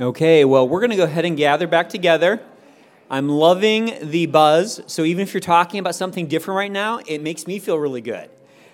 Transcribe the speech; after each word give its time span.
Okay, 0.00 0.46
well, 0.46 0.66
we're 0.66 0.80
going 0.80 0.92
to 0.92 0.96
go 0.96 1.04
ahead 1.04 1.26
and 1.26 1.36
gather 1.36 1.66
back 1.66 1.90
together. 1.90 2.40
I'm 3.10 3.28
loving 3.28 3.92
the 4.00 4.24
buzz. 4.24 4.80
So 4.86 5.04
even 5.04 5.20
if 5.20 5.34
you're 5.34 5.42
talking 5.42 5.78
about 5.78 5.94
something 5.94 6.26
different 6.26 6.56
right 6.56 6.72
now, 6.72 7.00
it 7.06 7.20
makes 7.20 7.46
me 7.46 7.58
feel 7.58 7.78
really 7.78 8.00
good 8.00 8.30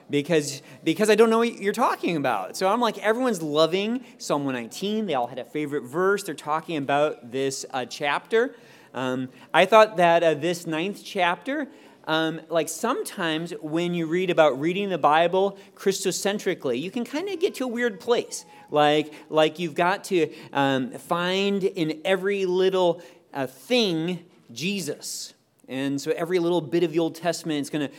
because 0.09 0.63
because 0.85 1.11
I 1.11 1.17
don't 1.17 1.29
know 1.29 1.39
what 1.39 1.61
you're 1.61 1.73
talking 1.73 2.17
about. 2.17 2.57
So 2.57 2.69
I'm 2.69 2.81
like 2.81 2.99
everyone's 2.99 3.43
loving 3.43 4.05
Psalm 4.19 4.45
119. 4.45 5.07
They 5.07 5.15
all 5.15 5.27
had 5.27 5.41
a 5.41 5.45
favorite 5.45 5.83
verse. 5.83 6.23
They're 6.23 6.33
talking 6.37 6.77
about 6.77 7.33
this 7.33 7.67
uh, 7.73 7.87
chapter. 7.87 8.55
Um, 8.95 9.29
I 9.53 9.65
thought 9.65 9.97
that 9.97 10.23
uh, 10.23 10.35
this 10.35 10.65
ninth 10.65 11.03
chapter 11.05 11.67
um, 12.07 12.41
like 12.49 12.69
sometimes 12.69 13.53
when 13.61 13.95
you 13.95 14.07
read 14.07 14.31
about 14.31 14.61
reading 14.61 14.89
the 14.89 14.99
Bible 14.99 15.59
Christocentrically, 15.75 16.81
you 16.81 16.91
can 16.91 17.05
kind 17.05 17.29
of 17.29 17.41
get 17.41 17.57
to 17.57 17.65
a 17.65 17.69
weird 17.69 18.01
place. 18.01 18.45
Like, 18.71 19.13
like 19.29 19.59
you've 19.59 19.75
got 19.75 20.05
to 20.05 20.33
um, 20.53 20.93
find 20.93 21.65
in 21.65 22.01
every 22.05 22.47
little 22.47 23.03
uh, 23.33 23.47
thing 23.47 24.25
Jesus. 24.53 25.35
And 25.69 26.01
so 26.01 26.13
every 26.13 26.39
little 26.39 26.61
bit 26.61 26.85
of 26.85 26.93
the 26.93 26.99
Old 27.01 27.17
Testament 27.17 27.61
is 27.61 27.71
going 27.71 27.89
to 27.89 27.95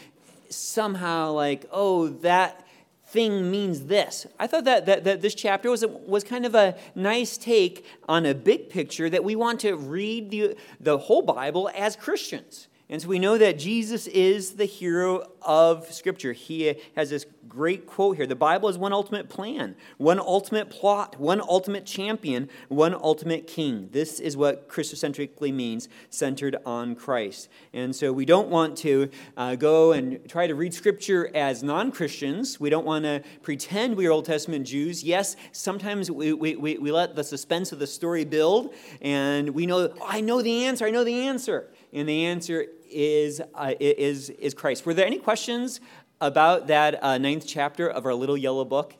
somehow 0.53 1.31
like, 1.31 1.65
oh, 1.71 2.07
that 2.07 2.65
thing 3.07 3.49
means 3.49 3.85
this. 3.85 4.25
I 4.39 4.47
thought 4.47 4.65
that, 4.65 4.85
that, 4.85 5.03
that 5.05 5.21
this 5.21 5.35
chapter 5.35 5.69
was, 5.69 5.85
was 5.85 6.23
kind 6.23 6.45
of 6.45 6.55
a 6.55 6.75
nice 6.95 7.37
take 7.37 7.85
on 8.07 8.25
a 8.25 8.33
big 8.33 8.69
picture 8.69 9.09
that 9.09 9.23
we 9.23 9.35
want 9.35 9.61
to 9.61 9.75
read 9.75 10.29
the, 10.29 10.55
the 10.79 10.97
whole 10.97 11.21
Bible 11.21 11.69
as 11.75 11.95
Christians. 11.95 12.67
And 12.89 13.01
so 13.01 13.09
we 13.09 13.19
know 13.19 13.37
that 13.37 13.59
Jesus 13.59 14.07
is 14.07 14.51
the 14.51 14.65
hero 14.65 15.29
of 15.41 15.91
Scripture. 15.91 16.31
He 16.31 16.73
has 16.95 17.09
this 17.09 17.25
great 17.47 17.85
quote 17.85 18.15
here 18.15 18.25
The 18.25 18.35
Bible 18.35 18.69
is 18.69 18.77
one 18.77 18.93
ultimate 18.93 19.27
plan, 19.27 19.75
one 19.97 20.19
ultimate 20.19 20.69
plot, 20.69 21.19
one 21.19 21.41
ultimate 21.41 21.85
champion, 21.85 22.49
one 22.69 22.93
ultimate 22.93 23.45
king. 23.45 23.89
This 23.91 24.21
is 24.21 24.37
what 24.37 24.69
Christocentrically 24.69 25.53
means, 25.53 25.89
centered 26.09 26.55
on 26.65 26.95
Christ. 26.95 27.49
And 27.73 27.93
so 27.93 28.13
we 28.13 28.23
don't 28.23 28.47
want 28.47 28.77
to 28.77 29.09
uh, 29.35 29.55
go 29.55 29.91
and 29.91 30.27
try 30.29 30.47
to 30.47 30.55
read 30.55 30.73
Scripture 30.73 31.29
as 31.35 31.63
non 31.63 31.91
Christians. 31.91 32.57
We 32.57 32.69
don't 32.69 32.85
want 32.85 33.03
to 33.03 33.21
pretend 33.41 33.97
we 33.97 34.07
are 34.07 34.11
Old 34.11 34.25
Testament 34.25 34.65
Jews. 34.65 35.03
Yes, 35.03 35.35
sometimes 35.51 36.09
we, 36.09 36.31
we, 36.31 36.55
we, 36.55 36.77
we 36.77 36.91
let 36.93 37.17
the 37.17 37.23
suspense 37.23 37.73
of 37.73 37.79
the 37.79 37.87
story 37.87 38.23
build, 38.23 38.73
and 39.01 39.49
we 39.49 39.65
know, 39.65 39.91
oh, 39.93 40.07
I 40.07 40.21
know 40.21 40.41
the 40.41 40.63
answer, 40.63 40.85
I 40.85 40.91
know 40.91 41.03
the 41.03 41.27
answer. 41.27 41.69
And 41.97 42.07
the 42.07 42.25
answer 42.25 42.67
is, 42.91 43.41
uh, 43.55 43.73
is, 43.79 44.29
is 44.29 44.53
Christ. 44.53 44.85
Were 44.85 44.93
there 44.93 45.07
any 45.07 45.17
questions 45.17 45.81
about 46.21 46.67
that 46.67 47.03
uh, 47.03 47.17
ninth 47.17 47.45
chapter 47.47 47.89
of 47.89 48.05
our 48.05 48.13
little 48.13 48.37
yellow 48.37 48.63
book? 48.65 48.93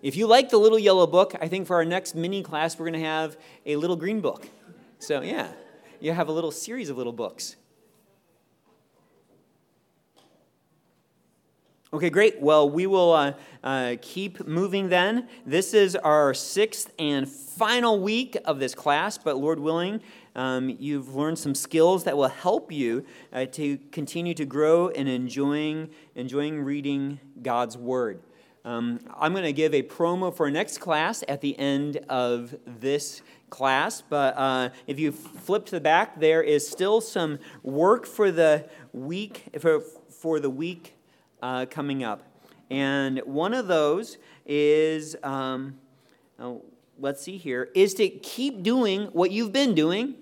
If 0.00 0.16
you 0.16 0.26
like 0.26 0.48
the 0.48 0.56
little 0.56 0.78
yellow 0.78 1.06
book, 1.06 1.34
I 1.38 1.48
think 1.48 1.66
for 1.66 1.76
our 1.76 1.84
next 1.84 2.14
mini 2.14 2.42
class, 2.42 2.78
we're 2.78 2.86
going 2.86 2.98
to 2.98 3.06
have 3.06 3.36
a 3.66 3.76
little 3.76 3.94
green 3.94 4.22
book. 4.22 4.48
So, 5.00 5.20
yeah, 5.20 5.48
you 6.00 6.12
have 6.12 6.28
a 6.28 6.32
little 6.32 6.50
series 6.50 6.88
of 6.88 6.96
little 6.96 7.12
books. 7.12 7.56
Okay, 11.92 12.08
great. 12.08 12.40
Well, 12.40 12.70
we 12.70 12.86
will 12.86 13.12
uh, 13.12 13.32
uh, 13.64 13.96
keep 14.00 14.46
moving 14.46 14.90
then. 14.90 15.26
This 15.44 15.74
is 15.74 15.96
our 15.96 16.32
sixth 16.34 16.92
and 17.00 17.28
final 17.28 17.98
week 17.98 18.36
of 18.44 18.60
this 18.60 18.76
class, 18.76 19.18
but 19.18 19.38
Lord 19.38 19.58
willing, 19.58 20.00
um, 20.36 20.68
you've 20.78 21.16
learned 21.16 21.36
some 21.36 21.52
skills 21.52 22.04
that 22.04 22.16
will 22.16 22.28
help 22.28 22.70
you 22.70 23.04
uh, 23.32 23.46
to 23.46 23.76
continue 23.90 24.34
to 24.34 24.44
grow 24.44 24.86
in 24.86 25.08
enjoying, 25.08 25.90
enjoying 26.14 26.60
reading 26.60 27.18
God's 27.42 27.76
Word. 27.76 28.22
Um, 28.64 29.00
I'm 29.18 29.32
going 29.32 29.42
to 29.42 29.52
give 29.52 29.74
a 29.74 29.82
promo 29.82 30.32
for 30.32 30.48
next 30.48 30.78
class 30.78 31.24
at 31.26 31.40
the 31.40 31.58
end 31.58 31.96
of 32.08 32.54
this 32.64 33.20
class, 33.48 34.00
but 34.00 34.36
uh, 34.36 34.68
if 34.86 35.00
you 35.00 35.10
flip 35.10 35.66
to 35.66 35.72
the 35.72 35.80
back, 35.80 36.20
there 36.20 36.40
is 36.40 36.68
still 36.68 37.00
some 37.00 37.40
work 37.64 38.06
for 38.06 38.30
the 38.30 38.68
week 38.92 39.48
for, 39.58 39.80
for 39.80 40.38
the 40.38 40.50
week 40.50 40.94
uh, 41.42 41.66
coming 41.66 42.04
up, 42.04 42.22
and 42.70 43.20
one 43.24 43.54
of 43.54 43.66
those 43.66 44.18
is 44.46 45.16
um, 45.22 45.78
oh, 46.38 46.62
let's 46.98 47.22
see 47.22 47.36
here, 47.36 47.68
is 47.74 47.94
to 47.94 48.08
keep 48.08 48.62
doing 48.62 49.06
what 49.06 49.30
you've 49.30 49.52
been 49.52 49.74
doing. 49.74 50.14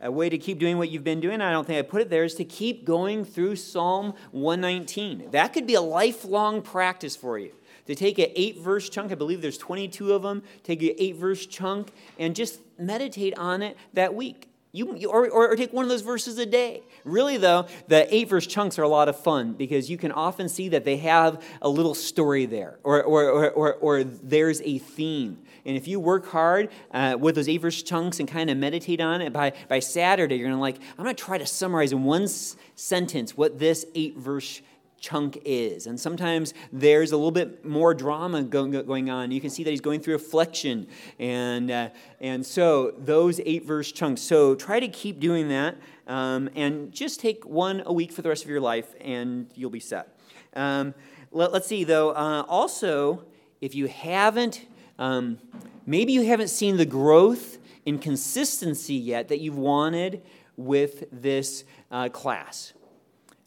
A 0.00 0.12
way 0.12 0.28
to 0.28 0.38
keep 0.38 0.60
doing 0.60 0.78
what 0.78 0.90
you've 0.90 1.02
been 1.02 1.20
doing, 1.20 1.40
I 1.40 1.50
don't 1.50 1.66
think 1.66 1.78
I 1.78 1.82
put 1.82 2.00
it 2.00 2.08
there, 2.08 2.22
is 2.22 2.36
to 2.36 2.44
keep 2.44 2.84
going 2.84 3.24
through 3.24 3.56
Psalm 3.56 4.14
119. 4.30 5.30
That 5.32 5.52
could 5.52 5.66
be 5.66 5.74
a 5.74 5.80
lifelong 5.80 6.62
practice 6.62 7.16
for 7.16 7.36
you. 7.36 7.52
To 7.86 7.96
take 7.96 8.18
an 8.18 8.28
eight 8.36 8.60
verse 8.60 8.88
chunk, 8.88 9.10
I 9.10 9.16
believe 9.16 9.42
there's 9.42 9.58
22 9.58 10.12
of 10.12 10.22
them, 10.22 10.44
take 10.62 10.82
an 10.82 10.90
eight 10.98 11.16
verse 11.16 11.46
chunk 11.46 11.90
and 12.18 12.36
just 12.36 12.60
meditate 12.78 13.36
on 13.36 13.60
it 13.62 13.76
that 13.94 14.14
week. 14.14 14.48
You, 14.86 15.10
or, 15.10 15.28
or, 15.28 15.56
take 15.56 15.72
one 15.72 15.84
of 15.84 15.88
those 15.88 16.02
verses 16.02 16.38
a 16.38 16.46
day. 16.46 16.82
Really, 17.04 17.36
though, 17.36 17.66
the 17.88 18.12
eight 18.14 18.28
verse 18.28 18.46
chunks 18.46 18.78
are 18.78 18.82
a 18.82 18.88
lot 18.88 19.08
of 19.08 19.18
fun 19.18 19.54
because 19.54 19.90
you 19.90 19.98
can 19.98 20.12
often 20.12 20.48
see 20.48 20.68
that 20.68 20.84
they 20.84 20.98
have 20.98 21.42
a 21.60 21.68
little 21.68 21.94
story 21.94 22.46
there, 22.46 22.78
or, 22.84 23.02
or, 23.02 23.50
or, 23.50 23.74
or 23.74 24.04
there's 24.04 24.60
a 24.62 24.78
theme. 24.78 25.38
And 25.64 25.76
if 25.76 25.88
you 25.88 26.00
work 26.00 26.26
hard 26.26 26.70
uh, 26.92 27.16
with 27.18 27.34
those 27.34 27.48
eight 27.48 27.60
verse 27.60 27.82
chunks 27.82 28.20
and 28.20 28.28
kind 28.28 28.50
of 28.50 28.56
meditate 28.56 29.00
on 29.00 29.20
it, 29.20 29.32
by, 29.32 29.52
by 29.68 29.80
Saturday, 29.80 30.36
you're 30.36 30.48
going 30.48 30.56
to 30.56 30.60
like, 30.60 30.78
I'm 30.96 31.04
going 31.04 31.14
to 31.14 31.22
try 31.22 31.38
to 31.38 31.46
summarize 31.46 31.92
in 31.92 32.04
one 32.04 32.22
s- 32.22 32.56
sentence 32.74 33.36
what 33.36 33.58
this 33.58 33.84
eight 33.94 34.16
verse 34.16 34.62
chunk 35.00 35.40
is. 35.44 35.86
And 35.86 35.98
sometimes 35.98 36.54
there's 36.72 37.12
a 37.12 37.16
little 37.16 37.30
bit 37.30 37.64
more 37.64 37.94
drama 37.94 38.42
going 38.42 39.10
on. 39.10 39.30
You 39.30 39.40
can 39.40 39.50
see 39.50 39.64
that 39.64 39.70
he's 39.70 39.80
going 39.80 40.00
through 40.00 40.16
affliction. 40.16 40.86
And, 41.18 41.70
uh, 41.70 41.90
and 42.20 42.44
so 42.44 42.92
those 42.98 43.40
eight 43.40 43.64
verse 43.64 43.92
chunks. 43.92 44.20
So 44.20 44.54
try 44.54 44.80
to 44.80 44.88
keep 44.88 45.20
doing 45.20 45.48
that 45.48 45.76
um, 46.06 46.50
and 46.54 46.92
just 46.92 47.20
take 47.20 47.44
one 47.44 47.82
a 47.86 47.92
week 47.92 48.12
for 48.12 48.22
the 48.22 48.28
rest 48.28 48.44
of 48.44 48.50
your 48.50 48.60
life 48.60 48.94
and 49.00 49.50
you'll 49.54 49.70
be 49.70 49.80
set. 49.80 50.18
Um, 50.54 50.94
let, 51.30 51.52
us 51.52 51.66
see, 51.66 51.84
though, 51.84 52.10
uh, 52.10 52.44
also, 52.48 53.24
if 53.60 53.74
you 53.74 53.86
haven't, 53.86 54.66
um, 54.98 55.38
maybe 55.86 56.12
you 56.12 56.26
haven't 56.26 56.48
seen 56.48 56.76
the 56.76 56.86
growth 56.86 57.58
in 57.84 57.98
consistency 57.98 58.94
yet 58.94 59.28
that 59.28 59.40
you've 59.40 59.58
wanted 59.58 60.22
with 60.56 61.04
this 61.12 61.64
uh, 61.90 62.08
class. 62.08 62.72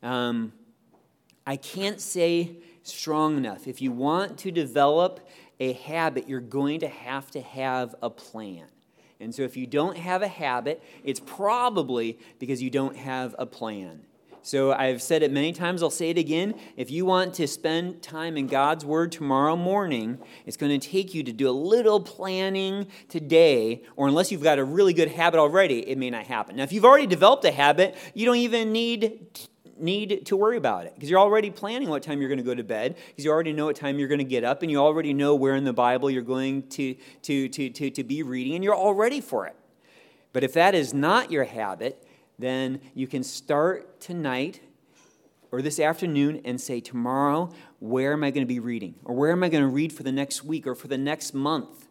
Um, 0.01 0.53
I 1.51 1.57
can't 1.57 1.99
say 1.99 2.55
strong 2.83 3.35
enough. 3.35 3.67
If 3.67 3.81
you 3.81 3.91
want 3.91 4.37
to 4.37 4.51
develop 4.51 5.19
a 5.59 5.73
habit, 5.73 6.29
you're 6.29 6.39
going 6.39 6.79
to 6.79 6.87
have 6.87 7.29
to 7.31 7.41
have 7.41 7.93
a 8.01 8.09
plan. 8.09 8.67
And 9.19 9.35
so 9.35 9.41
if 9.41 9.57
you 9.57 9.67
don't 9.67 9.97
have 9.97 10.21
a 10.21 10.29
habit, 10.29 10.81
it's 11.03 11.19
probably 11.19 12.17
because 12.39 12.63
you 12.63 12.69
don't 12.69 12.95
have 12.95 13.35
a 13.37 13.45
plan. 13.45 14.03
So 14.43 14.71
I've 14.71 15.01
said 15.01 15.23
it 15.23 15.31
many 15.33 15.51
times, 15.51 15.83
I'll 15.83 15.89
say 15.89 16.09
it 16.09 16.17
again. 16.17 16.55
If 16.77 16.89
you 16.89 17.03
want 17.03 17.33
to 17.33 17.47
spend 17.47 18.01
time 18.01 18.37
in 18.37 18.47
God's 18.47 18.85
Word 18.85 19.11
tomorrow 19.11 19.57
morning, 19.57 20.19
it's 20.45 20.55
going 20.55 20.79
to 20.79 20.89
take 20.89 21.13
you 21.13 21.21
to 21.23 21.33
do 21.33 21.49
a 21.49 21.51
little 21.51 21.99
planning 21.99 22.87
today, 23.09 23.83
or 23.97 24.07
unless 24.07 24.31
you've 24.31 24.41
got 24.41 24.57
a 24.57 24.63
really 24.63 24.93
good 24.93 25.09
habit 25.09 25.37
already, 25.37 25.81
it 25.81 25.97
may 25.97 26.09
not 26.11 26.27
happen. 26.27 26.55
Now, 26.55 26.63
if 26.63 26.71
you've 26.71 26.85
already 26.85 27.07
developed 27.07 27.43
a 27.43 27.51
habit, 27.51 27.97
you 28.13 28.25
don't 28.25 28.37
even 28.37 28.71
need 28.71 29.27
need 29.81 30.25
to 30.25 30.37
worry 30.37 30.57
about 30.57 30.85
it 30.85 30.93
because 30.93 31.09
you're 31.09 31.19
already 31.19 31.49
planning 31.49 31.89
what 31.89 32.03
time 32.03 32.19
you're 32.19 32.29
going 32.29 32.37
to 32.37 32.43
go 32.43 32.55
to 32.55 32.63
bed 32.63 32.95
because 33.07 33.25
you 33.25 33.31
already 33.31 33.53
know 33.53 33.65
what 33.65 33.75
time 33.75 33.99
you're 33.99 34.07
going 34.07 34.19
to 34.19 34.23
get 34.23 34.43
up 34.43 34.61
and 34.61 34.71
you 34.71 34.77
already 34.77 35.13
know 35.13 35.35
where 35.35 35.55
in 35.55 35.63
the 35.63 35.73
bible 35.73 36.09
you're 36.09 36.21
going 36.21 36.63
to, 36.69 36.95
to, 37.21 37.47
to, 37.49 37.69
to, 37.69 37.89
to 37.89 38.03
be 38.03 38.23
reading 38.23 38.55
and 38.55 38.63
you're 38.63 38.75
all 38.75 38.93
ready 38.93 39.21
for 39.21 39.45
it. 39.47 39.55
But 40.33 40.43
if 40.43 40.53
that 40.53 40.75
is 40.75 40.93
not 40.93 41.31
your 41.31 41.43
habit 41.43 42.07
then 42.39 42.81
you 42.95 43.07
can 43.07 43.23
start 43.23 43.99
tonight 43.99 44.61
or 45.51 45.61
this 45.61 45.79
afternoon 45.79 46.41
and 46.43 46.59
say 46.59 46.79
tomorrow 46.79 47.51
where 47.79 48.13
am 48.13 48.23
i 48.23 48.31
going 48.31 48.45
to 48.45 48.51
be 48.51 48.59
reading? 48.59 48.95
Or 49.05 49.15
where 49.15 49.31
am 49.31 49.43
i 49.43 49.49
going 49.49 49.63
to 49.63 49.69
read 49.69 49.93
for 49.93 50.03
the 50.03 50.11
next 50.11 50.43
week 50.43 50.67
or 50.67 50.75
for 50.75 50.87
the 50.87 50.97
next 50.97 51.33
month? 51.33 51.87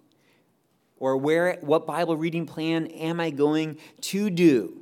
Or 0.98 1.16
where 1.16 1.58
what 1.60 1.86
bible 1.86 2.16
reading 2.16 2.46
plan 2.46 2.86
am 2.88 3.20
i 3.20 3.30
going 3.30 3.78
to 4.02 4.30
do 4.30 4.80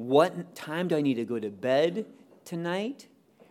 what 0.00 0.54
time 0.54 0.88
do 0.88 0.96
I 0.96 1.02
need 1.02 1.14
to 1.14 1.26
go 1.26 1.38
to 1.38 1.50
bed 1.50 2.06
tonight? 2.46 3.06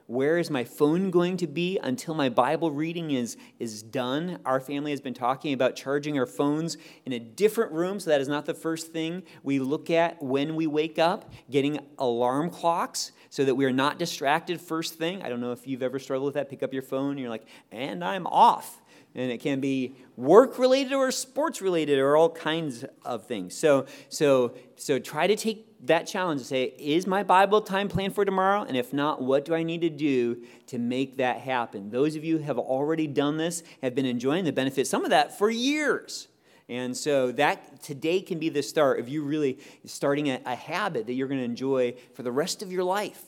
Where 0.08 0.40
is 0.40 0.50
my 0.50 0.64
phone 0.64 1.12
going 1.12 1.38
to 1.38 1.46
be 1.46 1.78
until 1.78 2.16
my 2.16 2.30
Bible 2.30 2.72
reading 2.72 3.12
is, 3.12 3.38
is 3.60 3.84
done? 3.84 4.40
Our 4.46 4.60
family 4.60 4.90
has 4.90 5.00
been 5.00 5.14
talking 5.14 5.54
about 5.54 5.76
charging 5.76 6.18
our 6.18 6.26
phones 6.26 6.78
in 7.06 7.14
a 7.14 7.20
different 7.20 7.72
room, 7.72 8.00
so 8.00 8.10
that 8.10 8.20
is 8.20 8.28
not 8.28 8.48
the 8.48 8.56
first 8.56 8.92
thing 8.92 9.22
we 9.44 9.60
look 9.60 9.92
at 9.92 10.24
when 10.24 10.56
we 10.56 10.66
wake 10.66 10.98
up. 10.98 11.32
Getting 11.52 11.82
alarm 12.00 12.50
clocks 12.50 13.12
so 13.30 13.46
that 13.46 13.54
we 13.54 13.66
are 13.66 13.72
not 13.72 14.00
distracted 14.00 14.60
first 14.60 14.96
thing. 14.96 15.22
I 15.22 15.30
don't 15.30 15.42
know 15.42 15.52
if 15.52 15.68
you've 15.68 15.84
ever 15.84 16.00
struggled 16.00 16.26
with 16.26 16.34
that. 16.34 16.50
Pick 16.50 16.64
up 16.64 16.74
your 16.74 16.82
phone 16.82 17.12
and 17.12 17.20
you're 17.20 17.30
like, 17.30 17.46
and 17.72 18.04
I'm 18.04 18.26
off 18.26 18.82
and 19.14 19.32
it 19.32 19.40
can 19.40 19.60
be 19.60 19.96
work 20.16 20.58
related 20.58 20.94
or 20.94 21.12
sports 21.12 21.62
related 21.62 22.00
or 22.00 22.16
all 22.16 22.30
kinds 22.30 22.86
of 23.04 23.26
things 23.26 23.56
so 23.56 23.88
so 24.08 24.54
so 24.76 25.00
try 25.00 25.26
to 25.26 25.36
take 25.36 25.69
that 25.86 26.08
challenge 26.08 26.42
to 26.42 26.48
say, 26.48 26.74
is 26.78 27.08
my 27.08 27.24
Bible 27.24 27.62
time 27.62 27.88
planned 27.88 28.14
for 28.14 28.26
tomorrow? 28.26 28.64
And 28.64 28.76
if 28.76 28.92
not, 28.92 29.22
what 29.22 29.46
do 29.46 29.54
I 29.54 29.64
need 29.64 29.82
to 29.82 29.90
do 29.90 30.44
to 30.68 30.78
make 30.78 31.18
that 31.18 31.40
happen? 31.40 31.90
Those 31.90 32.16
of 32.16 32.24
you 32.24 32.40
have 32.40 32.58
already 32.58 33.08
done 33.08 33.38
this 33.38 33.64
have 33.82 33.96
been 33.96 34.06
enjoying 34.06 34.44
the 34.44 34.52
benefit, 34.52 34.88
some 34.88 35.04
of 35.04 35.12
that 35.12 35.38
for 35.38 35.50
years. 35.50 36.28
And 36.68 36.96
so 36.96 37.32
that 37.34 37.82
today 37.82 38.22
can 38.22 38.38
be 38.38 38.50
the 38.50 38.62
start 38.62 39.00
of 39.00 39.10
you 39.10 39.24
really 39.24 39.58
starting 39.86 40.30
a, 40.30 40.40
a 40.46 40.56
habit 40.56 41.08
that 41.08 41.14
you're 41.14 41.28
going 41.28 41.40
to 41.40 41.46
enjoy 41.46 41.96
for 42.14 42.24
the 42.24 42.32
rest 42.32 42.62
of 42.62 42.72
your 42.72 42.84
life. 42.84 43.24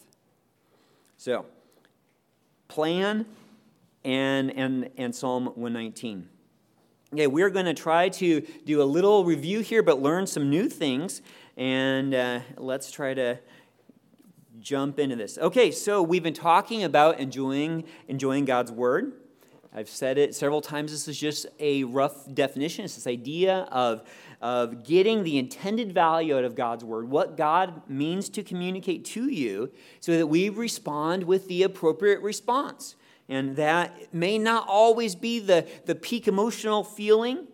So, 1.18 1.46
plan 2.68 3.26
and, 4.04 4.52
and, 4.52 4.90
and 4.98 5.16
Psalm 5.16 5.46
119. 5.46 6.28
Okay, 7.14 7.28
we're 7.28 7.50
going 7.50 7.66
to 7.66 7.74
try 7.74 8.08
to 8.08 8.40
do 8.64 8.82
a 8.82 8.86
little 8.86 9.26
review 9.26 9.60
here, 9.60 9.84
but 9.84 10.02
learn 10.02 10.26
some 10.26 10.50
new 10.50 10.70
things. 10.70 11.22
And 11.58 12.16
uh, 12.16 12.40
let's 12.56 12.90
try 12.90 13.14
to 13.14 13.38
jump 14.62 14.98
into 14.98 15.18
this. 15.18 15.38
Okay, 15.38 15.72
so 15.72 16.02
we've 16.02 16.24
been 16.24 16.34
talking 16.34 16.86
about 16.86 17.20
enjoying, 17.20 17.84
enjoying 18.08 18.46
God's 18.46 18.72
Word. 18.72 19.12
I've 19.76 19.90
said 19.90 20.18
it 20.18 20.34
several 20.36 20.62
times. 20.62 20.94
This 20.94 21.10
is 21.10 21.20
just 21.20 21.48
a 21.60 21.84
rough 21.84 22.34
definition. 22.34 22.86
It's 22.86 22.96
this 22.96 23.08
idea 23.08 23.68
of, 23.74 24.08
of 24.42 24.86
getting 24.86 25.24
the 25.24 25.38
intended 25.38 25.94
value 25.94 26.38
out 26.38 26.46
of 26.46 26.56
God's 26.56 26.86
Word, 26.86 27.10
what 27.10 27.36
God 27.36 27.90
means 27.90 28.30
to 28.30 28.42
communicate 28.42 29.04
to 29.08 29.28
you, 29.28 29.70
so 30.00 30.16
that 30.16 30.28
we 30.28 30.48
respond 30.48 31.24
with 31.24 31.50
the 31.50 31.64
appropriate 31.64 32.22
response. 32.22 32.96
And 33.32 33.56
that 33.56 34.14
may 34.14 34.38
not 34.38 34.68
always 34.68 35.16
be 35.16 35.40
the, 35.40 35.66
the 35.86 35.96
peak 35.96 36.28
emotional 36.28 36.84
feeling, 36.84 37.48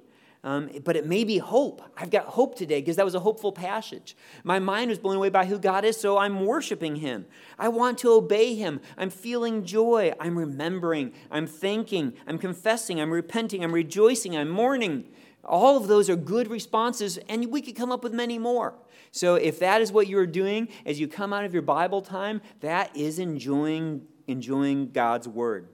um, 0.43 0.71
but 0.83 0.95
it 0.95 1.05
may 1.05 1.23
be 1.23 1.37
hope. 1.37 1.83
I've 1.95 2.09
got 2.09 2.25
hope 2.25 2.55
today 2.55 2.81
because 2.81 2.95
that 2.95 3.05
was 3.05 3.13
a 3.13 3.19
hopeful 3.19 3.51
passage. 3.51 4.17
My 4.43 4.57
mind 4.57 4.89
was 4.89 4.97
blown 4.97 5.17
away 5.17 5.29
by 5.29 5.45
who 5.45 5.59
God 5.59 5.85
is, 5.85 5.95
so 5.95 6.17
I'm 6.17 6.47
worshiping 6.47 6.95
Him. 6.95 7.27
I 7.59 7.69
want 7.69 7.99
to 7.99 8.09
obey 8.09 8.55
Him. 8.55 8.81
I'm 8.97 9.11
feeling 9.11 9.65
joy. 9.65 10.13
I'm 10.19 10.35
remembering. 10.35 11.13
I'm 11.29 11.45
thanking. 11.45 12.13
I'm 12.25 12.39
confessing. 12.39 12.99
I'm 12.99 13.11
repenting. 13.11 13.63
I'm 13.63 13.71
rejoicing. 13.71 14.35
I'm 14.35 14.49
mourning. 14.49 15.05
All 15.45 15.77
of 15.77 15.87
those 15.87 16.09
are 16.09 16.15
good 16.15 16.49
responses, 16.49 17.19
and 17.29 17.51
we 17.51 17.61
could 17.61 17.75
come 17.75 17.91
up 17.91 18.03
with 18.03 18.13
many 18.13 18.39
more. 18.39 18.73
So 19.11 19.35
if 19.35 19.59
that 19.59 19.81
is 19.81 19.91
what 19.91 20.07
you're 20.07 20.25
doing 20.25 20.69
as 20.87 20.99
you 20.99 21.07
come 21.07 21.33
out 21.33 21.45
of 21.45 21.53
your 21.53 21.61
Bible 21.61 22.01
time, 22.01 22.41
that 22.61 22.97
is 22.97 23.19
enjoying, 23.19 24.07
enjoying 24.27 24.91
God's 24.91 25.27
Word. 25.27 25.67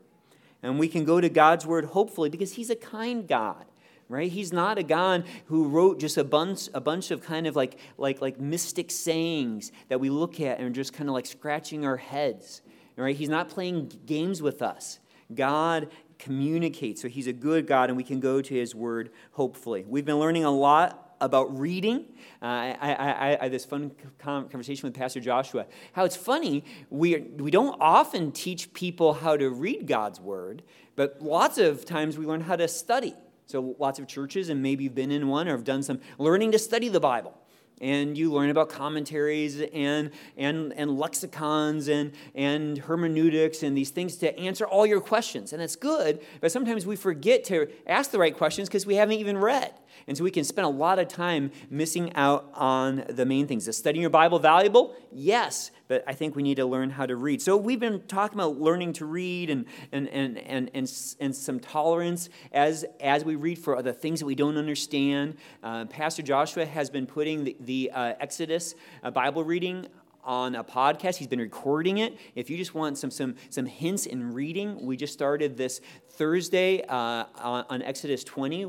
And 0.61 0.79
we 0.79 0.87
can 0.87 1.03
go 1.03 1.19
to 1.19 1.29
God's 1.29 1.65
Word 1.65 1.85
hopefully 1.85 2.29
because 2.29 2.53
He's 2.53 2.69
a 2.69 2.75
kind 2.75 3.27
God 3.27 3.65
right? 4.09 4.31
He's 4.31 4.51
not 4.51 4.77
a 4.77 4.83
god 4.83 5.25
who 5.45 5.67
wrote 5.69 5.97
just 5.97 6.17
a 6.17 6.23
bunch 6.23 6.69
a 6.73 6.81
bunch 6.81 7.09
of 7.09 7.23
kind 7.23 7.47
of 7.47 7.55
like 7.55 7.79
like 7.97 8.21
like 8.21 8.39
mystic 8.39 8.91
sayings 8.91 9.71
that 9.87 9.99
we 9.99 10.09
look 10.09 10.39
at 10.39 10.59
and 10.59 10.75
just 10.75 10.93
kind 10.93 11.09
of 11.09 11.13
like 11.13 11.25
scratching 11.25 11.85
our 11.85 11.97
heads 11.97 12.61
right? 12.95 13.15
He's 13.15 13.29
not 13.29 13.49
playing 13.49 13.91
games 14.05 14.41
with 14.41 14.61
us. 14.61 14.99
God 15.33 15.89
communicates 16.19 17.01
so 17.01 17.07
he's 17.07 17.27
a 17.27 17.33
good 17.33 17.67
god 17.67 17.89
and 17.89 17.97
we 17.97 18.03
can 18.03 18.19
go 18.19 18.41
to 18.41 18.53
his 18.53 18.75
word 18.75 19.09
hopefully. 19.31 19.83
We've 19.87 20.05
been 20.05 20.19
learning 20.19 20.45
a 20.45 20.51
lot 20.51 21.02
about 21.23 21.57
reading. 21.57 22.05
Uh, 22.41 22.45
I, 22.45 22.77
I, 22.81 23.37
I, 23.39 23.43
had 23.43 23.51
this 23.51 23.63
fun 23.63 23.91
conversation 24.19 24.85
with 24.85 24.93
Pastor 24.93 25.21
Joshua. 25.21 25.65
How 25.93 26.03
it's 26.03 26.17
funny, 26.17 26.65
we, 26.89 27.17
we 27.37 27.49
don't 27.49 27.77
often 27.79 28.31
teach 28.33 28.73
people 28.73 29.13
how 29.13 29.37
to 29.37 29.49
read 29.49 29.87
God's 29.87 30.19
word, 30.19 30.63
but 30.97 31.21
lots 31.21 31.57
of 31.57 31.85
times 31.85 32.17
we 32.17 32.25
learn 32.25 32.41
how 32.41 32.57
to 32.57 32.67
study. 32.67 33.15
So, 33.45 33.75
lots 33.79 33.99
of 33.99 34.07
churches, 34.07 34.49
and 34.49 34.61
maybe 34.61 34.83
you've 34.83 34.95
been 34.95 35.11
in 35.11 35.27
one 35.27 35.47
or 35.47 35.51
have 35.51 35.63
done 35.63 35.83
some 35.83 35.99
learning 36.17 36.51
to 36.51 36.59
study 36.59 36.89
the 36.89 36.99
Bible. 36.99 37.37
And 37.81 38.17
you 38.17 38.31
learn 38.31 38.49
about 38.49 38.69
commentaries 38.69 39.59
and, 39.59 40.11
and, 40.37 40.73
and 40.73 40.97
lexicons 40.97 41.89
and, 41.89 42.13
and 42.35 42.77
hermeneutics 42.77 43.63
and 43.63 43.75
these 43.75 43.89
things 43.89 44.15
to 44.17 44.37
answer 44.39 44.65
all 44.65 44.85
your 44.85 45.01
questions. 45.01 45.51
And 45.51 45.61
that's 45.61 45.75
good, 45.75 46.21
but 46.39 46.51
sometimes 46.51 46.85
we 46.85 46.95
forget 46.95 47.43
to 47.45 47.67
ask 47.85 48.11
the 48.11 48.19
right 48.19 48.35
questions 48.35 48.69
because 48.69 48.85
we 48.85 48.95
haven't 48.95 49.17
even 49.17 49.37
read. 49.37 49.73
And 50.07 50.17
so 50.17 50.23
we 50.23 50.31
can 50.31 50.43
spend 50.43 50.65
a 50.65 50.69
lot 50.69 50.99
of 50.99 51.07
time 51.07 51.51
missing 51.69 52.13
out 52.15 52.49
on 52.53 53.05
the 53.09 53.25
main 53.25 53.47
things. 53.47 53.67
Is 53.67 53.77
studying 53.77 54.01
your 54.01 54.09
Bible 54.09 54.39
valuable? 54.39 54.95
Yes, 55.11 55.71
but 55.87 56.03
I 56.07 56.13
think 56.13 56.35
we 56.35 56.43
need 56.43 56.55
to 56.55 56.65
learn 56.65 56.89
how 56.89 57.05
to 57.05 57.15
read. 57.15 57.41
So 57.41 57.55
we've 57.55 57.79
been 57.79 58.01
talking 58.07 58.37
about 58.37 58.59
learning 58.59 58.93
to 58.93 59.05
read 59.05 59.49
and, 59.49 59.65
and, 59.91 60.07
and, 60.09 60.37
and, 60.39 60.71
and, 60.73 61.15
and 61.19 61.35
some 61.35 61.59
tolerance 61.59 62.29
as, 62.51 62.85
as 62.99 63.23
we 63.23 63.35
read 63.35 63.59
for 63.59 63.81
the 63.81 63.93
things 63.93 64.19
that 64.19 64.25
we 64.25 64.35
don't 64.35 64.57
understand. 64.57 65.37
Uh, 65.61 65.85
Pastor 65.85 66.21
Joshua 66.21 66.65
has 66.65 66.89
been 66.89 67.05
putting 67.05 67.43
the, 67.43 67.57
the 67.59 67.91
uh, 67.93 68.13
Exodus 68.19 68.75
uh, 69.03 69.11
Bible 69.11 69.43
reading 69.43 69.87
on 70.23 70.55
a 70.55 70.63
podcast. 70.63 71.17
He's 71.17 71.27
been 71.27 71.39
recording 71.39 71.99
it. 71.99 72.17
If 72.35 72.49
you 72.49 72.57
just 72.57 72.73
want 72.73 72.97
some, 72.97 73.11
some, 73.11 73.35
some 73.49 73.65
hints 73.65 74.05
in 74.05 74.33
reading, 74.33 74.85
we 74.85 74.95
just 74.97 75.13
started 75.13 75.57
this 75.57 75.81
Thursday 76.09 76.83
uh, 76.83 77.25
on, 77.37 77.81
Exodus 77.81 78.23
20, 78.23 78.63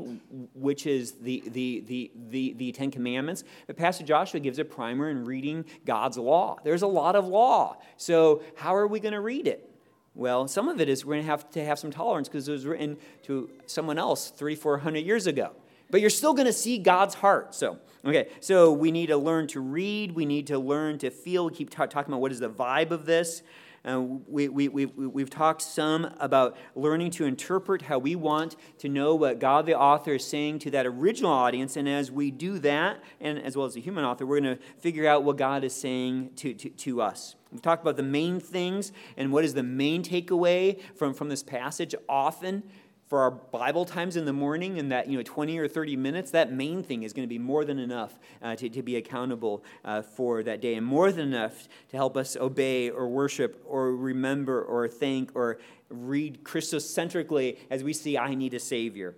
which 0.53 0.87
is 0.87 1.13
the, 1.13 1.43
the, 1.47 1.83
the, 1.87 2.11
the, 2.29 2.53
the 2.53 2.71
Ten 2.71 2.91
Commandments. 2.91 3.43
But 3.67 3.77
Pastor 3.77 4.03
Joshua 4.03 4.39
gives 4.39 4.59
a 4.59 4.65
primer 4.65 5.09
in 5.09 5.25
reading 5.25 5.65
God's 5.85 6.17
law. 6.17 6.57
There's 6.63 6.81
a 6.81 6.87
lot 6.87 7.15
of 7.15 7.27
law. 7.27 7.77
So, 7.97 8.43
how 8.55 8.75
are 8.75 8.87
we 8.87 8.99
going 8.99 9.13
to 9.13 9.21
read 9.21 9.47
it? 9.47 9.69
Well, 10.13 10.47
some 10.47 10.69
of 10.69 10.79
it 10.79 10.89
is 10.89 11.05
we're 11.05 11.15
going 11.15 11.25
to 11.25 11.29
have 11.29 11.49
to 11.51 11.63
have 11.63 11.77
some 11.77 11.91
tolerance 11.91 12.29
because 12.29 12.47
it 12.47 12.51
was 12.51 12.65
written 12.65 12.97
to 13.23 13.49
someone 13.65 13.97
else 13.97 14.31
three, 14.31 14.55
four 14.55 14.77
hundred 14.77 15.05
years 15.05 15.27
ago 15.27 15.51
but 15.89 16.01
you're 16.01 16.09
still 16.09 16.33
going 16.33 16.47
to 16.47 16.53
see 16.53 16.77
God's 16.77 17.15
heart. 17.15 17.55
So, 17.55 17.79
okay, 18.05 18.29
so 18.39 18.71
we 18.71 18.91
need 18.91 19.07
to 19.07 19.17
learn 19.17 19.47
to 19.47 19.59
read. 19.59 20.13
We 20.13 20.25
need 20.25 20.47
to 20.47 20.59
learn 20.59 20.97
to 20.99 21.09
feel. 21.09 21.45
We 21.45 21.53
keep 21.53 21.69
talking 21.69 21.95
about 21.95 22.21
what 22.21 22.31
is 22.31 22.39
the 22.39 22.49
vibe 22.49 22.91
of 22.91 23.05
this. 23.05 23.41
Uh, 23.85 24.01
we, 24.27 24.49
we, 24.49 24.67
we, 24.67 24.85
we've 24.85 25.29
talked 25.29 25.61
some 25.61 26.11
about 26.19 26.57
learning 26.73 27.11
to 27.11 27.25
interpret 27.25 27.83
how 27.83 27.99
we 27.99 28.15
want 28.15 28.55
to 28.79 28.89
know 28.89 29.13
what 29.13 29.37
God 29.37 29.67
the 29.67 29.77
author 29.77 30.15
is 30.15 30.25
saying 30.25 30.57
to 30.59 30.71
that 30.71 30.87
original 30.87 31.31
audience. 31.31 31.77
And 31.77 31.87
as 31.87 32.11
we 32.11 32.31
do 32.31 32.57
that, 32.59 33.03
and 33.21 33.37
as 33.37 33.55
well 33.55 33.67
as 33.67 33.75
the 33.75 33.81
human 33.81 34.03
author, 34.03 34.25
we're 34.25 34.41
going 34.41 34.57
to 34.57 34.63
figure 34.79 35.07
out 35.07 35.23
what 35.23 35.37
God 35.37 35.63
is 35.63 35.75
saying 35.75 36.31
to, 36.37 36.55
to, 36.55 36.69
to 36.69 37.01
us. 37.01 37.35
We've 37.51 37.61
talked 37.61 37.83
about 37.83 37.95
the 37.95 38.03
main 38.03 38.39
things 38.39 38.91
and 39.17 39.31
what 39.31 39.45
is 39.45 39.53
the 39.53 39.63
main 39.63 40.01
takeaway 40.01 40.81
from, 40.95 41.13
from 41.13 41.29
this 41.29 41.43
passage. 41.43 41.93
Often, 42.09 42.63
for 43.07 43.21
our 43.21 43.31
Bible 43.31 43.85
times 43.85 44.15
in 44.15 44.25
the 44.25 44.33
morning 44.33 44.77
in 44.77 44.89
that 44.89 45.07
you 45.07 45.17
know 45.17 45.23
20 45.23 45.57
or 45.59 45.67
30 45.67 45.95
minutes, 45.95 46.31
that 46.31 46.51
main 46.51 46.83
thing 46.83 47.03
is 47.03 47.13
going 47.13 47.27
to 47.27 47.29
be 47.29 47.39
more 47.39 47.63
than 47.63 47.79
enough 47.79 48.19
uh, 48.41 48.55
to, 48.55 48.69
to 48.69 48.81
be 48.81 48.95
accountable 48.95 49.63
uh, 49.83 50.01
for 50.01 50.41
that 50.43 50.61
day, 50.61 50.75
and 50.75 50.85
more 50.85 51.11
than 51.11 51.33
enough 51.33 51.67
to 51.89 51.97
help 51.97 52.17
us 52.17 52.35
obey 52.35 52.89
or 52.89 53.07
worship 53.07 53.63
or 53.67 53.95
remember 53.95 54.61
or 54.61 54.87
thank 54.87 55.31
or 55.35 55.59
read 55.89 56.43
Christocentrically 56.43 57.57
as 57.69 57.83
we 57.83 57.93
see, 57.93 58.17
I 58.17 58.33
need 58.33 58.53
a 58.53 58.59
Savior. 58.59 59.15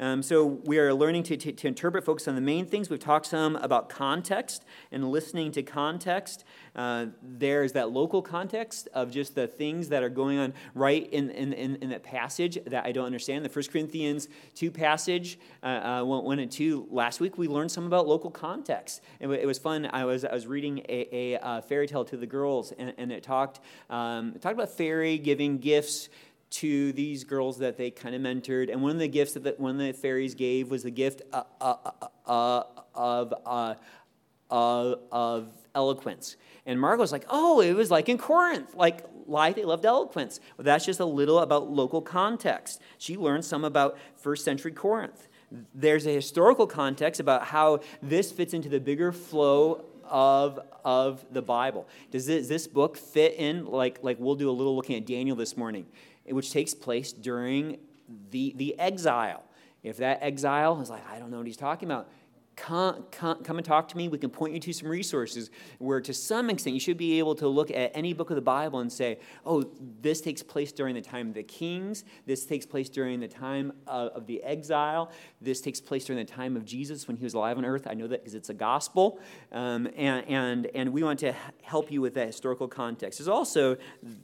Um, 0.00 0.20
so 0.20 0.44
we 0.44 0.78
are 0.78 0.92
learning 0.92 1.22
to, 1.24 1.36
to, 1.36 1.52
to, 1.52 1.68
interpret, 1.68 2.04
focus 2.04 2.26
on 2.26 2.34
the 2.34 2.40
main 2.40 2.66
things. 2.66 2.90
We've 2.90 2.98
talked 2.98 3.26
some 3.26 3.54
about 3.56 3.88
context 3.88 4.64
and 4.90 5.12
listening 5.12 5.52
to 5.52 5.62
context. 5.62 6.44
Uh, 6.74 7.06
there's 7.22 7.72
that 7.72 7.90
local 7.90 8.22
context 8.22 8.88
of 8.94 9.10
just 9.10 9.34
the 9.34 9.46
things 9.46 9.90
that 9.90 10.02
are 10.02 10.08
going 10.08 10.38
on 10.38 10.54
right 10.74 11.10
in, 11.12 11.30
in, 11.30 11.52
in, 11.52 11.76
in 11.76 11.90
that 11.90 12.02
passage 12.02 12.58
that 12.66 12.86
I 12.86 12.92
don't 12.92 13.04
understand. 13.04 13.44
The 13.44 13.50
1 13.50 13.64
Corinthians 13.70 14.28
2 14.54 14.70
passage, 14.70 15.38
uh, 15.62 16.00
uh, 16.00 16.04
1 16.04 16.38
and 16.38 16.50
2, 16.50 16.88
last 16.90 17.20
week 17.20 17.36
we 17.36 17.46
learned 17.46 17.70
some 17.70 17.86
about 17.86 18.08
local 18.08 18.30
context. 18.30 19.02
It, 19.20 19.28
it 19.28 19.46
was 19.46 19.58
fun. 19.58 19.88
I 19.92 20.04
was, 20.04 20.24
I 20.24 20.32
was 20.32 20.46
reading 20.46 20.78
a, 20.88 21.08
a, 21.12 21.34
a 21.34 21.40
uh, 21.40 21.60
fairy 21.60 21.86
tale 21.86 22.04
to 22.06 22.16
the 22.16 22.26
girls, 22.26 22.72
and, 22.78 22.94
and 22.96 23.12
it, 23.12 23.22
talked, 23.22 23.60
um, 23.90 24.32
it 24.34 24.42
talked 24.42 24.54
about 24.54 24.70
fairy 24.70 25.18
giving 25.18 25.58
gifts 25.58 26.08
to 26.50 26.92
these 26.92 27.24
girls 27.24 27.58
that 27.58 27.78
they 27.78 27.90
kind 27.90 28.14
of 28.14 28.20
mentored. 28.20 28.70
And 28.70 28.82
one 28.82 28.92
of 28.92 28.98
the 28.98 29.08
gifts 29.08 29.34
that 29.34 29.42
the, 29.42 29.54
one 29.56 29.72
of 29.72 29.86
the 29.86 29.92
fairies 29.92 30.34
gave 30.34 30.70
was 30.70 30.82
the 30.82 30.90
gift 30.90 31.22
uh, 31.32 31.44
uh, 31.60 31.76
uh, 32.26 32.62
of, 32.94 33.34
of 35.10 35.48
eloquence. 35.74 36.36
And 36.66 36.80
Margot 36.80 37.00
was 37.00 37.12
like, 37.12 37.26
oh, 37.28 37.60
it 37.60 37.72
was 37.74 37.90
like 37.90 38.08
in 38.08 38.18
Corinth, 38.18 38.74
like, 38.74 39.04
like 39.26 39.56
they 39.56 39.64
loved 39.64 39.84
eloquence. 39.84 40.40
Well, 40.56 40.64
that's 40.64 40.84
just 40.84 41.00
a 41.00 41.04
little 41.04 41.40
about 41.40 41.70
local 41.70 42.00
context. 42.00 42.80
She 42.98 43.16
learned 43.16 43.44
some 43.44 43.64
about 43.64 43.98
first 44.16 44.44
century 44.44 44.72
Corinth. 44.72 45.28
There's 45.74 46.06
a 46.06 46.14
historical 46.14 46.66
context 46.66 47.20
about 47.20 47.44
how 47.46 47.80
this 48.02 48.32
fits 48.32 48.54
into 48.54 48.68
the 48.68 48.80
bigger 48.80 49.12
flow 49.12 49.84
of, 50.04 50.60
of 50.84 51.24
the 51.30 51.42
Bible. 51.42 51.88
Does 52.10 52.26
this, 52.26 52.48
this 52.48 52.66
book 52.66 52.96
fit 52.96 53.34
in? 53.34 53.66
Like, 53.66 53.98
like 54.02 54.18
we'll 54.18 54.34
do 54.34 54.48
a 54.48 54.52
little 54.52 54.74
looking 54.74 54.96
at 54.96 55.06
Daniel 55.06 55.36
this 55.36 55.56
morning 55.56 55.86
which 56.26 56.52
takes 56.52 56.74
place 56.74 57.12
during 57.12 57.78
the, 58.30 58.52
the 58.56 58.78
exile. 58.78 59.42
If 59.82 59.96
that 59.96 60.22
exile 60.22 60.80
is 60.80 60.90
like, 60.90 61.06
I 61.08 61.18
don't 61.18 61.30
know 61.30 61.38
what 61.38 61.46
he's 61.46 61.56
talking 61.56 61.90
about, 61.90 62.08
come, 62.56 63.04
come, 63.10 63.42
come 63.42 63.56
and 63.56 63.64
talk 63.64 63.88
to 63.88 63.96
me. 63.96 64.08
We 64.08 64.18
can 64.18 64.30
point 64.30 64.52
you 64.52 64.60
to 64.60 64.72
some 64.72 64.88
resources 64.88 65.50
where, 65.78 66.00
to 66.00 66.12
some 66.12 66.50
extent, 66.50 66.74
you 66.74 66.80
should 66.80 66.98
be 66.98 67.18
able 67.18 67.34
to 67.36 67.48
look 67.48 67.70
at 67.70 67.90
any 67.94 68.12
book 68.12 68.30
of 68.30 68.36
the 68.36 68.42
Bible 68.42 68.80
and 68.80 68.92
say, 68.92 69.18
oh, 69.46 69.64
this 70.00 70.20
takes 70.20 70.42
place 70.42 70.72
during 70.72 70.94
the 70.94 71.00
time 71.00 71.28
of 71.28 71.34
the 71.34 71.42
kings. 71.42 72.04
This 72.26 72.44
takes 72.44 72.66
place 72.66 72.88
during 72.88 73.20
the 73.20 73.28
time 73.28 73.72
of, 73.86 74.12
of 74.12 74.26
the 74.26 74.42
exile. 74.42 75.10
This 75.40 75.60
takes 75.60 75.80
place 75.80 76.04
during 76.04 76.24
the 76.24 76.30
time 76.30 76.56
of 76.56 76.64
Jesus 76.64 77.08
when 77.08 77.16
he 77.16 77.24
was 77.24 77.34
alive 77.34 77.58
on 77.58 77.64
earth. 77.64 77.86
I 77.88 77.94
know 77.94 78.06
that 78.06 78.20
because 78.20 78.34
it's 78.34 78.50
a 78.50 78.54
gospel. 78.54 79.20
Um, 79.50 79.88
and, 79.96 80.26
and, 80.28 80.66
and 80.74 80.92
we 80.92 81.02
want 81.02 81.20
to 81.20 81.34
help 81.62 81.90
you 81.90 82.00
with 82.00 82.14
that 82.14 82.26
historical 82.26 82.68
context. 82.68 83.18
There's 83.18 83.28
also 83.28 83.76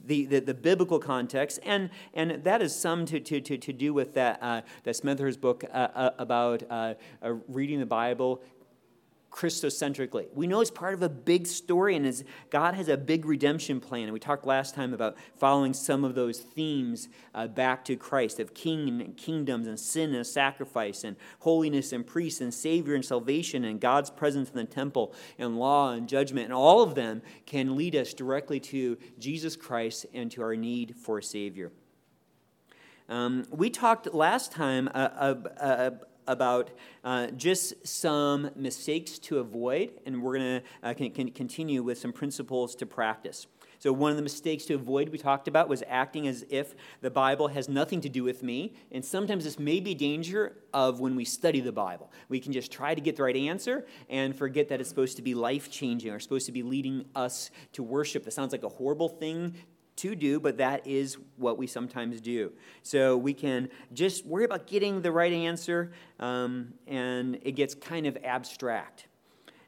the, 0.05 0.25
the, 0.25 0.39
the 0.39 0.53
biblical 0.53 0.99
context, 0.99 1.59
and, 1.63 1.89
and 2.13 2.43
that 2.43 2.61
is 2.61 2.75
some 2.75 3.05
to, 3.07 3.19
to, 3.19 3.41
to, 3.41 3.57
to 3.57 3.73
do 3.73 3.93
with 3.93 4.13
that, 4.13 4.39
uh, 4.41 4.61
that 4.83 4.95
Smethurst 4.95 5.41
book 5.41 5.63
uh, 5.71 5.87
uh, 5.95 6.09
about 6.17 6.63
uh, 6.69 6.93
uh, 7.23 7.33
reading 7.47 7.79
the 7.79 7.85
Bible 7.85 8.18
Christocentrically. 9.31 10.27
We 10.33 10.47
know 10.47 10.59
it's 10.59 10.71
part 10.71 10.93
of 10.93 11.03
a 11.03 11.09
big 11.09 11.45
story, 11.45 11.95
and 11.95 12.23
God 12.49 12.73
has 12.73 12.87
a 12.87 12.97
big 12.97 13.25
redemption 13.25 13.79
plan. 13.79 14.03
And 14.03 14.13
we 14.13 14.19
talked 14.19 14.45
last 14.45 14.73
time 14.73 14.93
about 14.93 15.17
following 15.37 15.73
some 15.73 16.03
of 16.03 16.15
those 16.15 16.39
themes 16.39 17.09
uh, 17.35 17.47
back 17.47 17.85
to 17.85 17.95
Christ 17.95 18.39
of 18.39 18.53
king 18.53 19.01
and 19.01 19.15
kingdoms 19.15 19.67
and 19.67 19.79
sin 19.79 20.15
and 20.15 20.25
sacrifice 20.25 21.03
and 21.03 21.15
holiness 21.39 21.93
and 21.93 22.05
priest 22.05 22.41
and 22.41 22.53
savior 22.53 22.95
and 22.95 23.05
salvation 23.05 23.65
and 23.65 23.79
God's 23.79 24.09
presence 24.09 24.49
in 24.49 24.55
the 24.55 24.65
temple 24.65 25.13
and 25.37 25.57
law 25.57 25.91
and 25.91 26.09
judgment. 26.09 26.45
And 26.45 26.53
all 26.53 26.81
of 26.81 26.95
them 26.95 27.21
can 27.45 27.75
lead 27.75 27.95
us 27.95 28.13
directly 28.13 28.59
to 28.61 28.97
Jesus 29.19 29.55
Christ 29.55 30.07
and 30.13 30.31
to 30.31 30.41
our 30.41 30.55
need 30.55 30.95
for 30.97 31.19
a 31.19 31.23
savior. 31.23 31.71
Um, 33.07 33.45
we 33.51 33.69
talked 33.69 34.13
last 34.13 34.51
time 34.51 34.87
uh, 34.93 34.97
uh, 34.97 35.35
uh 35.59 35.89
about 36.29 36.69
uh, 37.03 37.27
just 37.31 37.85
some 37.85 38.51
mistakes 38.55 39.19
to 39.19 39.39
avoid, 39.39 39.91
and 40.05 40.21
we're 40.21 40.37
going 40.37 40.61
to 40.61 40.87
uh, 40.87 40.93
can, 40.93 41.11
can 41.11 41.31
continue 41.31 41.83
with 41.83 41.97
some 41.97 42.13
principles 42.13 42.75
to 42.75 42.85
practice. 42.85 43.47
So, 43.79 43.93
one 43.93 44.11
of 44.11 44.17
the 44.17 44.23
mistakes 44.23 44.65
to 44.65 44.75
avoid 44.75 45.07
we 45.07 45.17
talked 45.17 45.47
about 45.47 45.69
was 45.69 45.83
acting 45.87 46.27
as 46.27 46.45
if 46.49 46.75
the 46.99 47.09
Bible 47.09 47.47
has 47.47 47.69
nothing 47.69 48.01
to 48.01 48.09
do 48.09 48.25
with 48.25 48.43
me. 48.43 48.73
And 48.91 49.03
sometimes 49.03 49.45
this 49.45 49.57
may 49.57 49.79
be 49.79 49.95
danger 49.95 50.57
of 50.73 50.99
when 50.99 51.15
we 51.15 51.23
study 51.23 51.61
the 51.61 51.71
Bible. 51.71 52.11
We 52.27 52.41
can 52.41 52.51
just 52.51 52.73
try 52.73 52.93
to 52.93 52.99
get 52.99 53.15
the 53.15 53.23
right 53.23 53.35
answer 53.35 53.85
and 54.09 54.35
forget 54.35 54.67
that 54.67 54.81
it's 54.81 54.89
supposed 54.89 55.15
to 55.15 55.21
be 55.21 55.33
life 55.33 55.71
changing 55.71 56.11
or 56.11 56.19
supposed 56.19 56.45
to 56.47 56.51
be 56.51 56.61
leading 56.61 57.05
us 57.15 57.51
to 57.71 57.81
worship. 57.81 58.25
That 58.25 58.31
sounds 58.31 58.51
like 58.51 58.63
a 58.63 58.69
horrible 58.69 59.07
thing 59.07 59.55
to 60.01 60.15
do, 60.15 60.39
but 60.39 60.57
that 60.57 60.85
is 60.85 61.17
what 61.37 61.57
we 61.57 61.67
sometimes 61.67 62.21
do. 62.21 62.51
So 62.83 63.17
we 63.17 63.33
can 63.33 63.69
just 63.93 64.25
worry 64.25 64.45
about 64.45 64.67
getting 64.67 65.01
the 65.01 65.11
right 65.11 65.31
answer, 65.31 65.91
um, 66.19 66.73
and 66.87 67.39
it 67.41 67.53
gets 67.53 67.75
kind 67.75 68.05
of 68.05 68.17
abstract. 68.23 69.07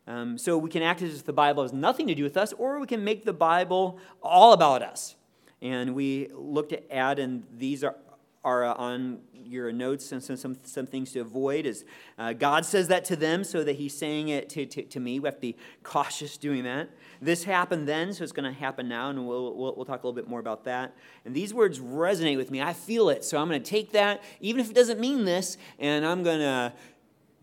Um, 0.07 0.37
so 0.37 0.57
we 0.57 0.69
can 0.69 0.81
act 0.81 1.01
as 1.01 1.15
if 1.15 1.25
the 1.25 1.33
Bible 1.33 1.63
has 1.63 1.73
nothing 1.73 2.07
to 2.07 2.15
do 2.15 2.23
with 2.23 2.37
us, 2.37 2.53
or 2.53 2.79
we 2.79 2.87
can 2.87 3.03
make 3.03 3.23
the 3.23 3.33
Bible 3.33 3.99
all 4.21 4.53
about 4.53 4.81
us. 4.81 5.15
And 5.61 5.93
we 5.93 6.27
looked 6.33 6.73
at, 6.73 6.85
Add, 6.89 7.19
and 7.19 7.43
these 7.55 7.83
are, 7.83 7.95
are 8.43 8.63
on 8.63 9.19
your 9.33 9.71
notes 9.71 10.11
and 10.11 10.23
some, 10.23 10.35
some, 10.35 10.57
some 10.63 10.87
things 10.87 11.11
to 11.11 11.19
avoid 11.19 11.65
is 11.65 11.85
uh, 12.17 12.33
god 12.33 12.65
says 12.65 12.87
that 12.87 13.05
to 13.05 13.15
them 13.15 13.43
so 13.43 13.63
that 13.63 13.75
he's 13.75 13.95
saying 13.95 14.29
it 14.29 14.49
to, 14.49 14.65
to, 14.65 14.83
to 14.83 14.99
me. 14.99 15.19
We 15.19 15.27
have 15.27 15.35
to 15.35 15.41
be 15.41 15.57
cautious 15.83 16.37
doing 16.37 16.63
that. 16.63 16.89
This 17.21 17.43
happened 17.43 17.87
then 17.87 18.13
so 18.13 18.23
it's 18.23 18.31
going 18.31 18.51
to 18.51 18.59
happen 18.59 18.87
now 18.87 19.09
and 19.09 19.27
we'll, 19.27 19.55
we'll, 19.55 19.75
we'll, 19.75 19.85
talk 19.85 20.03
a 20.03 20.07
little 20.07 20.15
bit 20.15 20.27
more 20.27 20.39
about 20.39 20.63
that. 20.65 20.95
And 21.25 21.35
these 21.35 21.53
words 21.53 21.79
resonate 21.79 22.37
with 22.37 22.49
me. 22.49 22.61
I 22.61 22.73
feel 22.73 23.09
it 23.09 23.23
so 23.23 23.39
i'm 23.39 23.47
going 23.47 23.61
to 23.61 23.69
take 23.69 23.91
that 23.91 24.23
even 24.39 24.59
if 24.59 24.69
it 24.69 24.75
doesn't 24.75 24.99
mean 24.99 25.25
this 25.25 25.57
and 25.79 26.05
i'm 26.05 26.23
going 26.23 26.39
to 26.39 26.73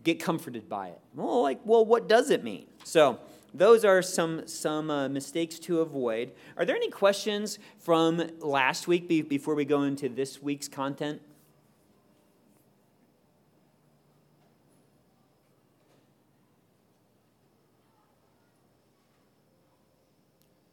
get 0.03 0.19
comforted 0.19 0.67
by 0.67 0.89
it. 0.89 0.99
Well 1.15 1.41
like 1.41 1.59
well 1.63 1.85
what 1.85 2.09
does 2.09 2.29
it 2.29 2.43
mean? 2.43 2.65
So 2.83 3.19
those 3.53 3.83
are 3.83 4.01
some, 4.01 4.47
some 4.47 4.89
uh, 4.89 5.09
mistakes 5.09 5.59
to 5.59 5.81
avoid. 5.81 6.31
Are 6.57 6.65
there 6.65 6.75
any 6.75 6.89
questions 6.89 7.59
from 7.79 8.21
last 8.39 8.87
week 8.87 9.07
be, 9.07 9.21
before 9.21 9.55
we 9.55 9.65
go 9.65 9.83
into 9.83 10.09
this 10.09 10.41
week's 10.41 10.67
content? 10.67 11.21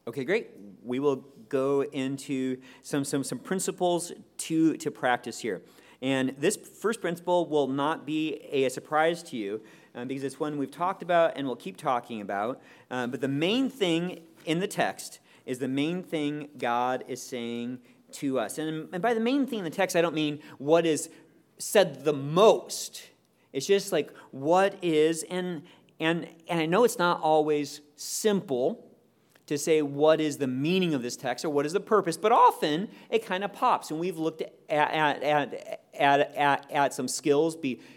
Okay, 0.09 0.25
great. 0.25 0.51
We 0.85 1.01
will 1.01 1.25
go 1.49 1.83
into 1.83 2.59
some, 2.83 3.05
some, 3.05 3.25
some 3.25 3.39
principles 3.39 4.13
to, 4.39 4.77
to 4.77 4.91
practice 4.91 5.41
here. 5.41 5.63
And 6.03 6.35
this 6.39 6.57
first 6.57 7.01
principle 7.01 7.47
will 7.49 7.67
not 7.67 8.07
be 8.07 8.35
a 8.51 8.69
surprise 8.69 9.23
to 9.25 9.37
you 9.37 9.63
uh, 9.97 10.05
because 10.05 10.23
it's 10.23 10.39
one 10.39 10.59
we've 10.59 10.71
talked 10.71 11.03
about 11.03 11.33
and 11.37 11.47
we'll 11.47 11.57
keep 11.57 11.77
talking 11.77 12.21
about. 12.21 12.61
Uh, 12.91 13.07
but 13.07 13.21
the 13.21 13.29
main 13.29 13.71
thing 13.71 14.21
in 14.45 14.61
the 14.61 14.69
text 14.69 15.19
is 15.47 15.59
the 15.59 15.69
main 15.69 16.03
thing 16.03 16.49
God 16.59 17.05
is 17.09 17.23
saying 17.23 17.79
to 18.13 18.39
us. 18.39 18.59
And, 18.59 18.89
and 18.93 19.03
by 19.03 19.15
the 19.15 19.21
main 19.21 19.47
thing 19.47 19.61
in 19.61 19.65
the 19.65 19.71
text, 19.71 19.97
I 19.97 20.03
don't 20.03 20.15
mean 20.15 20.41
what 20.59 20.87
is 20.87 21.09
said 21.59 22.05
the 22.05 22.13
most. 22.13 23.09
It's 23.53 23.67
just 23.67 23.91
like 23.91 24.13
what 24.31 24.77
is, 24.83 25.23
and, 25.25 25.63
and, 25.99 26.29
and 26.49 26.61
I 26.61 26.67
know 26.67 26.85
it's 26.85 26.99
not 26.99 27.21
always 27.23 27.81
simple 27.97 28.87
to 29.47 29.57
say 29.57 29.81
what 29.81 30.21
is 30.21 30.39
the 30.39 30.47
meaning 30.47 30.93
of 30.93 31.03
this 31.03 31.17
text 31.17 31.45
or 31.45 31.51
what 31.51 31.65
is 31.65 31.73
the 31.73 31.81
purpose, 31.81 32.17
but 32.17 32.33
often 32.33 32.89
it 33.11 33.25
kind 33.25 33.45
of 33.45 33.53
pops. 33.53 33.91
And 33.91 34.01
we've 34.01 34.19
looked 34.19 34.43
at, 34.43 34.53
at, 34.69 35.23
at, 35.23 35.81
at, 35.95 36.71
at, 36.71 36.95
some 36.95 37.07
skills 37.07 37.55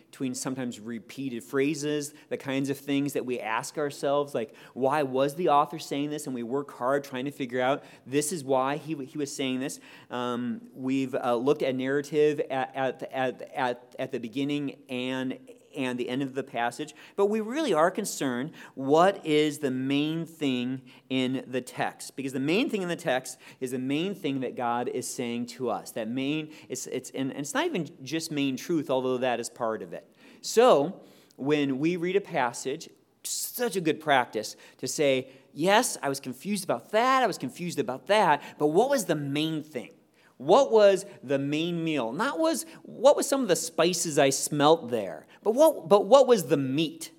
between 0.09 0.33
sometimes 0.33 0.79
repeated 0.79 1.43
phrases, 1.43 2.13
the 2.29 2.37
kinds 2.37 2.69
of 2.69 2.77
things 2.77 3.13
that 3.13 3.25
we 3.25 3.39
ask 3.39 3.77
ourselves, 3.77 4.33
like, 4.33 4.53
why 4.73 5.03
was 5.03 5.35
the 5.35 5.49
author 5.49 5.77
saying 5.77 6.09
this? 6.09 6.25
And 6.25 6.33
we 6.33 6.43
work 6.43 6.71
hard 6.71 7.03
trying 7.03 7.25
to 7.25 7.31
figure 7.31 7.61
out 7.61 7.83
this 8.07 8.31
is 8.31 8.43
why 8.43 8.77
he, 8.77 8.95
he 9.05 9.17
was 9.17 9.33
saying 9.33 9.59
this. 9.59 9.79
Um, 10.09 10.61
we've 10.73 11.13
uh, 11.13 11.35
looked 11.35 11.61
at 11.61 11.75
narrative 11.75 12.41
at, 12.49 12.71
at, 12.75 13.03
at, 13.11 13.51
at, 13.53 13.95
at 13.99 14.11
the 14.11 14.19
beginning 14.19 14.77
and 14.89 15.37
and 15.79 15.97
the 15.97 16.09
end 16.09 16.21
of 16.21 16.35
the 16.35 16.43
passage, 16.43 16.93
but 17.15 17.27
we 17.27 17.39
really 17.39 17.73
are 17.73 17.89
concerned 17.89 18.51
what 18.75 19.25
is 19.25 19.59
the 19.59 19.71
main 19.71 20.25
thing 20.25 20.81
in 21.09 21.45
the 21.47 21.61
text. 21.61 22.17
Because 22.17 22.33
the 22.33 22.39
main 22.39 22.69
thing 22.69 22.81
in 22.81 22.89
the 22.89 22.97
text 22.97 23.39
is 23.61 23.71
the 23.71 23.79
main 23.79 24.13
thing 24.13 24.41
that 24.41 24.57
God 24.57 24.89
is 24.89 25.07
saying 25.07 25.45
to 25.47 25.69
us. 25.69 25.91
That 25.91 26.09
main, 26.09 26.51
it's, 26.67 26.85
it's, 26.87 27.11
and 27.11 27.31
it's 27.31 27.53
not 27.53 27.65
even 27.65 27.89
just 28.03 28.29
main 28.29 28.57
truth, 28.57 28.89
although 28.89 29.17
that 29.19 29.39
is 29.39 29.49
part 29.49 29.81
of 29.81 29.93
it. 29.93 30.05
So, 30.41 30.99
when 31.37 31.79
we 31.79 31.95
read 31.95 32.17
a 32.17 32.21
passage, 32.21 32.89
such 33.23 33.77
a 33.77 33.81
good 33.81 34.01
practice 34.01 34.57
to 34.79 34.87
say, 34.87 35.29
yes, 35.53 35.97
I 36.03 36.09
was 36.09 36.19
confused 36.19 36.65
about 36.65 36.91
that, 36.91 37.23
I 37.23 37.27
was 37.27 37.37
confused 37.37 37.79
about 37.79 38.07
that, 38.07 38.43
but 38.57 38.67
what 38.67 38.89
was 38.89 39.05
the 39.05 39.15
main 39.15 39.63
thing? 39.63 39.91
What 40.39 40.71
was 40.71 41.05
the 41.21 41.37
main 41.37 41.83
meal? 41.83 42.13
Not 42.13 42.39
was 42.39 42.65
what 42.83 43.17
was 43.17 43.27
some 43.27 43.41
of 43.41 43.49
the 43.49 43.57
spices 43.57 44.17
I 44.17 44.29
smelt 44.29 44.89
there, 44.89 45.27
but 45.43 45.51
what, 45.51 45.89
but 45.89 46.05
what 46.05 46.27
was 46.27 46.45
the 46.45 46.55
meat? 46.55 47.11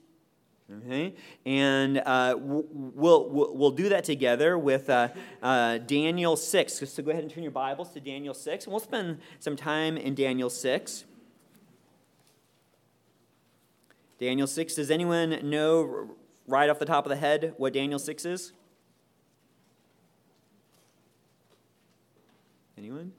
Okay, 0.86 1.14
and 1.44 1.98
uh, 1.98 2.36
we'll, 2.38 3.28
we'll, 3.28 3.72
do 3.72 3.90
that 3.90 4.04
together 4.04 4.56
with 4.56 4.88
uh, 4.88 5.08
uh, 5.42 5.78
Daniel 5.78 6.34
6. 6.34 6.88
So 6.88 7.02
go 7.02 7.10
ahead 7.10 7.24
and 7.24 7.30
turn 7.30 7.42
your 7.42 7.52
Bibles 7.52 7.92
to 7.92 8.00
Daniel 8.00 8.32
6, 8.32 8.64
and 8.64 8.72
we'll 8.72 8.80
spend 8.80 9.18
some 9.40 9.56
time 9.56 9.96
in 9.96 10.14
Daniel 10.14 10.48
6. 10.48 11.04
Daniel 14.20 14.46
6, 14.46 14.74
does 14.76 14.90
anyone 14.90 15.40
know 15.42 16.10
right 16.46 16.70
off 16.70 16.78
the 16.78 16.84
top 16.84 17.04
of 17.04 17.10
the 17.10 17.16
head 17.16 17.52
what 17.56 17.72
Daniel 17.72 17.98
6 17.98 18.24
is? 18.24 18.52
Anyone? 22.80 23.12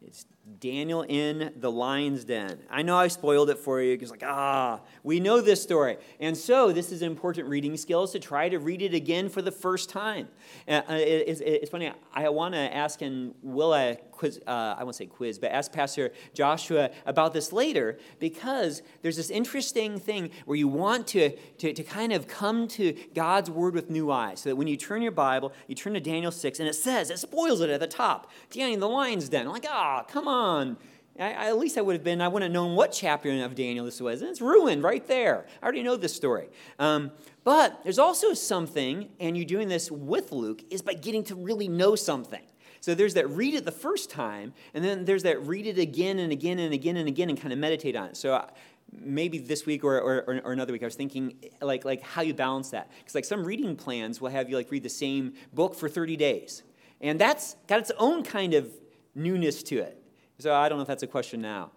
It's 0.00 0.24
Daniel 0.58 1.02
in 1.02 1.52
the 1.56 1.70
lion's 1.70 2.24
den. 2.24 2.58
I 2.70 2.80
know 2.80 2.96
I 2.96 3.08
spoiled 3.08 3.50
it 3.50 3.58
for 3.58 3.82
you 3.82 3.94
because, 3.94 4.10
like, 4.10 4.22
ah, 4.24 4.80
we 5.02 5.20
know 5.20 5.42
this 5.42 5.62
story. 5.62 5.98
And 6.18 6.34
so, 6.34 6.72
this 6.72 6.90
is 6.90 7.02
an 7.02 7.10
important 7.10 7.48
reading 7.48 7.76
skill 7.76 8.08
to 8.08 8.18
try 8.18 8.48
to 8.48 8.58
read 8.58 8.80
it 8.80 8.94
again 8.94 9.28
for 9.28 9.42
the 9.42 9.50
first 9.50 9.90
time. 9.90 10.26
Uh, 10.66 10.80
it's, 10.88 11.42
it's, 11.42 11.70
funny, 11.70 11.92
I 12.14 12.30
want 12.30 12.54
to 12.54 12.74
ask, 12.74 13.02
and 13.02 13.34
will 13.42 13.74
I 13.74 13.98
quiz, 14.22 14.40
uh, 14.46 14.76
I 14.78 14.84
won't 14.84 14.94
say 14.94 15.06
quiz, 15.06 15.38
but 15.38 15.50
ask 15.50 15.72
Pastor 15.72 16.12
Joshua 16.32 16.90
about 17.06 17.32
this 17.32 17.52
later 17.52 17.98
because 18.20 18.82
there's 19.02 19.16
this 19.16 19.30
interesting 19.30 19.98
thing 19.98 20.30
where 20.44 20.56
you 20.56 20.68
want 20.68 21.06
to, 21.08 21.30
to, 21.58 21.72
to 21.72 21.82
kind 21.82 22.12
of 22.12 22.28
come 22.28 22.68
to 22.68 22.96
God's 23.14 23.50
word 23.50 23.74
with 23.74 23.90
new 23.90 24.10
eyes. 24.10 24.40
So 24.40 24.50
that 24.50 24.56
when 24.56 24.68
you 24.68 24.76
turn 24.76 25.02
your 25.02 25.12
Bible, 25.12 25.52
you 25.66 25.74
turn 25.74 25.94
to 25.94 26.00
Daniel 26.00 26.30
6, 26.30 26.60
and 26.60 26.68
it 26.68 26.74
says, 26.74 27.10
it 27.10 27.18
spoils 27.18 27.60
it 27.60 27.70
at 27.70 27.80
the 27.80 27.86
top 27.86 28.30
Daniel 28.50 28.80
the 28.80 28.88
lion's 28.88 29.28
den. 29.28 29.46
I'm 29.46 29.52
like, 29.52 29.66
ah, 29.68 30.04
come 30.08 30.28
on 30.28 30.42
on. 30.42 30.76
I, 31.18 31.48
at 31.48 31.58
least 31.58 31.76
I 31.76 31.82
would 31.82 31.94
have 31.94 32.04
been, 32.04 32.22
I 32.22 32.28
wouldn't 32.28 32.50
have 32.50 32.54
known 32.54 32.74
what 32.74 32.90
chapter 32.90 33.30
of 33.44 33.54
Daniel 33.54 33.84
this 33.84 34.00
was. 34.00 34.22
And 34.22 34.30
it's 34.30 34.40
ruined 34.40 34.82
right 34.82 35.06
there. 35.06 35.44
I 35.60 35.64
already 35.64 35.82
know 35.82 35.96
this 35.96 36.14
story. 36.16 36.48
Um, 36.78 37.12
but 37.44 37.80
there's 37.84 37.98
also 37.98 38.32
something, 38.32 39.10
and 39.20 39.36
you're 39.36 39.44
doing 39.44 39.68
this 39.68 39.90
with 39.90 40.32
Luke, 40.32 40.62
is 40.70 40.80
by 40.80 40.94
getting 40.94 41.22
to 41.24 41.34
really 41.34 41.68
know 41.68 41.96
something. 41.96 42.40
So 42.82 42.96
there's 42.96 43.14
that 43.14 43.30
read 43.30 43.54
it 43.54 43.64
the 43.64 43.70
first 43.70 44.10
time, 44.10 44.52
and 44.74 44.84
then 44.84 45.04
there's 45.04 45.22
that 45.22 45.40
read 45.46 45.68
it 45.68 45.78
again 45.78 46.18
and 46.18 46.32
again 46.32 46.58
and 46.58 46.74
again 46.74 46.96
and 46.96 47.06
again 47.06 47.30
and 47.30 47.40
kind 47.40 47.52
of 47.52 47.60
meditate 47.60 47.94
on 47.94 48.08
it. 48.08 48.16
So 48.16 48.34
uh, 48.34 48.48
maybe 48.92 49.38
this 49.38 49.64
week 49.64 49.84
or, 49.84 49.98
or, 49.98 50.40
or, 50.44 50.52
another 50.52 50.72
week, 50.72 50.82
I 50.82 50.86
was 50.86 50.96
thinking 50.96 51.36
like, 51.60 51.84
like 51.84 52.02
how 52.02 52.22
you 52.22 52.34
balance 52.34 52.70
that. 52.70 52.90
Because 52.98 53.14
like 53.14 53.24
some 53.24 53.44
reading 53.44 53.76
plans 53.76 54.20
will 54.20 54.30
have 54.30 54.50
you 54.50 54.56
like 54.56 54.68
read 54.72 54.82
the 54.82 54.88
same 54.88 55.34
book 55.52 55.76
for 55.76 55.88
30 55.88 56.16
days. 56.16 56.64
And 57.00 57.20
that's 57.20 57.54
got 57.68 57.78
its 57.78 57.92
own 57.98 58.24
kind 58.24 58.52
of 58.52 58.68
newness 59.14 59.62
to 59.64 59.78
it. 59.78 60.02
So 60.40 60.52
I 60.52 60.68
don't 60.68 60.78
know 60.78 60.82
if 60.82 60.88
that's 60.88 61.04
a 61.04 61.06
question 61.06 61.40
now. 61.40 61.70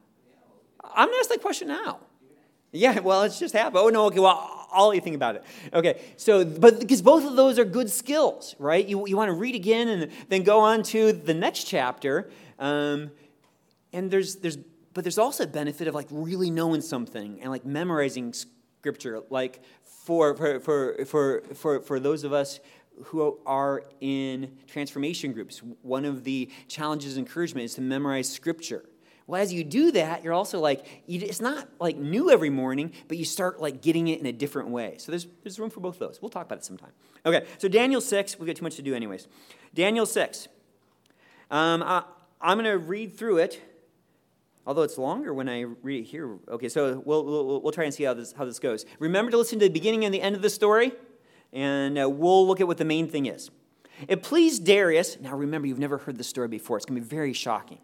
I'm 0.83 1.07
going 1.07 1.17
to 1.17 1.19
ask 1.19 1.29
that 1.29 1.41
question 1.43 1.67
now. 1.67 1.99
Yeah, 2.75 2.99
well, 2.99 3.23
it's 3.23 3.39
just 3.39 3.53
happened. 3.53 3.77
Oh, 3.77 3.89
no, 3.89 4.05
okay, 4.05 4.19
well, 4.19 4.67
I'll 4.71 4.91
think 4.91 5.15
about 5.15 5.35
it. 5.37 5.43
Okay, 5.73 6.01
so, 6.17 6.43
but 6.43 6.79
because 6.79 7.01
both 7.01 7.25
of 7.25 7.35
those 7.35 7.57
are 7.57 7.65
good 7.65 7.89
skills, 7.89 8.55
right? 8.59 8.85
You, 8.85 9.07
you 9.07 9.15
want 9.15 9.29
to 9.29 9.33
read 9.33 9.55
again 9.55 9.87
and 9.87 10.11
then 10.27 10.43
go 10.43 10.59
on 10.59 10.83
to 10.83 11.13
the 11.13 11.33
next 11.33 11.63
chapter. 11.63 12.29
Um, 12.59 13.11
and 13.93 14.11
there's, 14.11 14.35
there's 14.35 14.57
but 14.93 15.03
there's 15.03 15.17
also 15.17 15.43
a 15.43 15.47
benefit 15.47 15.87
of 15.87 15.93
like 15.93 16.07
really 16.09 16.49
knowing 16.49 16.81
something 16.81 17.41
and 17.41 17.51
like 17.51 17.65
memorizing 17.65 18.33
scripture. 18.33 19.21
Like 19.29 19.61
for, 19.83 20.35
for, 20.35 20.59
for, 20.61 21.05
for, 21.05 21.41
for, 21.53 21.79
for 21.81 21.99
those 21.99 22.23
of 22.23 22.31
us 22.31 22.61
who 23.05 23.37
are 23.45 23.83
in 23.99 24.57
transformation 24.67 25.33
groups, 25.33 25.59
one 25.81 26.05
of 26.05 26.23
the 26.23 26.49
challenges 26.69 27.17
and 27.17 27.27
encouragement 27.27 27.65
is 27.65 27.75
to 27.75 27.81
memorize 27.81 28.31
scripture. 28.31 28.85
Well, 29.27 29.41
as 29.41 29.51
you 29.51 29.63
do 29.63 29.91
that, 29.91 30.23
you're 30.23 30.33
also 30.33 30.59
like, 30.59 30.85
it's 31.07 31.41
not 31.41 31.67
like 31.79 31.97
new 31.97 32.29
every 32.29 32.51
morning, 32.51 32.91
but 33.07 33.17
you 33.17 33.25
start 33.25 33.59
like 33.59 33.81
getting 33.81 34.07
it 34.07 34.19
in 34.19 34.25
a 34.27 34.31
different 34.31 34.69
way. 34.69 34.95
So 34.99 35.11
there's, 35.11 35.27
there's 35.43 35.59
room 35.59 35.71
for 35.71 35.79
both 35.79 35.95
of 35.95 35.99
those. 35.99 36.21
We'll 36.21 36.29
talk 36.29 36.45
about 36.45 36.59
it 36.59 36.65
sometime. 36.65 36.91
Okay, 37.25 37.45
so 37.57 37.67
Daniel 37.67 38.01
6, 38.01 38.39
we've 38.39 38.45
got 38.45 38.55
too 38.55 38.63
much 38.63 38.75
to 38.75 38.83
do 38.83 38.93
anyways. 38.93 39.27
Daniel 39.73 40.05
6. 40.05 40.47
Um, 41.49 41.81
I, 41.81 42.03
I'm 42.39 42.57
going 42.59 42.69
to 42.71 42.77
read 42.77 43.17
through 43.17 43.37
it 43.37 43.61
although 44.65 44.81
it's 44.81 44.97
longer 44.97 45.33
when 45.33 45.47
I 45.47 45.61
read 45.61 46.01
it 46.01 46.07
here. 46.07 46.37
Okay, 46.49 46.69
so 46.69 47.01
we'll, 47.05 47.23
we'll, 47.23 47.61
we'll 47.61 47.71
try 47.71 47.85
and 47.85 47.93
see 47.93 48.03
how 48.03 48.13
this, 48.13 48.33
how 48.33 48.45
this 48.45 48.59
goes. 48.59 48.85
Remember 48.99 49.31
to 49.31 49.37
listen 49.37 49.59
to 49.59 49.65
the 49.65 49.71
beginning 49.71 50.05
and 50.05 50.13
the 50.13 50.21
end 50.21 50.35
of 50.35 50.41
the 50.41 50.49
story, 50.49 50.91
and 51.53 51.99
uh, 51.99 52.09
we'll 52.09 52.47
look 52.47 52.61
at 52.61 52.67
what 52.67 52.77
the 52.77 52.85
main 52.85 53.07
thing 53.07 53.27
is. 53.27 53.51
It 54.07 54.23
pleased 54.23 54.65
Darius, 54.65 55.19
now 55.19 55.35
remember, 55.35 55.67
you've 55.67 55.79
never 55.79 55.97
heard 55.97 56.17
the 56.17 56.23
story 56.23 56.47
before, 56.47 56.77
it's 56.77 56.85
going 56.85 56.99
to 56.99 57.07
be 57.07 57.15
very 57.15 57.33
shocking. 57.33 57.79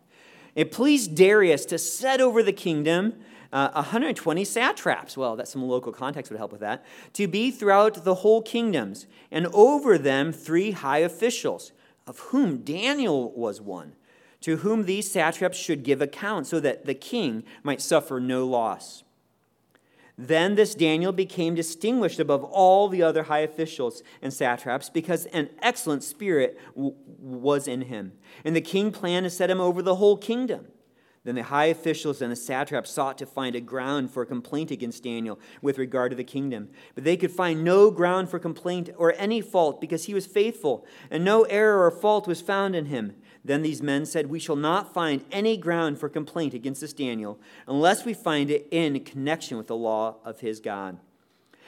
It 0.55 0.71
pleased 0.71 1.15
Darius 1.15 1.65
to 1.65 1.77
set 1.77 2.21
over 2.21 2.43
the 2.43 2.53
kingdom 2.53 3.15
uh, 3.53 3.69
120 3.73 4.45
satraps, 4.45 5.17
well, 5.17 5.35
that 5.35 5.47
some 5.47 5.63
local 5.63 5.91
context 5.91 6.31
would 6.31 6.37
help 6.37 6.51
with 6.51 6.61
that, 6.61 6.85
to 7.13 7.27
be 7.27 7.51
throughout 7.51 8.05
the 8.05 8.15
whole 8.15 8.41
kingdoms, 8.41 9.07
and 9.29 9.47
over 9.47 9.97
them 9.97 10.31
three 10.31 10.71
high 10.71 10.99
officials, 10.99 11.73
of 12.07 12.19
whom 12.19 12.59
Daniel 12.59 13.31
was 13.31 13.59
one 13.59 13.93
to 14.41 14.57
whom 14.57 14.85
these 14.85 15.09
satraps 15.09 15.57
should 15.57 15.83
give 15.83 16.01
account, 16.01 16.47
so 16.47 16.59
that 16.59 16.85
the 16.85 16.95
king 16.95 17.43
might 17.63 17.79
suffer 17.79 18.19
no 18.19 18.45
loss. 18.45 19.03
Then 20.23 20.53
this 20.53 20.75
Daniel 20.75 21.11
became 21.11 21.55
distinguished 21.55 22.19
above 22.19 22.43
all 22.43 22.87
the 22.87 23.01
other 23.01 23.23
high 23.23 23.39
officials 23.39 24.03
and 24.21 24.31
satraps 24.31 24.87
because 24.87 25.25
an 25.27 25.49
excellent 25.63 26.03
spirit 26.03 26.59
w- 26.75 26.93
was 27.19 27.67
in 27.67 27.81
him. 27.81 28.11
And 28.45 28.55
the 28.55 28.61
king 28.61 28.91
planned 28.91 29.23
to 29.23 29.31
set 29.31 29.49
him 29.49 29.59
over 29.59 29.81
the 29.81 29.95
whole 29.95 30.17
kingdom. 30.17 30.67
Then 31.23 31.33
the 31.33 31.43
high 31.43 31.65
officials 31.65 32.21
and 32.21 32.31
the 32.31 32.35
satraps 32.35 32.91
sought 32.91 33.17
to 33.17 33.25
find 33.25 33.55
a 33.55 33.61
ground 33.61 34.11
for 34.11 34.21
a 34.21 34.27
complaint 34.27 34.69
against 34.69 35.03
Daniel 35.03 35.39
with 35.59 35.79
regard 35.79 36.11
to 36.11 36.15
the 36.15 36.23
kingdom. 36.23 36.69
But 36.93 37.03
they 37.03 37.17
could 37.17 37.31
find 37.31 37.63
no 37.63 37.89
ground 37.89 38.29
for 38.29 38.37
complaint 38.37 38.91
or 38.97 39.15
any 39.17 39.41
fault 39.41 39.81
because 39.81 40.05
he 40.05 40.13
was 40.13 40.27
faithful, 40.27 40.85
and 41.09 41.25
no 41.25 41.43
error 41.43 41.83
or 41.83 41.89
fault 41.89 42.27
was 42.27 42.41
found 42.41 42.75
in 42.75 42.85
him. 42.85 43.15
Then 43.43 43.61
these 43.61 43.81
men 43.81 44.05
said, 44.05 44.27
We 44.27 44.39
shall 44.39 44.55
not 44.55 44.93
find 44.93 45.25
any 45.31 45.57
ground 45.57 45.99
for 45.99 46.09
complaint 46.09 46.53
against 46.53 46.81
this 46.81 46.93
Daniel 46.93 47.39
unless 47.67 48.05
we 48.05 48.13
find 48.13 48.51
it 48.51 48.67
in 48.71 49.03
connection 49.03 49.57
with 49.57 49.67
the 49.67 49.75
law 49.75 50.17
of 50.23 50.41
his 50.41 50.59
God. 50.59 50.97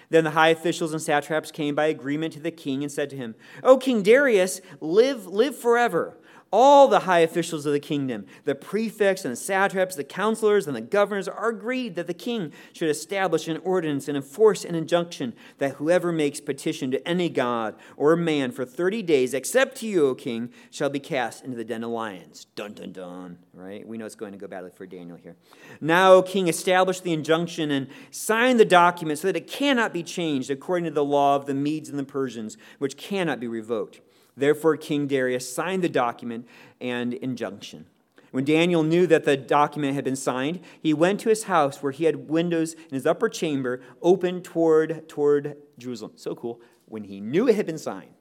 Then 0.09 0.23
the 0.23 0.31
high 0.31 0.49
officials 0.49 0.91
and 0.91 1.01
satraps 1.01 1.49
came 1.49 1.73
by 1.73 1.87
agreement 1.87 2.33
to 2.33 2.39
the 2.39 2.51
king 2.51 2.83
and 2.83 2.91
said 2.91 3.09
to 3.09 3.15
him, 3.15 3.33
O 3.63 3.77
King 3.77 4.03
Darius, 4.03 4.61
live, 4.79 5.25
live 5.25 5.57
forever 5.57 6.17
all 6.53 6.87
the 6.87 6.99
high 6.99 7.19
officials 7.19 7.65
of 7.65 7.73
the 7.73 7.79
kingdom, 7.79 8.27
the 8.45 8.53
prefects 8.53 9.25
and 9.25 9.31
the 9.31 9.35
satraps, 9.35 9.95
the 9.95 10.03
counselors 10.03 10.67
and 10.67 10.75
the 10.75 10.81
governors, 10.81 11.27
are 11.27 11.49
agreed 11.49 11.95
that 11.95 12.05
the 12.05 12.13
king 12.13 12.53
should 12.73 12.89
establish 12.89 13.47
an 13.47 13.57
ordinance 13.63 14.07
and 14.07 14.15
enforce 14.15 14.63
an 14.63 14.75
injunction 14.75 15.33
that 15.57 15.77
whoever 15.77 16.11
makes 16.11 16.39
petition 16.39 16.91
to 16.91 17.07
any 17.07 17.27
god 17.27 17.75
or 17.97 18.15
man 18.15 18.51
for 18.51 18.65
30 18.65 19.01
days, 19.01 19.33
except 19.33 19.77
to 19.77 19.87
you, 19.87 20.05
O 20.09 20.13
king, 20.13 20.53
shall 20.69 20.91
be 20.91 20.99
cast 20.99 21.43
into 21.43 21.57
the 21.57 21.63
den 21.63 21.83
of 21.83 21.89
lions. 21.89 22.45
Dun 22.55 22.73
dun 22.73 22.91
dun. 22.91 23.39
Right? 23.55 23.87
We 23.87 23.97
know 23.97 24.05
it's 24.05 24.13
going 24.13 24.33
to 24.33 24.37
go 24.37 24.45
badly 24.45 24.69
for 24.75 24.85
Daniel 24.85 25.17
here. 25.17 25.35
Now, 25.81 26.13
O 26.13 26.21
king, 26.21 26.47
establish 26.47 26.99
the 26.99 27.13
injunction 27.13 27.71
and 27.71 27.87
sign 28.11 28.57
the 28.57 28.65
document 28.65 29.17
so 29.17 29.27
that 29.27 29.35
it 29.35 29.47
cannot 29.47 29.91
be 29.91 30.03
changed 30.03 30.51
according 30.51 30.85
to 30.85 30.91
the 30.91 31.03
law 31.03 31.35
of 31.35 31.47
the 31.47 31.55
Medes 31.55 31.89
and 31.89 31.97
the 31.97 32.03
Persians, 32.03 32.57
which 32.77 32.95
cannot 32.95 33.39
be 33.39 33.47
revoked. 33.47 34.01
Therefore, 34.35 34.77
King 34.77 35.07
Darius 35.07 35.53
signed 35.53 35.83
the 35.83 35.89
document 35.89 36.47
and 36.81 37.13
injunction. 37.13 37.85
When 38.31 38.45
Daniel 38.45 38.81
knew 38.81 39.05
that 39.07 39.25
the 39.25 39.37
document 39.37 39.93
had 39.93 40.03
been 40.03 40.15
signed, 40.15 40.59
he 40.81 40.91
went 40.91 41.19
to 41.19 41.29
his 41.29 41.43
house 41.43 41.83
where 41.83 41.91
he 41.91 42.05
had 42.05 42.29
windows 42.29 42.73
in 42.73 42.89
his 42.89 43.05
upper 43.05 43.29
chamber 43.29 43.79
open 44.01 44.41
toward, 44.41 45.07
toward 45.07 45.57
Jerusalem. 45.77 46.13
So 46.15 46.33
cool. 46.33 46.59
When 46.85 47.03
he 47.03 47.21
knew 47.21 47.47
it 47.47 47.55
had 47.55 47.67
been 47.67 47.77
signed, 47.77 48.13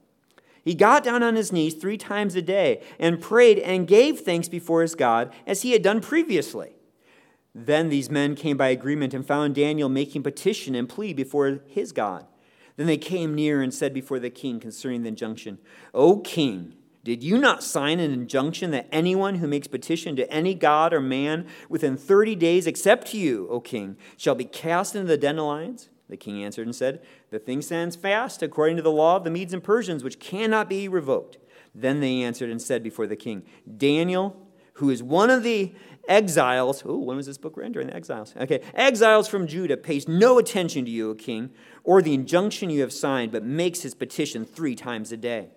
he 0.62 0.74
got 0.74 1.02
down 1.02 1.22
on 1.22 1.34
his 1.34 1.50
knees 1.50 1.74
three 1.74 1.96
times 1.96 2.36
a 2.36 2.42
day 2.42 2.82
and 2.98 3.20
prayed 3.22 3.58
and 3.58 3.86
gave 3.86 4.20
thanks 4.20 4.48
before 4.48 4.82
his 4.82 4.94
God 4.94 5.32
as 5.46 5.62
he 5.62 5.72
had 5.72 5.82
done 5.82 6.02
previously. 6.02 6.72
Then 7.54 7.88
these 7.88 8.10
men 8.10 8.34
came 8.34 8.56
by 8.56 8.68
agreement 8.68 9.14
and 9.14 9.26
found 9.26 9.54
Daniel 9.54 9.88
making 9.88 10.22
petition 10.22 10.74
and 10.74 10.88
plea 10.88 11.12
before 11.12 11.60
his 11.66 11.92
God. 11.92 12.26
Then 12.76 12.86
they 12.86 12.96
came 12.96 13.34
near 13.34 13.62
and 13.62 13.72
said 13.72 13.92
before 13.92 14.18
the 14.18 14.30
king 14.30 14.60
concerning 14.60 15.02
the 15.02 15.08
injunction, 15.08 15.58
O 15.92 16.18
king, 16.18 16.74
did 17.04 17.22
you 17.22 17.36
not 17.36 17.64
sign 17.64 17.98
an 17.98 18.12
injunction 18.12 18.70
that 18.70 18.88
anyone 18.92 19.36
who 19.36 19.48
makes 19.48 19.66
petition 19.66 20.14
to 20.16 20.30
any 20.32 20.54
god 20.54 20.92
or 20.92 21.00
man 21.00 21.46
within 21.68 21.96
30 21.96 22.36
days, 22.36 22.66
except 22.66 23.12
you, 23.12 23.48
O 23.50 23.60
king, 23.60 23.96
shall 24.16 24.36
be 24.36 24.44
cast 24.44 24.94
into 24.94 25.08
the 25.08 25.16
den 25.16 25.38
of 25.38 25.46
lions? 25.46 25.88
The 26.08 26.16
king 26.16 26.44
answered 26.44 26.66
and 26.66 26.76
said, 26.76 27.02
The 27.30 27.38
thing 27.38 27.62
stands 27.62 27.96
fast 27.96 28.42
according 28.42 28.76
to 28.76 28.82
the 28.82 28.92
law 28.92 29.16
of 29.16 29.24
the 29.24 29.30
Medes 29.30 29.52
and 29.52 29.64
Persians, 29.64 30.04
which 30.04 30.20
cannot 30.20 30.68
be 30.68 30.86
revoked. 30.86 31.38
Then 31.74 32.00
they 32.00 32.22
answered 32.22 32.50
and 32.50 32.60
said 32.60 32.82
before 32.82 33.06
the 33.06 33.16
king, 33.16 33.44
Daniel, 33.76 34.36
who 34.74 34.90
is 34.90 35.02
one 35.02 35.30
of 35.30 35.42
the 35.42 35.74
exiles, 36.08 36.82
oh, 36.86 36.98
when 36.98 37.16
was 37.16 37.26
this 37.26 37.38
book 37.38 37.56
written? 37.56 37.72
During 37.72 37.88
the 37.88 37.96
exiles. 37.96 38.34
Okay, 38.36 38.60
exiles 38.74 39.28
from 39.28 39.46
Judah 39.46 39.76
pays 39.76 40.08
no 40.08 40.38
attention 40.38 40.84
to 40.84 40.90
you, 40.90 41.10
O 41.10 41.14
king, 41.14 41.50
or 41.84 42.02
the 42.02 42.14
injunction 42.14 42.70
you 42.70 42.80
have 42.80 42.92
signed, 42.92 43.32
but 43.32 43.44
makes 43.44 43.82
his 43.82 43.94
petition 43.94 44.44
three 44.44 44.74
times 44.74 45.12
a 45.12 45.16
day. 45.16 45.50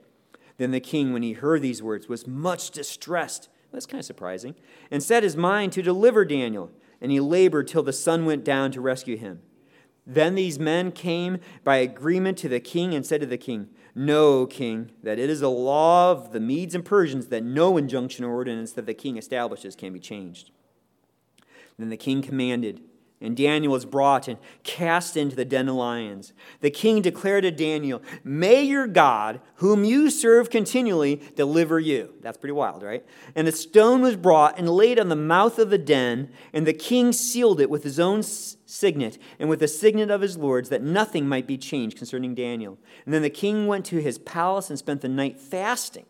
Then 0.58 0.71
the 0.71 0.79
king, 0.79 1.12
when 1.12 1.23
he 1.23 1.34
heard 1.34 1.62
these 1.62 1.84
words, 1.84 2.08
was 2.08 2.27
much 2.27 2.71
distressed. 2.71 3.49
That's 3.71 3.86
kind 3.86 3.99
of 3.99 4.05
surprising. 4.05 4.55
And 4.89 5.03
set 5.03 5.23
his 5.23 5.36
mind 5.36 5.73
to 5.73 5.81
deliver 5.81 6.23
Daniel, 6.23 6.71
and 7.01 7.12
he 7.12 7.19
labored 7.19 7.67
till 7.67 7.84
the 7.84 7.91
sun 7.91 8.25
went 8.25 8.45
down 8.45 8.71
to 8.71 8.81
rescue 8.81 9.17
him. 9.17 9.41
Then 10.08 10.36
these 10.36 10.60
men 10.60 10.91
came 10.91 11.39
by 11.63 11.77
agreement 11.77 12.38
to 12.39 12.49
the 12.49 12.60
king 12.60 12.93
and 12.93 13.05
said 13.05 13.21
to 13.21 13.27
the 13.27 13.38
king, 13.38 13.69
Know, 13.97 14.45
king, 14.45 14.91
that 15.03 15.19
it 15.19 15.29
is 15.29 15.41
a 15.41 15.47
law 15.47 16.12
of 16.12 16.34
the 16.34 16.41
Medes 16.41 16.75
and 16.75 16.84
Persians 16.84 17.27
that 17.27 17.45
no 17.45 17.77
injunction 17.77 18.25
or 18.25 18.34
ordinance 18.34 18.73
that 18.73 18.86
the 18.86 18.93
king 18.93 19.15
establishes 19.15 19.73
can 19.73 19.93
be 19.93 19.99
changed. 20.01 20.51
Then 21.79 21.89
the 21.89 21.95
king 21.95 22.21
commanded, 22.21 22.81
and 23.21 23.36
Daniel 23.36 23.71
was 23.71 23.86
brought 23.86 24.28
and 24.28 24.38
cast 24.63 25.15
into 25.15 25.36
the 25.36 25.45
den 25.45 25.69
of 25.69 25.75
lions. 25.75 26.34
The 26.60 26.69
king 26.69 27.01
declared 27.01 27.43
to 27.43 27.51
Daniel, 27.51 28.01
May 28.23 28.63
your 28.63 28.88
God, 28.88 29.39
whom 29.56 29.84
you 29.84 30.10
serve 30.10 30.49
continually, 30.49 31.21
deliver 31.36 31.80
you. 31.80 32.13
That's 32.21 32.38
pretty 32.38 32.54
wild, 32.54 32.84
right? 32.84 33.06
And 33.34 33.47
the 33.47 33.51
stone 33.51 34.01
was 34.01 34.15
brought 34.15 34.60
and 34.60 34.69
laid 34.69 34.99
on 34.99 35.10
the 35.10 35.15
mouth 35.15 35.58
of 35.60 35.69
the 35.69 35.78
den, 35.78 36.30
and 36.54 36.67
the 36.67 36.73
king 36.73 37.13
sealed 37.13 37.62
it 37.62 37.69
with 37.69 37.84
his 37.84 37.99
own 37.99 38.21
signet 38.21 39.17
and 39.39 39.49
with 39.49 39.60
the 39.60 39.67
signet 39.67 40.12
of 40.12 40.21
his 40.21 40.38
lords, 40.38 40.69
that 40.69 40.84
nothing 40.84 41.28
might 41.28 41.47
be 41.47 41.58
changed 41.58 41.97
concerning 41.97 42.36
Daniel. 42.36 42.78
And 43.06 43.13
then 43.13 43.21
the 43.21 43.30
king 43.30 43.67
went 43.67 43.86
to 43.86 44.01
his 44.01 44.17
palace 44.17 44.69
and 44.69 44.78
spent 44.78 45.01
the 45.01 45.10
night 45.10 45.39
fasting. 45.39 46.06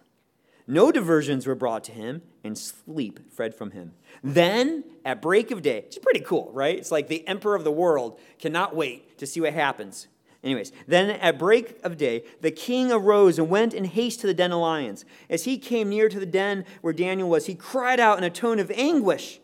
No 0.67 0.91
diversions 0.91 1.45
were 1.45 1.55
brought 1.55 1.83
to 1.85 1.91
him, 1.91 2.23
and 2.43 2.57
sleep 2.57 3.31
fled 3.31 3.53
from 3.53 3.71
him. 3.71 3.93
Then, 4.23 4.83
at 5.03 5.21
break 5.21 5.51
of 5.51 5.61
day, 5.61 5.79
it's 5.79 5.97
pretty 5.97 6.21
cool, 6.21 6.49
right? 6.53 6.77
It's 6.77 6.91
like 6.91 7.07
the 7.07 7.27
emperor 7.27 7.55
of 7.55 7.63
the 7.63 7.71
world 7.71 8.19
cannot 8.39 8.75
wait 8.75 9.17
to 9.17 9.27
see 9.27 9.41
what 9.41 9.53
happens. 9.53 10.07
Anyways, 10.43 10.71
then 10.87 11.09
at 11.09 11.39
break 11.39 11.79
of 11.83 11.97
day, 11.97 12.23
the 12.41 12.51
king 12.51 12.91
arose 12.91 13.39
and 13.39 13.49
went 13.49 13.73
in 13.73 13.85
haste 13.85 14.21
to 14.21 14.27
the 14.27 14.33
den 14.33 14.51
of 14.51 14.59
lions. 14.59 15.03
As 15.27 15.45
he 15.45 15.57
came 15.57 15.89
near 15.89 16.07
to 16.07 16.19
the 16.19 16.25
den 16.25 16.65
where 16.81 16.93
Daniel 16.93 17.29
was, 17.29 17.47
he 17.47 17.55
cried 17.55 17.99
out 17.99 18.19
in 18.19 18.23
a 18.23 18.29
tone 18.29 18.59
of 18.59 18.69
anguish. 18.71 19.39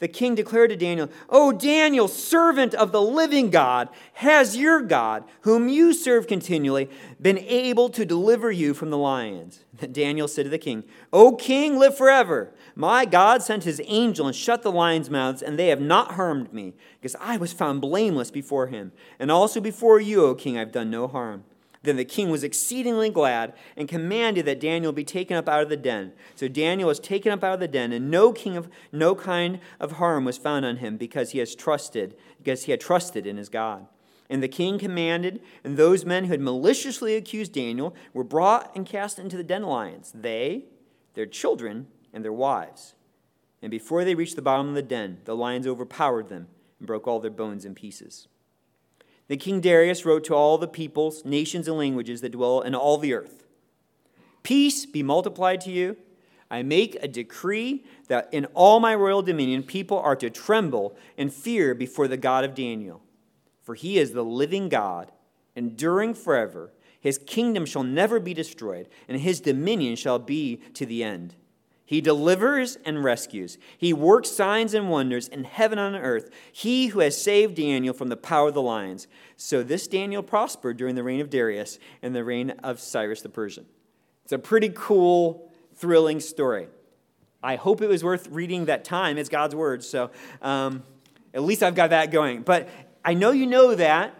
The 0.00 0.08
king 0.08 0.34
declared 0.34 0.70
to 0.70 0.76
Daniel, 0.76 1.10
O 1.28 1.50
Daniel, 1.50 2.06
servant 2.06 2.72
of 2.74 2.92
the 2.92 3.02
living 3.02 3.50
God, 3.50 3.88
has 4.14 4.56
your 4.56 4.80
God, 4.80 5.24
whom 5.40 5.68
you 5.68 5.92
serve 5.92 6.26
continually, 6.26 6.88
been 7.20 7.38
able 7.38 7.88
to 7.90 8.04
deliver 8.04 8.52
you 8.52 8.74
from 8.74 8.90
the 8.90 8.98
lions? 8.98 9.64
Daniel 9.92 10.28
said 10.28 10.44
to 10.44 10.50
the 10.50 10.58
king, 10.58 10.84
O 11.12 11.34
king, 11.34 11.78
live 11.78 11.96
forever. 11.96 12.52
My 12.76 13.04
God 13.04 13.42
sent 13.42 13.64
his 13.64 13.82
angel 13.86 14.28
and 14.28 14.36
shut 14.36 14.62
the 14.62 14.70
lions' 14.70 15.10
mouths, 15.10 15.42
and 15.42 15.58
they 15.58 15.68
have 15.68 15.80
not 15.80 16.12
harmed 16.12 16.52
me, 16.52 16.74
because 17.00 17.16
I 17.20 17.36
was 17.36 17.52
found 17.52 17.80
blameless 17.80 18.30
before 18.30 18.68
him. 18.68 18.92
And 19.18 19.32
also 19.32 19.60
before 19.60 19.98
you, 19.98 20.24
O 20.24 20.34
king, 20.36 20.56
I've 20.56 20.72
done 20.72 20.90
no 20.90 21.08
harm. 21.08 21.42
Then 21.88 21.96
the 21.96 22.04
king 22.04 22.28
was 22.28 22.44
exceedingly 22.44 23.08
glad 23.08 23.54
and 23.74 23.88
commanded 23.88 24.44
that 24.44 24.60
Daniel 24.60 24.92
be 24.92 25.04
taken 25.04 25.38
up 25.38 25.48
out 25.48 25.62
of 25.62 25.70
the 25.70 25.76
den. 25.78 26.12
So 26.34 26.46
Daniel 26.46 26.88
was 26.88 27.00
taken 27.00 27.32
up 27.32 27.42
out 27.42 27.54
of 27.54 27.60
the 27.60 27.66
den, 27.66 27.92
and 27.92 28.10
no 28.10 28.30
king 28.30 28.58
of 28.58 28.68
no 28.92 29.14
kind 29.14 29.58
of 29.80 29.92
harm 29.92 30.26
was 30.26 30.36
found 30.36 30.66
on 30.66 30.76
him 30.76 30.98
because 30.98 31.30
he 31.30 31.38
has 31.38 31.54
trusted, 31.54 32.14
because 32.36 32.64
he 32.64 32.72
had 32.72 32.80
trusted 32.82 33.26
in 33.26 33.38
his 33.38 33.48
God. 33.48 33.86
And 34.28 34.42
the 34.42 34.48
king 34.48 34.78
commanded, 34.78 35.40
and 35.64 35.78
those 35.78 36.04
men 36.04 36.24
who 36.24 36.32
had 36.32 36.42
maliciously 36.42 37.16
accused 37.16 37.54
Daniel 37.54 37.96
were 38.12 38.22
brought 38.22 38.70
and 38.76 38.84
cast 38.84 39.18
into 39.18 39.38
the 39.38 39.42
den 39.42 39.62
lions, 39.62 40.12
they, 40.14 40.66
their 41.14 41.24
children, 41.24 41.86
and 42.12 42.22
their 42.22 42.34
wives. 42.34 42.96
And 43.62 43.70
before 43.70 44.04
they 44.04 44.14
reached 44.14 44.36
the 44.36 44.42
bottom 44.42 44.68
of 44.68 44.74
the 44.74 44.82
den, 44.82 45.22
the 45.24 45.34
lions 45.34 45.66
overpowered 45.66 46.28
them 46.28 46.48
and 46.78 46.86
broke 46.86 47.08
all 47.08 47.18
their 47.18 47.30
bones 47.30 47.64
in 47.64 47.74
pieces. 47.74 48.28
Then 49.28 49.38
King 49.38 49.60
Darius 49.60 50.04
wrote 50.04 50.24
to 50.24 50.34
all 50.34 50.58
the 50.58 50.66
peoples, 50.66 51.24
nations, 51.24 51.68
and 51.68 51.76
languages 51.76 52.22
that 52.22 52.32
dwell 52.32 52.60
in 52.62 52.74
all 52.74 52.98
the 52.98 53.14
earth 53.14 53.44
Peace 54.42 54.86
be 54.86 55.02
multiplied 55.02 55.60
to 55.62 55.70
you. 55.70 55.96
I 56.50 56.62
make 56.62 56.96
a 57.02 57.08
decree 57.08 57.84
that 58.08 58.28
in 58.32 58.46
all 58.54 58.80
my 58.80 58.94
royal 58.94 59.20
dominion 59.20 59.62
people 59.62 59.98
are 59.98 60.16
to 60.16 60.30
tremble 60.30 60.96
and 61.18 61.30
fear 61.30 61.74
before 61.74 62.08
the 62.08 62.16
God 62.16 62.44
of 62.44 62.54
Daniel. 62.54 63.02
For 63.60 63.74
he 63.74 63.98
is 63.98 64.12
the 64.12 64.24
living 64.24 64.70
God, 64.70 65.12
enduring 65.54 66.14
forever. 66.14 66.72
His 66.98 67.18
kingdom 67.18 67.66
shall 67.66 67.82
never 67.82 68.18
be 68.18 68.32
destroyed, 68.32 68.88
and 69.06 69.20
his 69.20 69.40
dominion 69.40 69.96
shall 69.96 70.18
be 70.18 70.56
to 70.72 70.86
the 70.86 71.04
end. 71.04 71.34
He 71.88 72.02
delivers 72.02 72.76
and 72.84 73.02
rescues. 73.02 73.56
He 73.78 73.94
works 73.94 74.30
signs 74.30 74.74
and 74.74 74.90
wonders 74.90 75.26
in 75.26 75.44
heaven 75.44 75.78
and 75.78 75.96
on 75.96 76.02
earth. 76.02 76.28
He 76.52 76.88
who 76.88 77.00
has 77.00 77.18
saved 77.18 77.54
Daniel 77.54 77.94
from 77.94 78.08
the 78.08 78.16
power 78.16 78.48
of 78.48 78.52
the 78.52 78.60
lions. 78.60 79.06
So 79.38 79.62
this 79.62 79.88
Daniel 79.88 80.22
prospered 80.22 80.76
during 80.76 80.96
the 80.96 81.02
reign 81.02 81.22
of 81.22 81.30
Darius 81.30 81.78
and 82.02 82.14
the 82.14 82.24
reign 82.24 82.50
of 82.62 82.78
Cyrus 82.78 83.22
the 83.22 83.30
Persian. 83.30 83.64
It's 84.22 84.34
a 84.34 84.38
pretty 84.38 84.70
cool, 84.74 85.50
thrilling 85.76 86.20
story. 86.20 86.68
I 87.42 87.56
hope 87.56 87.80
it 87.80 87.88
was 87.88 88.04
worth 88.04 88.28
reading 88.28 88.66
that 88.66 88.84
time. 88.84 89.16
It's 89.16 89.30
God's 89.30 89.54
word, 89.54 89.82
so 89.82 90.10
um, 90.42 90.82
at 91.32 91.42
least 91.42 91.62
I've 91.62 91.74
got 91.74 91.88
that 91.88 92.10
going. 92.10 92.42
But 92.42 92.68
I 93.02 93.14
know 93.14 93.30
you 93.30 93.46
know 93.46 93.74
that, 93.74 94.14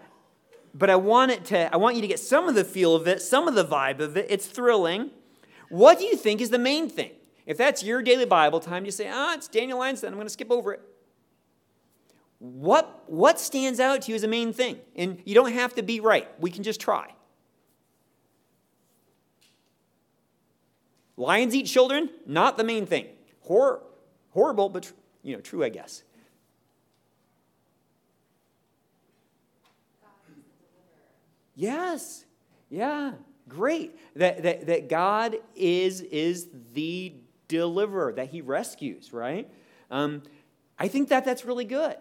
but 0.73 0.89
I 0.89 0.95
want 0.95 1.29
it 1.29 1.45
to. 1.45 1.71
I 1.71 1.77
want 1.77 1.97
you 1.97 2.01
to 2.01 2.07
get 2.07 2.17
some 2.17 2.49
of 2.49 2.55
the 2.55 2.63
feel 2.63 2.95
of 2.95 3.07
it, 3.07 3.21
some 3.21 3.47
of 3.47 3.53
the 3.53 3.63
vibe 3.63 3.99
of 3.99 4.17
it. 4.17 4.25
It's 4.27 4.47
thrilling. 4.47 5.11
What 5.69 5.99
do 5.99 6.05
you 6.05 6.15
think 6.15 6.41
is 6.41 6.49
the 6.49 6.57
main 6.57 6.89
thing? 6.89 7.11
If 7.49 7.57
that's 7.57 7.81
your 7.81 8.03
daily 8.03 8.25
Bible 8.25 8.59
time, 8.59 8.85
you 8.85 8.91
say, 8.91 9.09
ah, 9.11 9.33
it's 9.33 9.47
Daniel 9.47 9.81
Einstein, 9.81 10.09
I'm 10.09 10.17
going 10.17 10.27
to 10.27 10.31
skip 10.31 10.51
over 10.51 10.71
it. 10.71 10.81
What, 12.37 13.05
what 13.07 13.39
stands 13.39 13.79
out 13.79 14.03
to 14.03 14.11
you 14.11 14.15
as 14.15 14.21
a 14.21 14.27
main 14.27 14.53
thing? 14.53 14.77
And 14.95 15.19
you 15.25 15.33
don't 15.33 15.51
have 15.51 15.73
to 15.73 15.81
be 15.81 15.99
right, 15.99 16.27
we 16.39 16.51
can 16.51 16.61
just 16.61 16.79
try. 16.79 17.11
Lions 21.17 21.55
eat 21.55 21.65
children, 21.65 22.11
not 22.27 22.55
the 22.55 22.63
main 22.63 22.85
thing. 22.85 23.07
Hor- 23.41 23.81
horrible, 24.29 24.69
but 24.69 24.91
you 25.23 25.35
know, 25.35 25.41
true, 25.41 25.63
I 25.63 25.69
guess. 25.69 26.03
Yes. 31.55 32.25
Yeah. 32.69 33.13
Great. 33.47 33.97
That, 34.15 34.43
that, 34.43 34.67
that 34.67 34.87
God 34.87 35.37
is, 35.55 36.01
is 36.01 36.47
the 36.73 37.15
deliverer, 37.49 38.13
that 38.13 38.29
he 38.29 38.39
rescues, 38.39 39.11
right? 39.11 39.49
Um, 39.91 40.23
I 40.77 40.87
think 40.87 41.09
that 41.09 41.25
that's 41.25 41.43
really 41.43 41.65
good. 41.65 41.97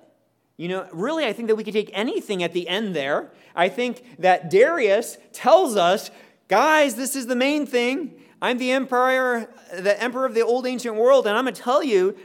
You 0.57 0.69
know, 0.69 0.89
really, 0.93 1.25
I 1.25 1.33
think 1.33 1.49
that 1.49 1.57
we 1.57 1.65
could 1.65 1.75
take 1.75 1.91
anything 1.93 2.43
at 2.45 2.53
the 2.53 2.69
end 2.69 2.95
there. 2.95 3.33
I 3.55 3.69
think 3.69 4.21
that 4.21 4.51
Darius 4.51 5.19
tells 5.33 5.77
us, 5.77 6.11
guys, 6.47 6.95
this 6.95 7.17
is 7.17 7.27
the 7.27 7.37
main 7.37 7.67
thing. 7.67 8.21
I'm 8.41 8.59
the 8.59 8.71
emperor, 8.71 9.49
the 9.77 10.01
emperor 10.01 10.27
of 10.27 10.35
the 10.35 10.45
old 10.45 10.67
ancient 10.67 10.95
world, 10.95 11.27
and 11.27 11.37
I'm 11.37 11.45
going 11.45 11.55
to 11.55 11.61
tell 11.61 11.83
you 11.83 12.17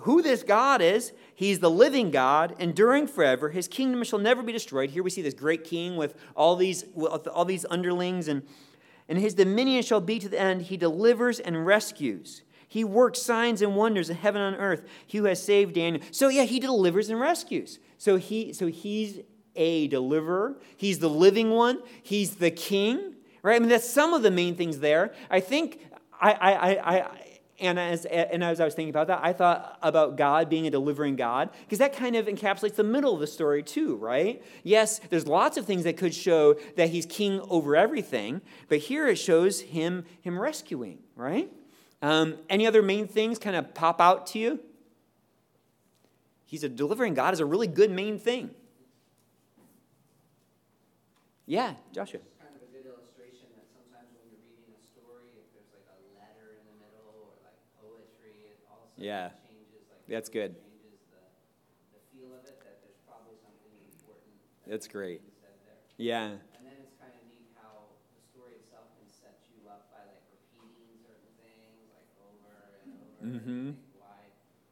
who 0.00 0.22
this 0.22 0.42
God 0.42 0.82
is. 0.82 1.12
He's 1.34 1.60
the 1.60 1.70
living 1.70 2.10
God, 2.10 2.54
enduring 2.58 3.06
forever. 3.06 3.48
His 3.48 3.66
kingdom 3.68 4.04
shall 4.04 4.18
never 4.18 4.42
be 4.42 4.52
destroyed. 4.52 4.90
Here 4.90 5.02
we 5.02 5.08
see 5.08 5.22
this 5.22 5.34
great 5.34 5.64
king 5.64 5.96
with 5.96 6.14
all 6.36 6.56
these, 6.56 6.84
all 6.94 7.46
these 7.46 7.64
underlings 7.70 8.28
and 8.28 8.42
and 9.10 9.18
his 9.18 9.34
dominion 9.34 9.82
shall 9.82 10.00
be 10.00 10.20
to 10.20 10.28
the 10.28 10.40
end. 10.40 10.62
He 10.62 10.76
delivers 10.76 11.40
and 11.40 11.66
rescues. 11.66 12.42
He 12.68 12.84
works 12.84 13.20
signs 13.20 13.60
and 13.60 13.74
wonders 13.74 14.08
in 14.08 14.16
heaven 14.16 14.40
and 14.40 14.54
on 14.54 14.60
earth. 14.62 14.84
He 15.04 15.18
who 15.18 15.24
has 15.24 15.42
saved 15.42 15.74
Daniel. 15.74 16.00
So 16.12 16.28
yeah, 16.28 16.44
he 16.44 16.60
delivers 16.60 17.10
and 17.10 17.18
rescues. 17.18 17.80
So 17.98 18.16
he 18.16 18.52
so 18.52 18.68
he's 18.68 19.18
a 19.56 19.88
deliverer. 19.88 20.60
He's 20.76 21.00
the 21.00 21.10
living 21.10 21.50
one. 21.50 21.82
He's 22.00 22.36
the 22.36 22.52
king. 22.52 23.16
Right? 23.42 23.56
I 23.56 23.58
mean, 23.58 23.68
that's 23.68 23.90
some 23.90 24.14
of 24.14 24.22
the 24.22 24.30
main 24.30 24.54
things 24.54 24.78
there. 24.78 25.12
I 25.28 25.40
think 25.40 25.84
I 26.20 26.32
I, 26.32 26.96
I 26.96 27.19
and 27.60 27.78
as, 27.78 28.04
and 28.06 28.42
as 28.42 28.60
I 28.60 28.64
was 28.64 28.74
thinking 28.74 28.90
about 28.90 29.06
that, 29.08 29.20
I 29.22 29.32
thought 29.32 29.78
about 29.82 30.16
God 30.16 30.48
being 30.48 30.66
a 30.66 30.70
delivering 30.70 31.16
God, 31.16 31.50
because 31.60 31.78
that 31.78 31.94
kind 31.94 32.16
of 32.16 32.26
encapsulates 32.26 32.74
the 32.74 32.84
middle 32.84 33.14
of 33.14 33.20
the 33.20 33.26
story, 33.26 33.62
too, 33.62 33.96
right? 33.96 34.42
Yes, 34.62 35.00
there's 35.10 35.26
lots 35.26 35.56
of 35.56 35.66
things 35.66 35.84
that 35.84 35.96
could 35.96 36.14
show 36.14 36.54
that 36.76 36.88
he's 36.88 37.06
king 37.06 37.40
over 37.48 37.76
everything, 37.76 38.40
but 38.68 38.78
here 38.78 39.06
it 39.08 39.16
shows 39.16 39.60
him, 39.60 40.04
him 40.22 40.38
rescuing, 40.38 40.98
right? 41.16 41.50
Um, 42.02 42.38
any 42.48 42.66
other 42.66 42.82
main 42.82 43.06
things 43.06 43.38
kind 43.38 43.56
of 43.56 43.74
pop 43.74 44.00
out 44.00 44.26
to 44.28 44.38
you? 44.38 44.60
He's 46.46 46.64
a 46.64 46.68
delivering 46.68 47.14
God 47.14 47.34
is 47.34 47.40
a 47.40 47.46
really 47.46 47.68
good 47.68 47.90
main 47.90 48.18
thing. 48.18 48.50
Yeah, 51.46 51.74
Joshua. 51.92 52.20
Yeah. 59.00 59.32
Changes, 59.48 59.88
like, 59.88 60.04
That's 60.12 60.28
good. 60.28 60.52
The, 60.52 61.96
the 61.96 62.00
feel 62.12 62.36
of 62.36 62.44
it, 62.44 62.60
that 62.60 62.84
there's 62.84 63.00
probably 63.08 63.40
something 63.40 63.72
important. 63.80 64.36
That 64.68 64.76
That's 64.76 64.88
great. 64.92 65.24
Yeah. 65.96 66.36
And 66.36 66.62
then 66.68 66.76
it's 66.84 66.92
kind 67.00 67.12
of 67.16 67.24
neat 67.32 67.48
how 67.56 67.96
the 68.12 68.20
story 68.20 68.60
itself 68.60 68.92
can 69.00 69.08
set 69.08 69.40
you 69.56 69.64
up 69.72 69.88
by 69.88 70.04
like 70.04 70.20
repeating 70.28 71.00
certain 71.00 71.32
things 71.40 71.88
like 71.96 72.08
over 72.20 72.76
and 72.84 72.92
over. 72.92 73.24
Mm-hmm. 73.24 73.72
And 73.72 73.96
why 73.96 74.20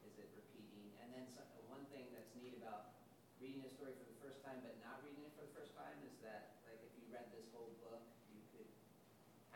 is 0.05 0.13
it 0.21 0.29
repeating? 0.37 0.93
And 1.01 1.09
then 1.17 1.25
some, 1.33 1.49
one 1.73 1.89
thing 1.89 2.13
that's 2.13 2.33
neat 2.37 2.53
about 2.61 3.01
reading 3.41 3.65
a 3.65 3.71
story 3.73 3.97
for 3.97 4.05
the 4.05 4.19
first 4.21 4.45
time 4.45 4.61
but 4.61 4.77
not 4.85 5.01
reading 5.05 5.25
it 5.25 5.33
for 5.37 5.49
the 5.49 5.53
first 5.57 5.73
time 5.73 5.97
is 6.05 6.17
that 6.21 6.61
like 6.69 6.81
if 6.85 6.93
you 7.01 7.09
read 7.09 7.29
this 7.33 7.49
whole 7.57 7.73
book, 7.81 8.05
you 8.33 8.45
could 8.53 8.69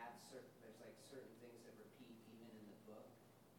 have 0.00 0.16
certain 0.16 0.48
there's 0.64 0.80
like 0.80 0.96
certain 1.08 1.32
things 1.44 1.60
that 1.64 1.74
repeat 1.80 2.16
even 2.32 2.48
in 2.52 2.64
the 2.68 2.80
book 2.88 3.08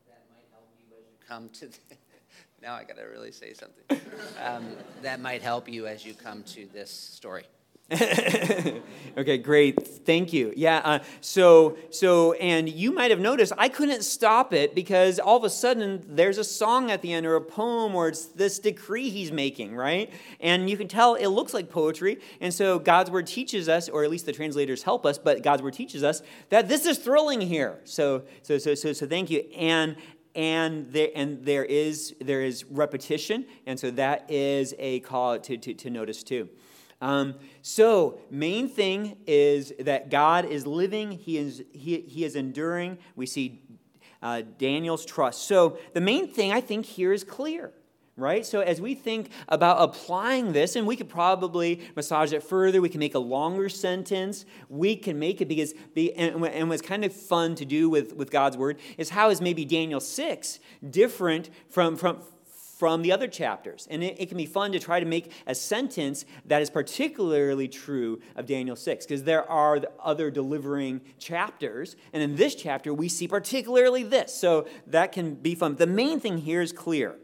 that 0.09 0.25
might 0.29 0.45
help 0.53 0.69
you 0.77 0.85
as 0.97 1.05
you 1.09 1.17
come 1.33 1.49
to. 1.49 1.67
The, 1.67 1.77
now 2.61 2.75
I 2.75 2.83
got 2.83 2.97
to 2.97 3.03
really 3.03 3.31
say 3.31 3.53
something. 3.53 3.99
Um, 4.43 4.67
that 5.01 5.19
might 5.19 5.41
help 5.41 5.67
you 5.67 5.87
as 5.87 6.05
you 6.05 6.13
come 6.13 6.43
to 6.43 6.67
this 6.73 6.91
story. 6.91 7.43
okay, 9.17 9.37
great. 9.37 9.85
Thank 10.05 10.31
you. 10.31 10.53
Yeah. 10.55 10.77
Uh, 10.83 10.99
so, 11.21 11.77
so, 11.89 12.31
and 12.33 12.69
you 12.69 12.93
might 12.93 13.11
have 13.11 13.19
noticed 13.19 13.51
I 13.57 13.67
couldn't 13.67 14.03
stop 14.03 14.53
it 14.53 14.73
because 14.73 15.19
all 15.19 15.37
of 15.37 15.43
a 15.43 15.49
sudden 15.49 16.03
there's 16.07 16.37
a 16.37 16.45
song 16.45 16.89
at 16.91 17.01
the 17.01 17.11
end 17.11 17.25
or 17.25 17.35
a 17.35 17.41
poem 17.41 17.93
or 17.93 18.07
it's 18.07 18.27
this 18.27 18.57
decree 18.57 19.09
he's 19.09 19.31
making, 19.31 19.75
right? 19.75 20.11
And 20.39 20.69
you 20.69 20.77
can 20.77 20.87
tell 20.87 21.15
it 21.15 21.27
looks 21.27 21.53
like 21.53 21.69
poetry. 21.69 22.19
And 22.39 22.53
so 22.53 22.79
God's 22.79 23.11
word 23.11 23.27
teaches 23.27 23.67
us, 23.67 23.89
or 23.89 24.03
at 24.03 24.09
least 24.09 24.25
the 24.25 24.33
translators 24.33 24.83
help 24.83 25.05
us, 25.05 25.17
but 25.17 25.43
God's 25.43 25.61
word 25.61 25.73
teaches 25.73 26.03
us 26.03 26.21
that 26.49 26.69
this 26.69 26.85
is 26.85 26.97
thrilling 26.99 27.41
here. 27.41 27.81
So, 27.83 28.23
so, 28.43 28.57
so, 28.57 28.75
so, 28.75 28.93
so 28.93 29.05
thank 29.05 29.29
you. 29.29 29.41
And 29.55 29.97
and 30.35 30.91
there 30.91 31.09
and 31.15 31.45
there 31.45 31.65
is 31.65 32.15
there 32.19 32.41
is 32.41 32.65
repetition, 32.65 33.45
and 33.65 33.79
so 33.79 33.91
that 33.91 34.29
is 34.29 34.73
a 34.79 34.99
call 35.01 35.39
to, 35.39 35.57
to, 35.57 35.73
to 35.73 35.89
notice 35.89 36.23
too. 36.23 36.49
Um, 37.03 37.35
so, 37.61 38.21
main 38.31 38.69
thing 38.69 39.17
is 39.27 39.73
that 39.77 40.09
God 40.09 40.45
is 40.45 40.65
living, 40.65 41.11
He 41.11 41.37
is, 41.37 41.61
he, 41.73 41.99
he 41.99 42.23
is 42.23 42.37
enduring. 42.37 42.97
We 43.17 43.25
see 43.25 43.61
uh, 44.21 44.43
Daniel's 44.57 45.05
trust. 45.05 45.45
So, 45.45 45.77
the 45.93 45.99
main 45.99 46.29
thing 46.29 46.53
I 46.53 46.61
think 46.61 46.85
here 46.85 47.11
is 47.11 47.25
clear, 47.25 47.73
right? 48.15 48.45
So, 48.45 48.61
as 48.61 48.79
we 48.79 48.93
think 48.93 49.29
about 49.47 49.81
applying 49.81 50.53
this, 50.53 50.75
and 50.75 50.85
we 50.85 50.95
could 50.95 51.09
probably 51.09 51.81
massage 51.95 52.33
it 52.33 52.43
further, 52.43 52.81
we 52.81 52.89
can 52.89 52.99
make 52.99 53.15
a 53.15 53.19
longer 53.19 53.69
sentence, 53.69 54.45
we 54.69 54.95
can 54.95 55.17
make 55.17 55.41
it 55.41 55.47
because, 55.47 55.73
be, 55.93 56.13
and, 56.13 56.45
and 56.45 56.69
what's 56.69 56.81
kind 56.81 57.03
of 57.03 57.13
fun 57.13 57.55
to 57.55 57.65
do 57.65 57.89
with, 57.89 58.15
with 58.15 58.31
God's 58.31 58.57
word 58.57 58.79
is 58.97 59.09
how 59.09 59.29
is 59.29 59.41
maybe 59.41 59.65
Daniel 59.65 59.99
6 59.99 60.59
different 60.89 61.49
from, 61.69 61.95
from 61.95 62.19
from 62.83 63.01
the 63.01 63.13
other 63.13 63.27
chapters. 63.27 63.87
And 63.89 64.03
it, 64.03 64.19
it, 64.19 64.25
can 64.27 64.37
be 64.37 64.45
fun 64.45 64.73
to 64.73 64.79
try 64.79 64.99
to 64.99 65.05
make 65.05 65.31
a 65.47 65.55
sentence 65.55 66.25
that 66.47 66.61
is 66.61 66.69
particularly 66.69 67.69
true 67.69 68.19
of 68.35 68.45
Daniel 68.45 68.75
6, 68.75 69.05
because 69.05 69.23
there 69.23 69.49
are 69.49 69.79
the 69.79 69.89
other 70.03 70.29
delivering 70.29 70.99
chapters. 71.17 71.95
And 72.11 72.21
in 72.21 72.35
this 72.35 72.55
chapter, 72.55 72.93
we 72.93 73.07
see 73.07 73.25
particularly 73.25 74.03
this. 74.03 74.35
So 74.35 74.67
that 74.87 75.13
can 75.13 75.35
be 75.35 75.55
fun. 75.55 75.75
The 75.75 75.87
main 75.87 76.19
thing 76.19 76.39
here 76.39 76.61
is 76.61 76.73
clear. 76.73 77.15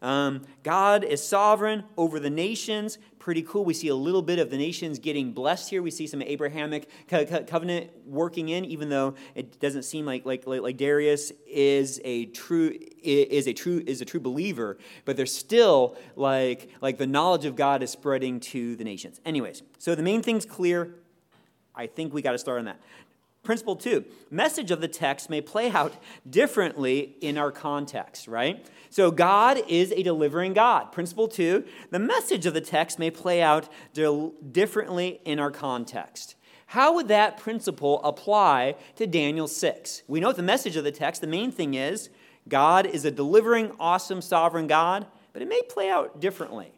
Um, 0.00 0.42
God 0.62 1.02
is 1.04 1.22
sovereign 1.22 1.84
over 1.96 2.20
the 2.20 2.30
nations. 2.30 2.98
Pretty 3.18 3.42
cool. 3.42 3.64
We 3.64 3.74
see 3.74 3.88
a 3.88 3.94
little 3.94 4.22
bit 4.22 4.38
of 4.38 4.48
the 4.48 4.56
nations 4.56 4.98
getting 4.98 5.32
blessed 5.32 5.70
here. 5.70 5.82
We 5.82 5.90
see 5.90 6.06
some 6.06 6.22
Abrahamic 6.22 6.88
co- 7.08 7.26
co- 7.26 7.42
covenant 7.42 7.90
working 8.06 8.48
in, 8.48 8.64
even 8.64 8.88
though 8.88 9.14
it 9.34 9.58
doesn't 9.60 9.82
seem 9.82 10.06
like, 10.06 10.24
like, 10.24 10.46
like 10.46 10.76
Darius 10.76 11.32
is 11.46 12.00
a 12.04 12.26
true 12.26 12.78
is 13.02 13.46
a 13.48 13.52
true 13.52 13.82
is 13.86 14.00
a 14.00 14.04
true 14.04 14.20
believer. 14.20 14.78
But 15.04 15.16
there's 15.16 15.34
still 15.34 15.96
like 16.14 16.70
like 16.80 16.98
the 16.98 17.06
knowledge 17.06 17.44
of 17.44 17.56
God 17.56 17.82
is 17.82 17.90
spreading 17.90 18.40
to 18.40 18.76
the 18.76 18.84
nations. 18.84 19.20
Anyways, 19.24 19.62
so 19.78 19.94
the 19.94 20.02
main 20.02 20.22
thing's 20.22 20.46
clear. 20.46 20.94
I 21.74 21.86
think 21.86 22.12
we 22.12 22.22
got 22.22 22.32
to 22.32 22.38
start 22.38 22.58
on 22.58 22.64
that. 22.64 22.80
Principle 23.48 23.76
two 23.76 24.04
message 24.30 24.70
of 24.70 24.82
the 24.82 24.88
text 24.88 25.30
may 25.30 25.40
play 25.40 25.70
out 25.70 25.94
differently 26.28 27.16
in 27.22 27.38
our 27.38 27.50
context, 27.50 28.28
right? 28.28 28.68
So, 28.90 29.10
God 29.10 29.62
is 29.66 29.90
a 29.90 30.02
delivering 30.02 30.52
God. 30.52 30.92
Principle 30.92 31.28
two 31.28 31.64
the 31.90 31.98
message 31.98 32.44
of 32.44 32.52
the 32.52 32.60
text 32.60 32.98
may 32.98 33.10
play 33.10 33.40
out 33.40 33.70
differently 33.94 35.22
in 35.24 35.40
our 35.40 35.50
context. 35.50 36.34
How 36.66 36.92
would 36.96 37.08
that 37.08 37.38
principle 37.38 38.02
apply 38.04 38.74
to 38.96 39.06
Daniel 39.06 39.48
6? 39.48 40.02
We 40.06 40.20
know 40.20 40.32
the 40.32 40.42
message 40.42 40.76
of 40.76 40.84
the 40.84 40.92
text, 40.92 41.22
the 41.22 41.26
main 41.26 41.50
thing 41.50 41.72
is 41.72 42.10
God 42.48 42.84
is 42.84 43.06
a 43.06 43.10
delivering, 43.10 43.72
awesome, 43.80 44.20
sovereign 44.20 44.66
God, 44.66 45.06
but 45.32 45.40
it 45.40 45.48
may 45.48 45.62
play 45.62 45.88
out 45.88 46.20
differently. 46.20 46.70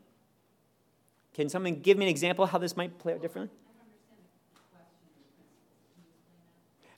Can 1.34 1.48
someone 1.48 1.80
give 1.80 1.98
me 1.98 2.04
an 2.04 2.10
example 2.10 2.46
how 2.46 2.58
this 2.58 2.76
might 2.76 2.96
play 3.00 3.12
out 3.14 3.22
differently? 3.22 3.50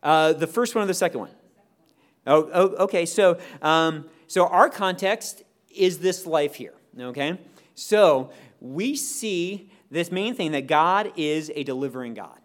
Uh, 0.02 0.32
the 0.32 0.46
first 0.46 0.74
one 0.74 0.84
or 0.84 0.86
the 0.86 0.94
second 0.94 1.20
one? 1.20 1.30
Oh, 2.26 2.50
oh 2.52 2.84
okay. 2.84 3.06
So, 3.06 3.38
um, 3.60 4.06
so 4.26 4.46
our 4.46 4.68
context 4.68 5.42
is 5.74 5.98
this 5.98 6.26
life 6.26 6.54
here. 6.54 6.74
Okay. 6.98 7.38
So 7.74 8.30
we 8.60 8.94
see 8.96 9.70
this 9.90 10.10
main 10.10 10.34
thing 10.34 10.52
that 10.52 10.66
God 10.66 11.12
is 11.16 11.50
a 11.54 11.64
delivering 11.64 12.14
God. 12.14 12.38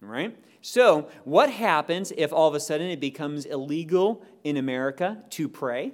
Right. 0.00 0.36
So 0.60 1.08
what 1.24 1.50
happens 1.50 2.12
if 2.16 2.32
all 2.32 2.48
of 2.48 2.54
a 2.54 2.60
sudden 2.60 2.88
it 2.88 3.00
becomes 3.00 3.46
illegal 3.46 4.24
in 4.44 4.56
America 4.56 5.22
to 5.30 5.48
pray, 5.48 5.92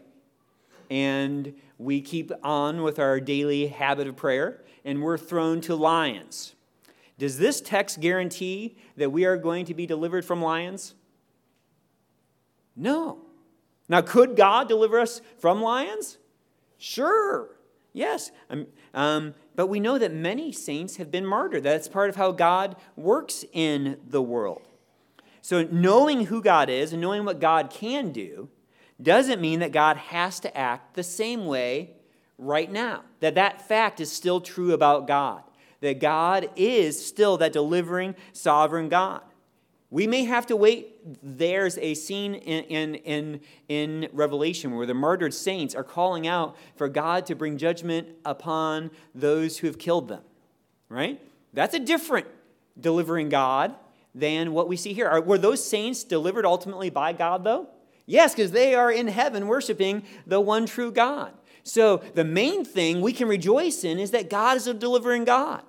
and 0.90 1.54
we 1.78 2.00
keep 2.00 2.32
on 2.42 2.82
with 2.82 2.98
our 2.98 3.20
daily 3.20 3.68
habit 3.68 4.06
of 4.06 4.16
prayer, 4.16 4.62
and 4.84 5.02
we're 5.02 5.18
thrown 5.18 5.60
to 5.62 5.74
lions? 5.74 6.54
Does 7.18 7.38
this 7.38 7.60
text 7.60 8.00
guarantee 8.00 8.76
that 8.96 9.10
we 9.10 9.24
are 9.24 9.36
going 9.36 9.64
to 9.66 9.74
be 9.74 9.86
delivered 9.86 10.24
from 10.24 10.40
lions? 10.40 10.94
No. 12.78 13.18
Now, 13.88 14.00
could 14.00 14.36
God 14.36 14.68
deliver 14.68 15.00
us 15.00 15.20
from 15.38 15.60
lions? 15.60 16.18
Sure. 16.78 17.56
Yes. 17.92 18.30
Um, 18.48 18.66
um, 18.94 19.34
but 19.56 19.66
we 19.66 19.80
know 19.80 19.98
that 19.98 20.12
many 20.12 20.52
saints 20.52 20.96
have 20.96 21.10
been 21.10 21.26
martyred. 21.26 21.64
That's 21.64 21.88
part 21.88 22.08
of 22.08 22.16
how 22.16 22.30
God 22.30 22.76
works 22.96 23.44
in 23.52 23.98
the 24.06 24.22
world. 24.22 24.62
So, 25.42 25.64
knowing 25.64 26.26
who 26.26 26.42
God 26.42 26.70
is 26.70 26.92
and 26.92 27.02
knowing 27.02 27.24
what 27.24 27.40
God 27.40 27.70
can 27.70 28.12
do 28.12 28.48
doesn't 29.00 29.40
mean 29.40 29.60
that 29.60 29.72
God 29.72 29.96
has 29.96 30.40
to 30.40 30.56
act 30.56 30.94
the 30.94 31.02
same 31.02 31.46
way 31.46 31.90
right 32.36 32.70
now. 32.70 33.02
That 33.20 33.34
that 33.36 33.66
fact 33.66 34.00
is 34.00 34.12
still 34.12 34.40
true 34.40 34.72
about 34.72 35.06
God. 35.06 35.42
That 35.80 36.00
God 36.00 36.50
is 36.56 37.04
still 37.04 37.36
that 37.38 37.52
delivering, 37.52 38.14
sovereign 38.32 38.88
God. 38.88 39.22
We 39.90 40.06
may 40.06 40.24
have 40.24 40.46
to 40.46 40.56
wait. 40.56 40.96
There's 41.22 41.78
a 41.78 41.94
scene 41.94 42.34
in, 42.34 42.64
in, 42.64 42.94
in, 42.96 43.40
in, 43.68 44.08
Revelation 44.12 44.76
where 44.76 44.86
the 44.86 44.94
martyred 44.94 45.32
saints 45.32 45.74
are 45.74 45.84
calling 45.84 46.26
out 46.26 46.56
for 46.76 46.88
God 46.88 47.24
to 47.26 47.34
bring 47.34 47.56
judgment 47.56 48.08
upon 48.24 48.90
those 49.14 49.58
who 49.58 49.66
have 49.66 49.78
killed 49.78 50.08
them, 50.08 50.22
right? 50.90 51.20
That's 51.54 51.74
a 51.74 51.78
different 51.78 52.26
delivering 52.78 53.30
God 53.30 53.74
than 54.14 54.52
what 54.52 54.68
we 54.68 54.76
see 54.76 54.92
here. 54.92 55.08
Are, 55.08 55.22
were 55.22 55.38
those 55.38 55.64
saints 55.64 56.04
delivered 56.04 56.44
ultimately 56.44 56.90
by 56.90 57.14
God, 57.14 57.44
though? 57.44 57.68
Yes, 58.04 58.34
because 58.34 58.50
they 58.50 58.74
are 58.74 58.90
in 58.90 59.08
heaven 59.08 59.46
worshiping 59.46 60.02
the 60.26 60.40
one 60.40 60.66
true 60.66 60.92
God. 60.92 61.32
So 61.62 61.98
the 62.14 62.24
main 62.24 62.64
thing 62.64 63.00
we 63.00 63.12
can 63.12 63.28
rejoice 63.28 63.84
in 63.84 63.98
is 63.98 64.10
that 64.10 64.28
God 64.28 64.56
is 64.56 64.66
a 64.66 64.74
delivering 64.74 65.24
God. 65.24 65.62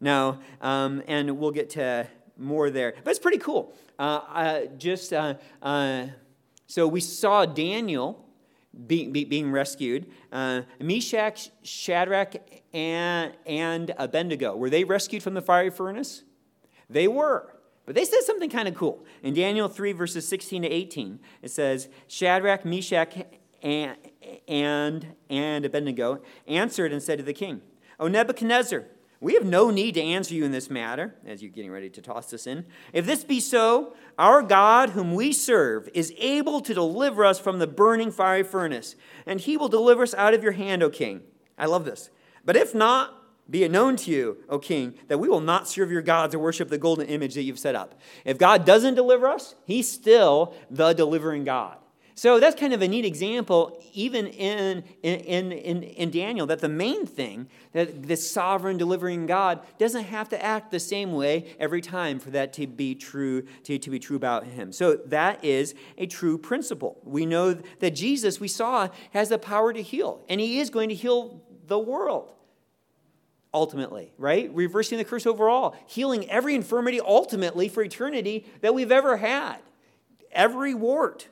Now, 0.00 0.40
um, 0.60 1.02
and 1.06 1.38
we'll 1.38 1.52
get 1.52 1.70
to 1.70 2.06
more 2.36 2.70
there. 2.70 2.94
But 3.04 3.10
it's 3.10 3.18
pretty 3.18 3.38
cool. 3.38 3.74
Uh, 3.98 4.20
uh, 4.28 4.60
just 4.76 5.12
uh, 5.12 5.34
uh 5.62 6.06
so 6.66 6.88
we 6.88 7.00
saw 7.00 7.44
Daniel 7.44 8.24
be, 8.86 9.06
be, 9.08 9.24
being 9.24 9.52
rescued. 9.52 10.06
Uh, 10.32 10.62
Meshach, 10.80 11.50
Shadrach, 11.62 12.36
and, 12.72 13.32
and 13.46 13.94
Abednego 13.98 14.56
were 14.56 14.70
they 14.70 14.84
rescued 14.84 15.22
from 15.22 15.34
the 15.34 15.42
fiery 15.42 15.70
furnace? 15.70 16.24
They 16.90 17.06
were. 17.08 17.54
But 17.86 17.94
they 17.94 18.04
said 18.04 18.22
something 18.22 18.50
kind 18.50 18.66
of 18.66 18.74
cool. 18.74 19.04
In 19.22 19.34
Daniel 19.34 19.68
3, 19.68 19.92
verses 19.92 20.26
16 20.26 20.62
to 20.62 20.68
18, 20.68 21.20
it 21.42 21.50
says 21.50 21.88
Shadrach, 22.08 22.64
Meshach, 22.64 23.14
and, 23.62 23.96
and, 24.48 25.14
and 25.28 25.64
Abednego 25.64 26.22
answered 26.46 26.92
and 26.92 27.02
said 27.02 27.18
to 27.18 27.24
the 27.24 27.34
king, 27.34 27.60
O 28.00 28.08
Nebuchadnezzar, 28.08 28.86
we 29.20 29.34
have 29.34 29.44
no 29.44 29.70
need 29.70 29.94
to 29.94 30.02
answer 30.02 30.34
you 30.34 30.44
in 30.44 30.52
this 30.52 30.68
matter, 30.68 31.14
as 31.26 31.42
you're 31.42 31.50
getting 31.50 31.70
ready 31.70 31.88
to 31.90 32.02
toss 32.02 32.30
this 32.30 32.46
in. 32.46 32.66
If 32.92 33.06
this 33.06 33.24
be 33.24 33.40
so, 33.40 33.94
our 34.18 34.42
God, 34.42 34.90
whom 34.90 35.14
we 35.14 35.32
serve, 35.32 35.88
is 35.94 36.12
able 36.18 36.60
to 36.60 36.74
deliver 36.74 37.24
us 37.24 37.38
from 37.38 37.58
the 37.58 37.66
burning 37.66 38.10
fiery 38.10 38.42
furnace, 38.42 38.96
and 39.24 39.40
he 39.40 39.56
will 39.56 39.68
deliver 39.68 40.02
us 40.02 40.14
out 40.14 40.34
of 40.34 40.42
your 40.42 40.52
hand, 40.52 40.82
O 40.82 40.90
king. 40.90 41.22
I 41.56 41.66
love 41.66 41.84
this. 41.84 42.10
But 42.44 42.56
if 42.56 42.74
not, 42.74 43.14
be 43.48 43.62
it 43.62 43.70
known 43.70 43.96
to 43.96 44.10
you, 44.10 44.38
O 44.48 44.58
king, 44.58 44.94
that 45.08 45.18
we 45.18 45.28
will 45.28 45.40
not 45.40 45.68
serve 45.68 45.90
your 45.90 46.02
gods 46.02 46.34
or 46.34 46.38
worship 46.38 46.68
the 46.68 46.78
golden 46.78 47.06
image 47.06 47.34
that 47.34 47.42
you've 47.42 47.58
set 47.58 47.74
up. 47.74 47.98
If 48.24 48.38
God 48.38 48.64
doesn't 48.64 48.94
deliver 48.94 49.26
us, 49.26 49.54
he's 49.64 49.90
still 49.90 50.54
the 50.70 50.92
delivering 50.92 51.44
God. 51.44 51.76
So 52.16 52.38
that's 52.38 52.58
kind 52.58 52.72
of 52.72 52.80
a 52.80 52.86
neat 52.86 53.04
example, 53.04 53.82
even 53.92 54.28
in, 54.28 54.84
in, 55.02 55.50
in, 55.50 55.82
in, 55.82 56.10
Daniel, 56.12 56.46
that 56.46 56.60
the 56.60 56.68
main 56.68 57.06
thing, 57.06 57.48
that 57.72 58.04
this 58.04 58.30
sovereign 58.30 58.76
delivering 58.76 59.26
God 59.26 59.60
doesn't 59.78 60.04
have 60.04 60.28
to 60.28 60.40
act 60.42 60.70
the 60.70 60.78
same 60.78 61.12
way 61.12 61.56
every 61.58 61.80
time 61.80 62.20
for 62.20 62.30
that 62.30 62.52
to 62.52 62.68
be 62.68 62.94
true, 62.94 63.42
to, 63.64 63.78
to 63.78 63.90
be 63.90 63.98
true 63.98 64.14
about 64.14 64.46
him. 64.46 64.70
So 64.70 64.94
that 65.06 65.44
is 65.44 65.74
a 65.98 66.06
true 66.06 66.38
principle. 66.38 67.00
We 67.02 67.26
know 67.26 67.54
that 67.80 67.96
Jesus, 67.96 68.38
we 68.38 68.48
saw, 68.48 68.90
has 69.12 69.28
the 69.28 69.38
power 69.38 69.72
to 69.72 69.82
heal, 69.82 70.20
and 70.28 70.40
he 70.40 70.60
is 70.60 70.70
going 70.70 70.90
to 70.90 70.94
heal 70.94 71.42
the 71.66 71.80
world 71.80 72.30
ultimately, 73.52 74.12
right? 74.18 74.52
Reversing 74.54 74.98
the 74.98 75.04
curse 75.04 75.26
overall, 75.26 75.74
healing 75.86 76.30
every 76.30 76.54
infirmity 76.54 77.00
ultimately 77.00 77.68
for 77.68 77.82
eternity 77.82 78.46
that 78.60 78.72
we've 78.72 78.92
ever 78.92 79.16
had. 79.16 79.58
Every 80.30 80.74
wart 80.74 81.28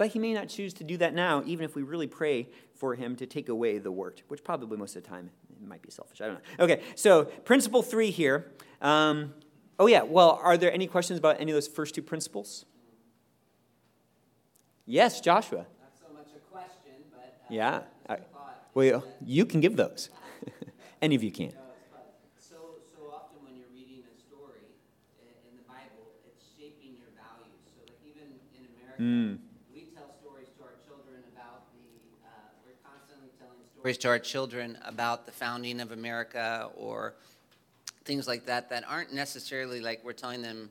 but 0.00 0.08
he 0.08 0.18
may 0.18 0.32
not 0.32 0.48
choose 0.48 0.72
to 0.72 0.82
do 0.82 0.96
that 0.96 1.12
now, 1.12 1.42
even 1.44 1.62
if 1.62 1.76
we 1.76 1.82
really 1.82 2.06
pray 2.06 2.48
for 2.72 2.94
him 2.94 3.14
to 3.16 3.26
take 3.26 3.50
away 3.50 3.76
the 3.76 3.92
wart, 3.92 4.22
which 4.28 4.42
probably 4.42 4.78
most 4.78 4.96
of 4.96 5.02
the 5.02 5.06
time 5.10 5.28
might 5.62 5.82
be 5.82 5.90
selfish. 5.90 6.22
I 6.22 6.26
don't 6.26 6.36
know. 6.36 6.64
Okay, 6.64 6.80
so 6.94 7.24
principle 7.44 7.82
three 7.82 8.10
here. 8.10 8.50
Um, 8.80 9.34
oh, 9.78 9.88
yeah, 9.88 10.00
well, 10.00 10.40
are 10.42 10.56
there 10.56 10.72
any 10.72 10.86
questions 10.86 11.18
about 11.18 11.38
any 11.38 11.52
of 11.52 11.54
those 11.54 11.68
first 11.68 11.94
two 11.94 12.00
principles? 12.00 12.64
Yes, 14.86 15.20
Joshua. 15.20 15.66
Not 15.78 15.92
so 15.92 16.06
much 16.14 16.28
a 16.34 16.40
question, 16.50 16.94
but. 17.12 17.36
Uh, 17.42 17.46
yeah. 17.50 17.82
I, 18.08 18.16
well, 18.72 19.04
you 19.22 19.44
can 19.44 19.60
give 19.60 19.76
those. 19.76 20.08
any 21.02 21.14
of 21.14 21.22
you 21.22 21.30
can. 21.30 21.50
So, 22.38 22.56
so 22.96 23.12
often 23.12 23.44
when 23.44 23.54
you're 23.54 23.68
reading 23.74 24.02
a 24.08 24.16
story 24.18 24.64
in 25.20 25.58
the 25.58 25.64
Bible, 25.68 26.08
it's 26.24 26.46
shaping 26.56 26.96
your 26.96 27.12
values. 27.20 27.60
So, 27.76 27.84
like 27.84 28.00
even 28.08 28.40
in 28.56 28.64
America, 28.64 29.02
mm 29.02 29.50
stories 33.80 33.98
to 33.98 34.08
our 34.08 34.18
children 34.18 34.76
about 34.84 35.24
the 35.24 35.32
founding 35.32 35.80
of 35.80 35.90
America 35.90 36.68
or 36.76 37.14
things 38.04 38.28
like 38.28 38.44
that 38.44 38.68
that 38.68 38.84
aren't 38.86 39.14
necessarily 39.14 39.80
like 39.80 40.04
we're 40.04 40.12
telling 40.12 40.42
them 40.42 40.68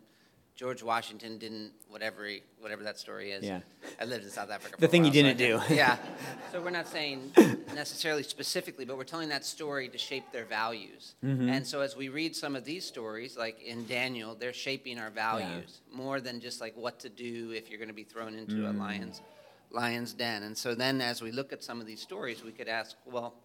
George 0.56 0.84
Washington 0.84 1.40
didn't 1.40 1.72
whatever 1.88 2.26
he, 2.26 2.44
whatever 2.60 2.84
that 2.84 3.00
story 3.00 3.32
is. 3.32 3.44
Yeah. 3.44 3.62
I 4.00 4.06
lived 4.06 4.26
in 4.26 4.30
South 4.30 4.52
Africa. 4.52 4.76
the 4.78 4.88
thing 4.88 5.02
while, 5.02 5.12
he 5.12 5.22
didn't 5.24 5.40
so 5.40 5.66
do. 5.68 5.74
yeah. 5.74 5.98
So 6.52 6.62
we're 6.62 6.70
not 6.70 6.88
saying 6.88 7.32
necessarily 7.74 8.24
specifically, 8.24 8.86
but 8.86 8.96
we're 8.98 9.06
telling 9.06 9.30
that 9.30 9.44
story 9.44 9.88
to 9.90 9.98
shape 9.98 10.32
their 10.32 10.46
values. 10.46 11.16
Mm-hmm. 11.26 11.50
And 11.50 11.66
so 11.66 11.82
as 11.82 11.96
we 11.96 12.10
read 12.10 12.36
some 12.36 12.56
of 12.56 12.64
these 12.64 12.86
stories, 12.86 13.38
like 13.38 13.62
in 13.62 13.86
Daniel, 13.88 14.36
they're 14.36 14.54
shaping 14.54 15.00
our 15.00 15.10
values 15.10 15.82
yeah. 15.90 15.98
more 15.98 16.20
than 16.20 16.40
just 16.42 16.62
like 16.62 16.76
what 16.78 17.00
to 17.00 17.10
do 17.10 17.52
if 17.52 17.70
you're 17.70 17.80
going 17.80 17.88
to 17.88 17.94
be 17.96 18.04
thrown 18.04 18.36
into 18.36 18.58
mm. 18.58 18.70
a 18.70 18.78
lion's 18.78 19.22
lion's 19.72 20.14
den. 20.14 20.44
And 20.44 20.58
so 20.58 20.76
then, 20.76 21.02
as 21.02 21.22
we 21.22 21.32
look 21.32 21.54
at 21.54 21.64
some 21.64 21.80
of 21.80 21.86
these 21.88 22.02
stories, 22.02 22.44
we 22.44 22.52
could 22.52 22.68
ask, 22.68 22.96
well, 23.06 23.36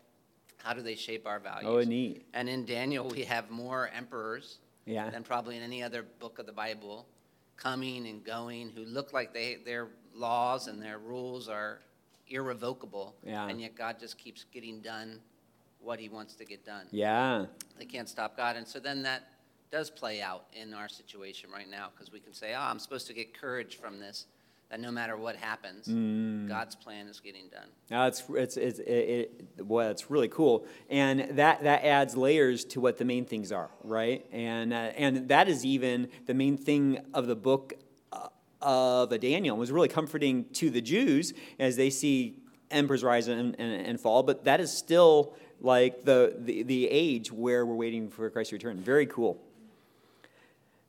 how 0.59 0.73
do 0.73 0.81
they 0.83 0.95
shape 0.95 1.27
our 1.27 1.39
values? 1.39 1.71
Oh, 1.71 1.81
neat. 1.89 2.25
And 2.33 2.49
in 2.49 2.65
Daniel, 2.65 3.09
we 3.09 3.25
have 3.25 3.51
more 3.51 3.89
emperors 3.95 4.59
Yeah. 4.87 5.11
than 5.11 5.23
probably 5.23 5.57
in 5.57 5.63
any 5.63 5.83
other 5.83 6.03
book 6.03 6.39
of 6.39 6.47
the 6.47 6.53
Bible 6.53 7.07
coming 7.57 8.07
and 8.07 8.25
going 8.25 8.71
who 8.71 8.85
look 8.85 9.13
like 9.13 9.33
they, 9.35 9.57
their 9.65 9.89
laws 10.15 10.67
and 10.69 10.83
their 10.83 10.99
rules 10.99 11.49
are 11.49 11.81
irrevocable. 12.29 13.15
Yeah. 13.23 13.47
And 13.49 13.61
yet 13.61 13.75
God 13.77 13.99
just 14.01 14.19
keeps 14.19 14.45
getting 14.53 14.81
done 14.81 15.21
what 15.81 16.01
he 16.01 16.09
wants 16.09 16.35
to 16.37 16.45
get 16.45 16.65
done. 16.65 16.87
Yeah. 16.91 17.47
They 17.79 17.85
can't 17.85 18.09
stop 18.09 18.37
God. 18.37 18.57
And 18.57 18.67
so 18.67 18.81
then 18.81 19.03
that 19.03 19.29
does 19.71 19.91
play 19.91 20.23
out 20.23 20.47
in 20.53 20.73
our 20.73 20.89
situation 20.89 21.51
right 21.51 21.69
now 21.69 21.91
because 21.95 22.11
we 22.11 22.21
can 22.21 22.33
say, 22.33 22.55
oh, 22.55 22.61
I'm 22.61 22.79
supposed 22.79 23.07
to 23.09 23.13
get 23.13 23.39
courage 23.39 23.77
from 23.77 23.99
this, 24.01 24.27
that 24.71 24.81
no 24.81 24.91
matter 24.91 25.17
what 25.17 25.37
happens, 25.37 25.87
Mm. 25.87 26.49
God's 26.49 26.75
plan 26.75 27.07
is 27.07 27.21
getting 27.21 27.49
done. 27.49 27.69
Now 27.91 28.07
it's 28.07 28.25
it's 28.31 28.57
it's 28.57 28.79
it, 28.81 28.85
it, 29.59 29.65
well, 29.65 29.91
it's 29.91 30.11
really 30.11 30.29
cool, 30.29 30.67
and 30.91 31.37
that 31.39 31.63
that 31.63 31.85
adds 31.85 32.17
layers 32.17 32.65
to 32.67 32.81
what 32.81 32.99
the 32.99 33.05
main 33.05 33.25
things 33.25 33.53
are, 33.53 33.71
right? 33.83 34.25
And 34.33 34.73
uh, 34.73 34.93
and 34.97 35.29
that 35.29 35.49
is 35.49 35.65
even 35.65 36.09
the 36.27 36.35
main 36.35 36.57
thing 36.57 36.99
of 37.13 37.27
the 37.27 37.37
book 37.37 37.75
uh, 38.13 38.29
of 38.63 39.21
Daniel. 39.21 39.57
It 39.57 39.61
was 39.61 39.71
really 39.73 39.89
comforting 39.89 40.47
to 40.55 40.71
the 40.71 40.81
Jews 40.81 41.35
as 41.59 41.77
they 41.77 41.91
see 41.91 42.41
emperors 42.71 43.05
rise 43.05 43.29
and, 43.29 43.55
and, 43.59 43.87
and 43.87 44.01
fall, 44.01 44.23
but 44.23 44.45
that 44.45 44.61
is 44.61 44.73
still 44.77 45.35
like 45.61 46.05
the, 46.05 46.35
the 46.39 46.63
the 46.65 46.89
age 46.89 47.31
where 47.31 47.65
we're 47.65 47.75
waiting 47.77 48.09
for 48.09 48.29
Christ's 48.31 48.53
return. 48.53 48.79
Very 48.81 49.07
cool. 49.07 49.41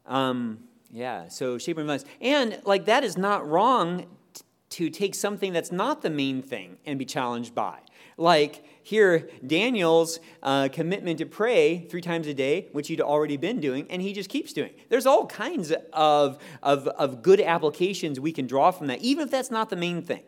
Um, 0.07 0.59
yeah, 0.91 1.27
so 1.27 1.57
shape 1.57 1.77
and. 1.77 2.05
And 2.21 2.61
like 2.65 2.85
that 2.85 3.03
is 3.03 3.17
not 3.17 3.47
wrong 3.47 4.05
t- 4.33 4.43
to 4.69 4.89
take 4.89 5.15
something 5.15 5.53
that's 5.53 5.71
not 5.71 6.01
the 6.01 6.09
main 6.09 6.41
thing 6.41 6.77
and 6.85 6.97
be 6.99 7.05
challenged 7.05 7.53
by. 7.53 7.79
Like 8.17 8.63
here, 8.81 9.29
Daniel's 9.45 10.19
uh, 10.43 10.69
commitment 10.71 11.17
to 11.17 11.25
pray 11.25 11.79
three 11.89 12.01
times 12.01 12.27
a 12.27 12.33
day, 12.33 12.67
which 12.71 12.87
he'd 12.87 13.01
already 13.01 13.35
been 13.35 13.59
doing, 13.59 13.87
and 13.89 14.01
he 14.01 14.13
just 14.13 14.29
keeps 14.29 14.53
doing. 14.53 14.71
There's 14.89 15.05
all 15.05 15.25
kinds 15.25 15.71
of, 15.91 16.37
of, 16.61 16.87
of 16.87 17.21
good 17.21 17.41
applications 17.41 18.19
we 18.19 18.31
can 18.31 18.47
draw 18.47 18.71
from 18.71 18.87
that, 18.87 19.01
even 19.01 19.25
if 19.25 19.31
that's 19.31 19.51
not 19.51 19.69
the 19.69 19.75
main 19.75 20.01
thing. 20.01 20.23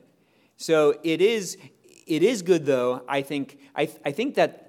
So 0.58 1.00
it 1.04 1.22
is, 1.22 1.58
it 2.08 2.24
is 2.24 2.42
good, 2.42 2.66
though, 2.66 3.04
I 3.08 3.22
think, 3.22 3.60
I, 3.76 3.90
I 4.04 4.12
think 4.12 4.36
that 4.36 4.67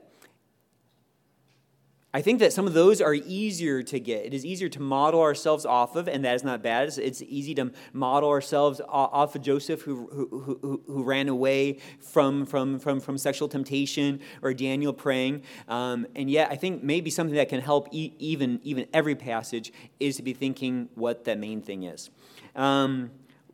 I 2.19 2.21
think 2.21 2.41
that 2.41 2.53
some 2.53 2.67
of 2.67 2.75
those 2.75 3.01
are 3.01 3.15
easier 3.15 3.81
to 3.81 4.01
get. 4.01 4.27
It 4.27 4.35
is 4.35 4.45
easier 4.45 4.69
to 4.71 4.83
model 4.83 5.21
ourselves 5.21 5.65
off 5.65 5.95
of, 5.95 6.09
and 6.09 6.25
that 6.25 6.35
is 6.35 6.43
not 6.43 6.65
bad. 6.65 6.93
It's, 6.99 7.23
easy 7.23 7.55
to 7.55 7.71
model 7.93 8.29
ourselves 8.29 8.81
off 8.89 9.37
of 9.37 9.43
Joseph, 9.43 9.83
who, 9.83 10.09
who, 10.09 10.59
who, 10.61 10.83
who 10.85 11.05
ran 11.05 11.29
away 11.29 11.79
from, 12.01 12.45
from, 12.45 12.81
from, 12.81 12.99
from 12.99 13.19
sexual 13.19 13.47
temptation, 13.47 14.19
or 14.43 14.53
Daniel 14.53 14.93
praying. 14.93 15.45
Um, 15.69 16.09
and 16.17 16.29
yet, 16.29 16.51
I 16.51 16.57
think 16.57 16.83
maybe 16.83 17.09
something 17.09 17.37
that 17.37 17.49
can 17.49 17.61
help 17.61 17.87
e- 17.93 18.15
even, 18.19 18.59
even 18.65 18.89
every 18.93 19.15
passage 19.15 19.73
is 20.01 20.17
to 20.17 20.25
be 20.25 20.33
thinking 20.33 20.89
what 20.97 21.23
that 21.27 21.39
main 21.39 21.63
thing 21.63 21.85
is. 21.85 22.11
Um, 22.57 23.13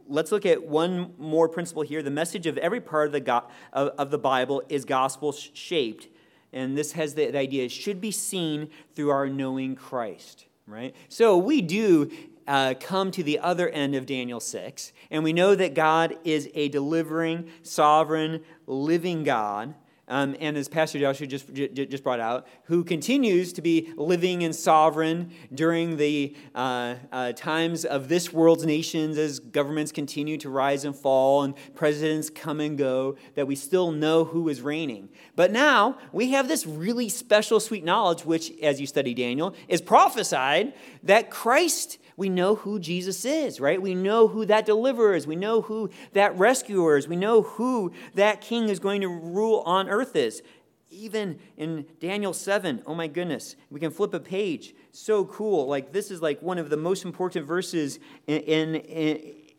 let's 0.09 0.33
look 0.33 0.47
at 0.47 0.67
one 0.67 1.13
more 1.19 1.51
principle 1.51 1.83
here. 1.83 2.03
The 2.03 2.11
message 2.11 2.47
of 2.47 2.57
every 2.57 2.81
part 2.81 3.09
of 3.09 3.13
the, 3.13 3.21
go- 3.21 3.45
of, 3.75 3.89
of 3.99 4.11
the 4.11 4.19
Bible 4.19 4.63
is 4.71 4.87
gospel 4.87 5.33
shaped 5.33 6.09
and 6.55 6.79
this 6.79 6.93
has 6.93 7.15
the, 7.15 7.31
the 7.31 7.39
idea 7.39 7.69
should 7.69 8.01
be 8.01 8.11
seen 8.11 8.71
through 8.95 9.11
our 9.11 9.29
knowing 9.29 9.75
Christ, 9.75 10.47
right? 10.67 10.95
So 11.09 11.37
we 11.37 11.61
do 11.61 12.11
uh, 12.47 12.75
come 12.81 13.11
to 13.11 13.23
the 13.23 13.41
other 13.41 13.69
end 13.69 13.95
of 13.95 14.07
Daniel 14.07 14.41
6, 14.41 14.93
and 15.11 15.25
we 15.25 15.33
know 15.33 15.55
that 15.55 15.75
God 15.75 16.17
is 16.25 16.49
a 16.55 16.69
delivering, 16.69 17.51
sovereign, 17.63 18.43
living 18.67 19.25
God. 19.25 19.75
Um, 20.07 20.37
and 20.39 20.57
as 20.57 20.69
Pastor 20.69 20.99
Joshua 20.99 21.27
just, 21.27 21.53
just 21.53 22.05
brought 22.05 22.21
out, 22.21 22.47
who 22.65 22.85
continues 22.85 23.55
to 23.55 23.63
be 23.63 23.93
living 23.97 24.45
and 24.45 24.55
sovereign 24.55 25.31
during 25.55 25.97
the 25.97 26.37
uh, 26.55 26.97
uh, 27.11 27.33
times 27.33 27.87
of 27.87 28.09
this 28.09 28.33
world's 28.33 28.67
nations 28.67 29.17
as 29.17 29.39
governments 29.39 29.93
continue 29.93 30.37
to 30.39 30.51
rise 30.51 30.85
and 30.85 30.95
fall 30.95 31.43
and 31.43 31.55
presidents 31.75 32.29
come 32.29 32.61
and 32.61 32.77
go, 32.77 33.17
that 33.35 33.47
we 33.47 33.57
still 33.57 33.93
know 33.93 34.25
who 34.25 34.49
is 34.49 34.61
reigning. 34.61 35.09
But 35.37 35.53
now 35.53 35.99
we 36.13 36.33
have 36.33 36.49
this 36.49 36.67
really 36.67 37.09
special, 37.09 37.59
sweet 37.59 37.85
knowledge, 37.85 38.27
which, 38.27 38.53
as 38.61 38.81
you 38.81 38.87
study 38.87 39.15
Daniel, 39.15 39.55
is 39.69 39.81
prophesied 39.81 40.75
that 41.03 41.31
Christ 41.31 41.99
we 42.17 42.29
know 42.29 42.55
who 42.55 42.79
Jesus 42.79 43.25
is, 43.25 43.61
right? 43.61 43.81
We 43.81 43.95
know 43.95 44.29
who 44.29 44.47
that 44.47 44.67
deliverer 44.67 45.15
is. 45.15 45.27
We 45.27 45.37
know 45.37 45.63
who 45.63 45.91
that 46.13 46.37
rescuer 46.39 46.97
is. 46.97 47.09
We 47.09 47.17
know 47.17 47.43
who 47.43 47.93
that 48.15 48.41
king 48.41 48.69
is 48.69 48.79
going 48.79 49.01
to 49.01 49.09
rule 49.09 49.63
on 49.67 49.89
earth 49.89 50.15
is. 50.17 50.43
Even 50.91 51.41
in 51.57 51.87
Daniel 51.99 52.33
7, 52.33 52.83
oh 52.87 52.95
my 52.95 53.09
goodness, 53.09 53.57
we 53.71 53.81
can 53.81 53.91
flip 53.91 54.15
a 54.15 54.21
page. 54.21 54.75
So 54.93 55.25
cool. 55.25 55.67
Like, 55.67 55.93
this 55.93 56.11
is 56.11 56.23
like 56.23 56.41
one 56.41 56.59
of 56.59 56.71
the 56.71 56.77
most 56.77 57.05
important 57.05 57.47
verses 57.47 57.99
in, 58.29 58.43
in, 58.43 58.75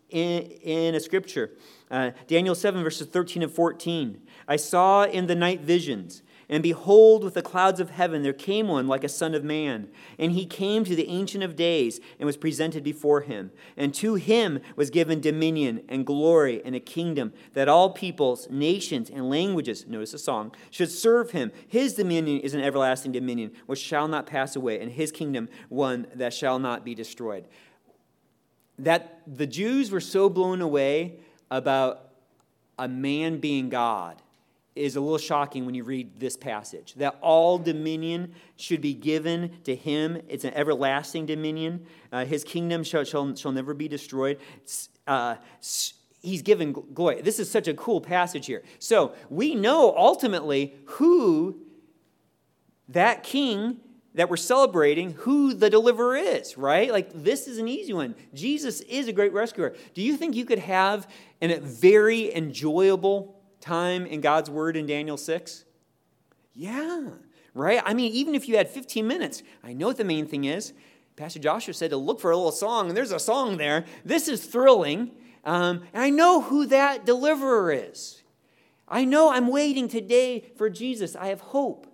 in, 0.10 0.42
in 0.42 0.96
a 0.96 1.00
scripture. 1.02 1.52
Uh, 1.92 2.12
Daniel 2.28 2.56
7, 2.56 2.82
verses 2.84 3.08
13 3.08 3.44
and 3.44 3.52
14. 3.52 4.22
I 4.48 4.56
saw 4.56 5.04
in 5.04 5.28
the 5.28 5.36
night 5.36 5.60
visions 5.62 6.22
and 6.48 6.62
behold, 6.62 7.24
with 7.24 7.34
the 7.34 7.42
clouds 7.42 7.80
of 7.80 7.90
heaven 7.90 8.22
there 8.22 8.34
came 8.34 8.68
one 8.68 8.88
like 8.88 9.04
a 9.04 9.10
son 9.10 9.34
of 9.34 9.44
man. 9.44 9.88
And 10.20 10.32
he 10.32 10.46
came 10.46 10.84
to 10.84 10.96
the 10.96 11.08
Ancient 11.08 11.44
of 11.44 11.56
Days 11.56 12.00
and 12.20 12.28
was 12.28 12.38
presented 12.38 12.84
before 12.84 13.22
him. 13.22 13.52
And 13.76 13.94
to 13.96 14.16
him 14.16 14.60
was 14.76 14.92
given 14.92 15.22
dominion 15.22 15.84
and 15.90 16.06
glory 16.06 16.62
and 16.64 16.76
a 16.76 16.80
kingdom 16.80 17.34
that 17.54 17.68
all 17.68 17.90
peoples, 17.90 18.48
nations, 18.50 19.10
and 19.10 19.30
languages, 19.30 19.88
notice 19.88 20.12
the 20.12 20.20
song, 20.20 20.54
should 20.70 20.92
serve 20.92 21.32
him. 21.32 21.52
His 21.68 21.96
dominion 21.96 22.40
is 22.42 22.54
an 22.54 22.62
everlasting 22.62 23.12
dominion 23.12 23.52
which 23.66 23.80
shall 23.80 24.08
not 24.08 24.28
pass 24.28 24.56
away, 24.56 24.80
and 24.80 24.92
his 24.92 25.12
kingdom 25.12 25.50
one 25.70 26.06
that 26.14 26.34
shall 26.34 26.60
not 26.60 26.86
be 26.86 26.94
destroyed. 26.94 27.48
That 28.78 29.22
the 29.26 29.48
Jews 29.48 29.90
were 29.90 30.02
so 30.02 30.30
blown 30.30 30.62
away 30.62 31.20
about 31.50 32.10
a 32.78 32.88
man 32.88 33.40
being 33.40 33.70
God 33.70 34.22
is 34.76 34.96
a 34.96 35.02
little 35.02 35.18
shocking 35.18 35.66
when 35.66 35.74
you 35.74 35.84
read 35.84 36.20
this 36.20 36.36
passage. 36.36 36.94
That 36.98 37.18
all 37.22 37.58
dominion 37.58 38.34
should 38.58 38.82
be 38.82 38.94
given 38.94 39.52
to 39.64 39.76
him. 39.76 40.22
It's 40.28 40.44
an 40.44 40.54
everlasting 40.54 41.26
dominion. 41.26 41.86
Uh, 42.12 42.26
his 42.26 42.44
kingdom 42.44 42.84
shall, 42.84 43.04
shall, 43.04 43.36
shall 43.36 43.54
never 43.54 43.74
be 43.74 43.88
destroyed. 43.88 44.40
Uh, 45.08 45.36
he's 46.22 46.42
given 46.42 46.74
glory. 46.74 47.22
This 47.22 47.40
is 47.40 47.50
such 47.50 47.68
a 47.68 47.74
cool 47.74 48.02
passage 48.02 48.46
here. 48.46 48.64
So 48.80 49.14
we 49.30 49.56
know 49.56 49.94
ultimately 49.96 50.76
who 50.86 51.58
that 52.90 53.24
king 53.24 53.80
that 54.16 54.30
we're 54.30 54.38
celebrating 54.38 55.12
who 55.12 55.54
the 55.54 55.70
deliverer 55.70 56.16
is, 56.16 56.58
right? 56.58 56.90
Like, 56.90 57.10
this 57.14 57.48
is 57.48 57.58
an 57.58 57.68
easy 57.68 57.92
one. 57.92 58.16
Jesus 58.34 58.80
is 58.82 59.10
a 59.10 59.14
great 59.14 59.34
rescuer. 59.34 59.76
Do 59.94 60.02
you 60.02 60.16
think 60.16 60.36
you 60.36 60.46
could 60.46 60.60
have 60.60 61.10
a 61.42 61.60
very 61.60 62.34
enjoyable 62.34 63.35
time 63.66 64.06
in 64.06 64.22
God's 64.22 64.50
Word 64.50 64.78
in 64.78 64.86
Daniel 64.86 65.18
6? 65.18 65.66
Yeah, 66.54 67.10
right? 67.54 67.82
I 67.84 67.94
mean, 67.94 68.12
even 68.14 68.36
if 68.36 68.48
you 68.48 68.58
had 68.58 68.70
15 68.70 69.06
minutes, 69.06 69.44
I 69.64 69.74
know 69.74 69.88
what 69.88 69.98
the 69.98 70.04
main 70.04 70.28
thing 70.28 70.46
is. 70.46 70.74
Pastor 71.16 71.40
Joshua 71.40 71.74
said 71.74 71.90
to 71.90 71.98
look 71.98 72.20
for 72.20 72.32
a 72.32 72.38
little 72.38 72.52
song, 72.52 72.90
and 72.90 72.98
there's 72.98 73.12
a 73.12 73.20
song 73.20 73.58
there. 73.58 73.86
This 74.04 74.28
is 74.28 74.46
thrilling. 74.46 75.12
Um, 75.44 75.84
and 75.94 76.04
I 76.04 76.10
know 76.10 76.42
who 76.42 76.66
that 76.68 77.06
deliverer 77.06 77.72
is. 77.72 78.24
I 78.88 79.04
know 79.06 79.32
I'm 79.32 79.48
waiting 79.48 79.88
today 79.88 80.52
for 80.58 80.70
Jesus. 80.70 81.16
I 81.16 81.28
have 81.28 81.42
hope 81.42 81.88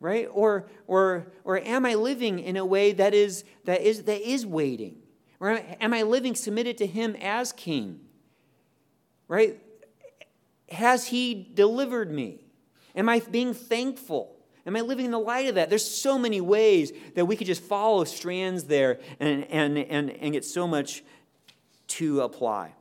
right 0.00 0.28
or 0.32 0.68
or 0.86 1.26
or 1.44 1.58
am 1.58 1.86
i 1.86 1.94
living 1.94 2.38
in 2.38 2.56
a 2.56 2.64
way 2.64 2.92
that 2.92 3.14
is 3.14 3.44
that 3.64 3.80
is 3.80 4.04
that 4.04 4.20
is 4.20 4.44
waiting 4.44 4.96
or 5.40 5.58
am 5.80 5.94
i 5.94 6.02
living 6.02 6.34
submitted 6.34 6.76
to 6.76 6.86
him 6.86 7.16
as 7.16 7.52
king 7.52 7.98
right 9.26 9.58
has 10.70 11.06
he 11.08 11.48
delivered 11.54 12.10
me? 12.10 12.40
Am 12.94 13.08
i 13.08 13.20
being 13.20 13.54
thankful? 13.54 14.36
Am 14.66 14.76
i 14.76 14.80
living 14.80 15.04
in 15.04 15.10
the 15.10 15.18
light 15.18 15.48
of 15.48 15.54
that? 15.56 15.68
There's 15.68 15.86
so 15.86 16.18
many 16.18 16.40
ways 16.40 16.92
that 17.14 17.26
we 17.26 17.36
could 17.36 17.46
just 17.46 17.62
follow 17.62 18.04
strands 18.04 18.64
there 18.64 19.00
and 19.20 19.44
and 19.44 19.78
and, 19.78 20.10
and 20.10 20.32
get 20.32 20.44
so 20.44 20.66
much 20.66 21.04
to 21.88 22.22
apply. 22.22 22.74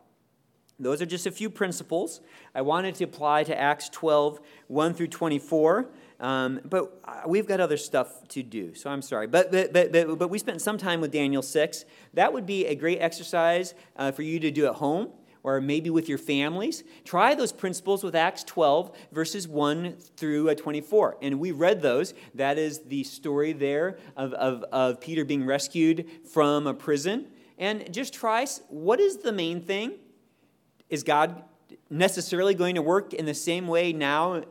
Those 0.79 1.01
are 1.01 1.05
just 1.05 1.25
a 1.25 1.31
few 1.31 1.49
principles. 1.49 2.21
I 2.53 2.61
wanted 2.61 2.95
to 2.95 3.05
apply 3.05 3.43
to 3.45 3.57
acts 3.57 3.89
12 3.89 4.39
1 4.67 4.93
through 4.93 5.07
24 5.07 5.89
um, 6.19 6.61
but 6.63 7.27
we've 7.27 7.45
got 7.45 7.59
other 7.59 7.77
stuff 7.77 8.27
to 8.29 8.41
do, 8.41 8.73
so 8.73 8.89
I'm 8.89 9.01
sorry. 9.01 9.27
But, 9.27 9.51
but, 9.51 9.73
but, 9.73 9.91
but, 9.91 10.17
but 10.17 10.29
we 10.29 10.39
spent 10.39 10.61
some 10.61 10.77
time 10.77 11.01
with 11.01 11.11
Daniel 11.11 11.41
6. 11.41 11.85
That 12.13 12.31
would 12.31 12.45
be 12.45 12.65
a 12.65 12.75
great 12.75 12.99
exercise 12.99 13.73
uh, 13.97 14.11
for 14.11 14.21
you 14.21 14.39
to 14.39 14.51
do 14.51 14.65
at 14.67 14.75
home 14.75 15.09
or 15.45 15.61
maybe 15.61 15.91
with 15.91 16.09
your 16.09 16.17
families. 16.17 16.83
Try 17.03 17.35
those 17.35 17.51
principles 17.51 18.03
with 18.03 18.15
Acts 18.15 18.43
12, 18.45 18.97
verses 19.11 19.47
1 19.47 19.95
through 20.17 20.49
uh, 20.49 20.55
24. 20.55 21.17
And 21.21 21.39
we 21.39 21.51
read 21.51 21.83
those. 21.83 22.15
That 22.33 22.57
is 22.57 22.79
the 22.79 23.03
story 23.03 23.53
there 23.53 23.99
of, 24.17 24.33
of, 24.33 24.63
of 24.71 24.99
Peter 24.99 25.23
being 25.23 25.45
rescued 25.45 26.07
from 26.33 26.65
a 26.65 26.73
prison. 26.73 27.27
And 27.59 27.93
just 27.93 28.11
try 28.11 28.47
what 28.69 28.99
is 28.99 29.17
the 29.17 29.31
main 29.31 29.61
thing? 29.61 29.93
Is 30.89 31.03
God 31.03 31.43
necessarily 31.91 32.55
going 32.55 32.73
to 32.73 32.81
work 32.81 33.13
in 33.13 33.25
the 33.25 33.35
same 33.35 33.67
way 33.67 33.93
now 33.93 34.41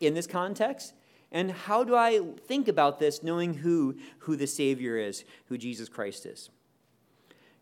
in 0.00 0.12
this 0.12 0.26
context? 0.26 0.92
And 1.32 1.50
how 1.50 1.82
do 1.82 1.96
I 1.96 2.20
think 2.46 2.68
about 2.68 2.98
this 2.98 3.22
knowing 3.22 3.54
who, 3.54 3.96
who 4.18 4.36
the 4.36 4.46
Savior 4.46 4.98
is, 4.98 5.24
who 5.46 5.56
Jesus 5.56 5.88
Christ 5.88 6.26
is? 6.26 6.50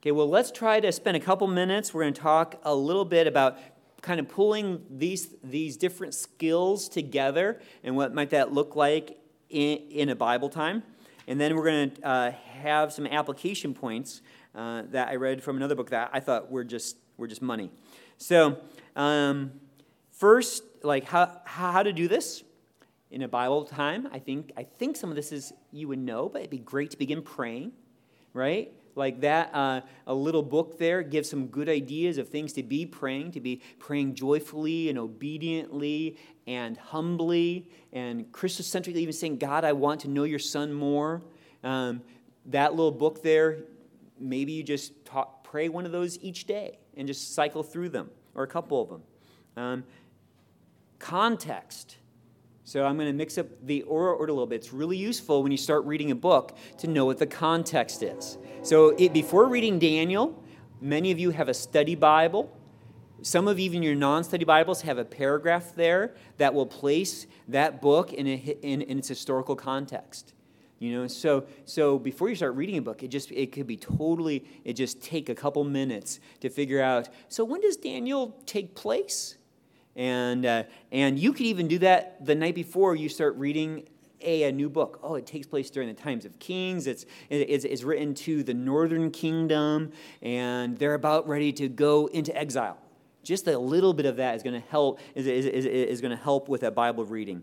Okay, 0.05 0.13
well, 0.13 0.29
let's 0.29 0.51
try 0.51 0.81
to 0.81 0.93
spend 0.93 1.17
a 1.17 1.21
couple 1.21 1.47
minutes. 1.47 1.95
We're 1.95 2.03
going 2.03 2.13
to 2.13 2.21
talk 2.21 2.61
a 2.63 2.75
little 2.75 3.07
bit 3.07 3.27
about 3.27 3.59
kind 4.03 4.21
of 4.21 4.29
pulling 4.29 4.85
these, 4.91 5.31
these 5.43 5.79
different 5.79 6.13
skills 6.13 6.91
together 6.91 7.59
and 7.83 7.97
what 7.97 8.13
might 8.13 8.29
that 8.29 8.53
look 8.53 8.77
like 8.77 9.19
in, 9.49 9.79
in 9.79 10.09
a 10.11 10.15
Bible 10.15 10.51
time. 10.51 10.83
And 11.27 11.41
then 11.41 11.57
we're 11.57 11.65
going 11.65 11.91
to 11.91 12.07
uh, 12.07 12.31
have 12.61 12.93
some 12.93 13.07
application 13.07 13.73
points 13.73 14.21
uh, 14.55 14.83
that 14.91 15.09
I 15.09 15.15
read 15.15 15.43
from 15.43 15.57
another 15.57 15.75
book 15.75 15.89
that 15.89 16.11
I 16.13 16.21
thought 16.21 16.51
were 16.51 16.65
just, 16.65 16.99
were 17.17 17.27
just 17.27 17.41
money. 17.41 17.71
So, 18.19 18.59
um, 18.97 19.53
first, 20.11 20.65
like 20.83 21.07
how, 21.07 21.41
how 21.47 21.83
to 21.83 21.95
do 21.95 22.09
this 22.09 22.45
in 23.11 23.23
a 23.23 23.29
Bible 23.29 23.65
time. 23.65 24.07
I 24.13 24.19
think, 24.19 24.53
I 24.55 24.65
think 24.65 24.97
some 24.99 25.09
of 25.09 25.17
this 25.17 25.33
is 25.33 25.55
you 25.73 25.89
would 25.89 25.99
know, 25.99 26.29
but 26.29 26.43
it'd 26.43 26.51
be 26.51 26.59
great 26.59 26.91
to 26.91 26.99
begin 26.99 27.23
praying, 27.23 27.73
right? 28.35 28.71
Like 28.97 29.21
that, 29.21 29.51
uh, 29.55 29.81
a 30.07 30.15
little 30.15 30.43
book 30.43 30.79
there 30.79 31.03
gives 31.03 31.29
some 31.29 31.47
good 31.47 31.69
ideas 31.69 32.19
of 32.19 32.29
things 32.29 32.53
to 32.55 32.63
be 32.63 32.87
praying, 32.87 33.33
to 33.33 33.41
be 33.41 33.61
praying 33.79 34.15
joyfully 34.15 34.89
and 34.89 34.99
obediently 34.99 36.17
and 36.47 36.77
humbly 36.77 37.69
and 37.93 38.31
Christocentrically, 38.33 38.97
even 38.97 39.13
saying, 39.13 39.39
God, 39.39 39.65
I 39.65 39.73
want 39.73 40.01
to 40.03 40.09
know 40.09 40.25
your 40.25 40.39
son 40.39 40.73
more. 40.73 41.23
Um, 41.63 42.03
that 42.47 42.75
little 42.75 42.93
book 42.93 43.23
there, 43.23 43.59
maybe 44.19 44.53
you 44.53 44.63
just 44.63 45.05
talk, 45.05 45.45
pray 45.45 45.69
one 45.69 45.87
of 45.87 45.93
those 45.93 46.19
each 46.21 46.45
day 46.47 46.79
and 46.97 47.07
just 47.07 47.35
cycle 47.35 47.63
through 47.63 47.89
them, 47.89 48.11
or 48.35 48.43
a 48.43 48.49
couple 48.49 48.83
of 48.83 48.89
them. 48.89 49.03
Um, 49.57 49.85
context. 50.99 51.97
So 52.67 52.85
I'm 52.87 52.97
going 52.97 53.09
to 53.09 53.13
mix 53.13 53.37
up 53.37 53.47
the 53.63 53.83
order 53.83 54.15
a 54.15 54.33
little 54.33 54.47
bit. 54.47 54.57
It's 54.57 54.73
really 54.73 54.97
useful 54.97 55.43
when 55.43 55.53
you 55.53 55.59
start 55.59 55.85
reading 55.85 56.11
a 56.11 56.15
book 56.15 56.57
to 56.79 56.87
know 56.87 57.05
what 57.05 57.19
the 57.19 57.27
context 57.27 58.03
is. 58.03 58.39
So 58.63 58.95
it, 58.99 59.13
before 59.13 59.49
reading 59.49 59.79
Daniel, 59.79 60.43
many 60.81 61.11
of 61.11 61.19
you 61.19 61.31
have 61.31 61.51
a 61.51 61.55
study 61.55 61.95
Bible. 61.95 62.57
Some 63.21 63.49
of 63.49 63.59
even 63.59 63.83
your 63.83 63.95
non-study 63.95 64.47
Bibles 64.47 64.81
have 64.81 64.97
a 64.97 65.05
paragraph 65.05 65.75
there 65.75 66.15
that 66.39 66.55
will 66.55 66.65
place 66.65 67.27
that 67.49 67.83
book 67.83 68.15
in, 68.15 68.27
a, 68.27 68.57
in, 68.63 68.81
in 68.81 68.99
its 68.99 69.09
historical 69.09 69.57
context. 69.57 70.33
You 70.79 70.93
know, 70.93 71.07
so 71.07 71.47
so 71.65 71.99
before 71.99 72.29
you 72.29 72.35
start 72.35 72.57
reading 72.57 72.77
a 72.77 72.83
book, 72.83 73.03
it 73.03 73.09
just 73.09 73.31
it 73.31 73.53
could 73.53 73.67
be 73.67 73.77
totally 73.77 74.45
it 74.65 74.75
just 74.75 75.01
take 75.01 75.29
a 75.29 75.35
couple 75.35 75.65
minutes 75.65 76.19
to 76.41 76.51
figure 76.51 76.83
out. 76.83 77.09
So 77.29 77.45
when 77.45 77.61
does 77.61 77.77
Daniel 77.77 78.37
take 78.45 78.75
place? 78.75 79.37
And, 79.97 80.45
uh, 80.45 80.65
and 80.91 81.19
you 81.19 81.33
could 81.33 81.47
even 81.47 81.69
do 81.69 81.79
that 81.79 82.25
the 82.25 82.35
night 82.35 82.55
before 82.55 82.97
you 82.97 83.09
start 83.09 83.37
reading 83.37 83.89
a, 84.21 84.45
a 84.45 84.53
new 84.53 84.69
book. 84.69 84.99
Oh, 85.03 85.15
it 85.15 85.27
takes 85.27 85.47
place 85.47 85.71
during 85.71 85.89
the 85.89 85.95
times 85.95 86.25
of 86.25 86.39
kings. 86.39 86.87
It's, 86.87 87.07
it's, 87.31 87.65
it's 87.65 87.83
written 87.83 88.15
to 88.15 88.43
the 88.43 88.55
northern 88.55 89.11
kingdom, 89.11 89.93
and 90.23 90.79
they're 90.79 90.95
about 90.95 91.29
ready 91.29 91.53
to 91.53 91.69
go 91.69 92.07
into 92.07 92.37
exile. 92.37 92.79
Just 93.23 93.47
a 93.47 93.59
little 93.59 93.95
bit 93.95 94.07
of 94.07 94.17
that 94.17 94.35
is 94.35 94.43
going 94.43 94.61
to 94.61 94.69
help, 94.69 95.01
is, 95.15 95.27
is, 95.27 95.47
is, 95.47 95.67
is 95.67 96.01
going 96.01 96.11
to 96.17 96.23
help 96.23 96.49
with 96.49 96.63
that 96.63 96.75
Bible 96.75 97.05
reading. 97.05 97.43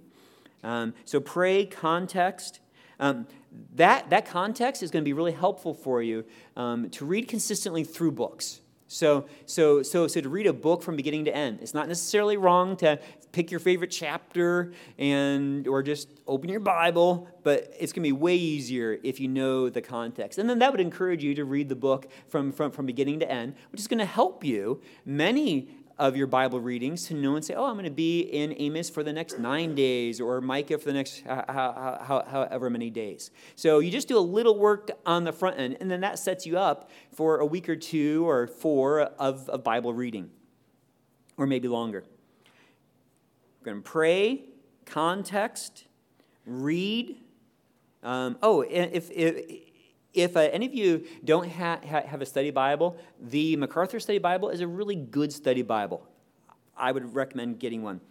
Um, 0.63 0.93
so 1.05 1.19
pray, 1.19 1.65
context. 1.65 2.59
Um, 2.99 3.27
that, 3.75 4.09
that 4.11 4.25
context 4.25 4.83
is 4.83 4.91
going 4.91 5.03
to 5.03 5.05
be 5.05 5.13
really 5.13 5.31
helpful 5.31 5.73
for 5.73 6.01
you 6.01 6.23
um, 6.55 6.89
to 6.91 7.05
read 7.05 7.27
consistently 7.27 7.83
through 7.83 8.11
books. 8.11 8.60
So, 8.91 9.25
so, 9.45 9.83
so, 9.83 10.05
so 10.07 10.19
to 10.19 10.27
read 10.27 10.47
a 10.47 10.53
book 10.53 10.83
from 10.83 10.97
beginning 10.97 11.23
to 11.23 11.33
end, 11.33 11.59
it's 11.61 11.73
not 11.73 11.87
necessarily 11.87 12.35
wrong 12.35 12.75
to 12.77 12.99
pick 13.31 13.49
your 13.49 13.61
favorite 13.61 13.89
chapter 13.89 14.73
and 14.97 15.65
or 15.65 15.81
just 15.81 16.09
open 16.27 16.49
your 16.49 16.59
Bible, 16.59 17.25
but 17.43 17.73
it's 17.79 17.93
going 17.93 18.03
to 18.03 18.09
be 18.09 18.11
way 18.11 18.35
easier 18.35 18.99
if 19.01 19.17
you 19.21 19.29
know 19.29 19.69
the 19.69 19.81
context. 19.81 20.39
And 20.39 20.49
then 20.49 20.59
that 20.59 20.73
would 20.73 20.81
encourage 20.81 21.23
you 21.23 21.33
to 21.35 21.45
read 21.45 21.69
the 21.69 21.75
book 21.75 22.11
from, 22.27 22.51
from, 22.51 22.69
from 22.69 22.85
beginning 22.85 23.21
to 23.21 23.31
end, 23.31 23.55
which 23.71 23.79
is 23.79 23.87
going 23.87 23.99
to 23.99 24.05
help 24.05 24.43
you. 24.43 24.81
Many 25.05 25.69
of 26.01 26.17
your 26.17 26.25
Bible 26.25 26.59
readings 26.59 27.05
to 27.05 27.13
know 27.13 27.35
and 27.35 27.45
say, 27.45 27.53
oh, 27.53 27.65
I'm 27.65 27.75
going 27.75 27.85
to 27.85 27.91
be 27.91 28.21
in 28.21 28.55
Amos 28.57 28.89
for 28.89 29.03
the 29.03 29.13
next 29.13 29.37
nine 29.37 29.75
days 29.75 30.19
or 30.19 30.41
Micah 30.41 30.79
for 30.79 30.85
the 30.85 30.93
next 30.93 31.21
however 31.27 32.71
many 32.71 32.89
days. 32.89 33.29
So 33.55 33.77
you 33.77 33.91
just 33.91 34.07
do 34.07 34.17
a 34.17 34.19
little 34.19 34.57
work 34.57 34.89
on 35.05 35.25
the 35.25 35.31
front 35.31 35.59
end, 35.59 35.77
and 35.79 35.91
then 35.91 36.01
that 36.01 36.17
sets 36.17 36.47
you 36.47 36.57
up 36.57 36.89
for 37.13 37.37
a 37.37 37.45
week 37.45 37.69
or 37.69 37.75
two 37.75 38.27
or 38.27 38.47
four 38.47 39.01
of, 39.01 39.47
of 39.47 39.63
Bible 39.63 39.93
reading, 39.93 40.31
or 41.37 41.45
maybe 41.45 41.67
longer. 41.67 42.03
We're 43.59 43.73
going 43.73 43.83
to 43.83 43.87
pray, 43.87 44.45
context, 44.85 45.85
read. 46.47 47.15
Um, 48.01 48.39
oh, 48.41 48.61
if, 48.61 49.11
if 49.11 49.70
if 50.13 50.35
uh, 50.35 50.41
any 50.41 50.65
of 50.65 50.73
you 50.73 51.05
don't 51.23 51.49
ha- 51.49 51.79
ha- 51.87 52.05
have 52.05 52.21
a 52.21 52.25
study 52.25 52.51
Bible, 52.51 52.97
the 53.19 53.55
MacArthur 53.55 53.99
Study 53.99 54.19
Bible 54.19 54.49
is 54.49 54.61
a 54.61 54.67
really 54.67 54.95
good 54.95 55.31
study 55.31 55.61
Bible. 55.61 56.05
I 56.75 56.91
would 56.91 57.15
recommend 57.15 57.59
getting 57.59 57.83
one. 57.83 58.01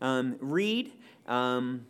Um, 0.00 0.36
read. 0.40 0.92
Um, 1.26 1.86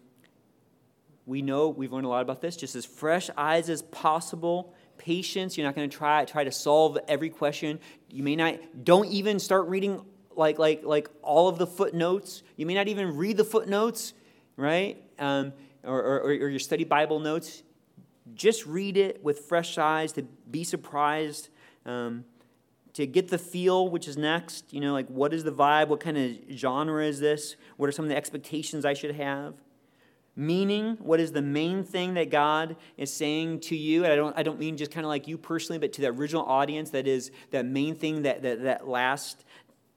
we 1.25 1.43
know 1.43 1.69
we've 1.69 1.93
learned 1.93 2.07
a 2.07 2.09
lot 2.09 2.23
about 2.23 2.41
this. 2.41 2.57
Just 2.57 2.77
as 2.77 2.85
fresh 2.85 3.31
eyes 3.37 3.71
as 3.71 3.83
possible. 3.83 4.75
Patience. 4.99 5.57
You're 5.57 5.67
not 5.67 5.75
going 5.75 5.89
to 5.89 5.97
try 5.97 6.25
try 6.25 6.45
to 6.45 6.53
solve 6.53 6.99
every 7.09 7.31
question. 7.31 7.81
You 8.11 8.23
may 8.23 8.37
not. 8.37 8.85
Don't 8.85 9.09
even 9.09 9.39
start 9.39 9.69
reading 9.69 10.03
like 10.35 10.59
like 10.59 10.83
like 10.85 11.09
all 11.23 11.49
of 11.49 11.59
the 11.59 11.67
footnotes. 11.67 12.43
You 12.57 12.67
may 12.67 12.75
not 12.75 12.89
even 12.89 13.17
read 13.17 13.37
the 13.37 13.45
footnotes, 13.45 14.15
right? 14.57 15.03
Um, 15.19 15.53
or, 15.83 16.03
or, 16.03 16.21
or 16.21 16.49
your 16.49 16.59
study 16.59 16.85
Bible 16.85 17.21
notes 17.21 17.63
just 18.35 18.66
read 18.66 18.97
it 18.97 19.22
with 19.22 19.41
fresh 19.41 19.79
eyes, 19.79 20.12
to 20.12 20.22
be 20.51 20.64
surprised, 20.64 21.49
um, 21.85 22.24
to 22.95 23.07
get 23.07 23.29
the 23.29 23.39
feel, 23.39 23.89
which 23.89 24.09
is 24.09 24.16
next. 24.16 24.72
You 24.72 24.81
know, 24.81 24.93
like 24.93 25.09
what 25.09 25.33
is 25.33 25.45
the 25.45 25.53
vibe? 25.53 25.89
What 25.89 26.01
kind 26.01 26.16
of 26.16 26.57
genre 26.57 27.05
is 27.05 27.20
this? 27.20 27.57
What 27.77 27.89
are 27.89 27.93
some 27.93 28.05
of 28.05 28.09
the 28.09 28.16
expectations 28.16 28.85
I 28.85 28.95
should 28.95 29.14
have? 29.14 29.55
Meaning, 30.35 30.99
what 31.01 31.18
is 31.18 31.33
the 31.33 31.41
main 31.41 31.83
thing 31.83 32.14
that 32.14 32.31
God 32.31 32.77
is 32.99 33.11
saying 33.12 33.61
to 33.61 33.77
you? 33.77 34.05
And 34.05 34.12
I 34.12 34.16
don't, 34.16 34.39
I 34.39 34.43
don't 34.43 34.59
mean 34.59 34.77
just 34.77 34.91
kind 34.91 35.07
of 35.07 35.09
like 35.09 35.27
you 35.27 35.39
personally, 35.39 35.79
but 35.79 35.95
to 35.95 36.03
the 36.03 36.09
original 36.09 36.45
audience 36.45 36.91
that 36.91 37.07
is 37.07 37.31
that 37.53 37.64
main 37.64 37.95
thing 37.95 38.22
that, 38.22 38.43
that, 38.43 38.62
that 38.62 38.87
lasts 38.87 39.45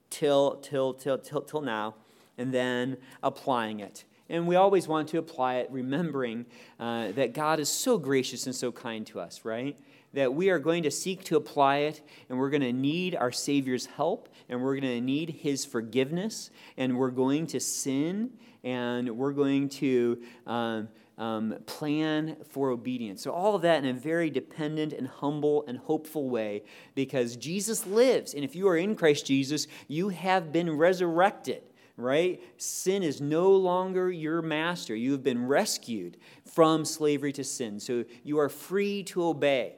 till, 0.10 0.56
till, 0.58 0.94
till, 0.94 1.18
till, 1.18 1.42
till 1.42 1.62
now, 1.62 1.96
and 2.38 2.54
then 2.54 2.98
applying 3.22 3.82
it. 3.82 4.06
And 4.30 4.48
we 4.48 4.56
always 4.56 4.88
want 4.88 5.10
to 5.10 5.18
apply 5.18 5.56
it, 5.56 5.72
remembering 5.72 6.46
uh, 6.80 7.12
that 7.14 7.34
God 7.34 7.60
is 7.60 7.68
so 7.68 7.98
gracious 7.98 8.46
and 8.46 8.56
so 8.56 8.72
kind 8.72 9.06
to 9.08 9.20
us, 9.20 9.44
right? 9.44 9.78
That 10.14 10.34
we 10.34 10.50
are 10.50 10.60
going 10.60 10.84
to 10.84 10.92
seek 10.92 11.24
to 11.26 11.36
apply 11.36 11.78
it, 11.78 12.02
and 12.30 12.38
we're 12.38 12.52
going 12.52 12.62
to 12.62 12.74
need 12.74 13.16
our 13.16 13.32
Savior's 13.32 13.88
help, 13.88 14.30
and 14.48 14.62
we're 14.62 14.80
going 14.80 14.94
to 14.94 15.02
need 15.02 15.30
His 15.42 15.66
forgiveness, 15.66 16.52
and 16.78 16.98
we're 16.98 17.10
going 17.10 17.48
to 17.48 17.60
sin, 17.60 18.32
and 18.64 19.18
we're 19.18 19.34
going 19.34 19.70
to 19.70 20.22
um, 20.46 20.90
um, 21.18 21.56
plan 21.66 22.38
for 22.50 22.70
obedience. 22.70 23.22
So, 23.24 23.32
all 23.32 23.56
of 23.56 23.64
that 23.64 23.84
in 23.84 23.90
a 23.90 23.94
very 23.94 24.30
dependent 24.30 24.94
and 24.94 25.08
humble 25.08 25.66
and 25.68 25.78
hopeful 25.78 26.30
way, 26.30 26.64
because 26.96 27.36
Jesus 27.36 27.86
lives. 27.86 28.34
And 28.34 28.44
if 28.44 28.56
you 28.56 28.68
are 28.70 28.78
in 28.78 28.96
Christ 28.96 29.26
Jesus, 29.26 29.68
you 29.88 30.10
have 30.10 30.52
been 30.54 30.78
resurrected 30.78 31.64
right? 32.00 32.42
Sin 32.58 33.04
is 33.04 33.22
no 33.22 33.52
longer 33.52 34.12
your 34.12 34.42
master. 34.42 34.96
You 34.96 35.12
have 35.12 35.24
been 35.24 35.48
rescued 35.48 36.18
from 36.46 36.86
slavery 36.86 37.34
to 37.34 37.44
sin. 37.44 37.80
So 37.80 38.06
you 38.24 38.40
are 38.40 38.50
free 38.50 39.04
to 39.04 39.26
obey. 39.26 39.76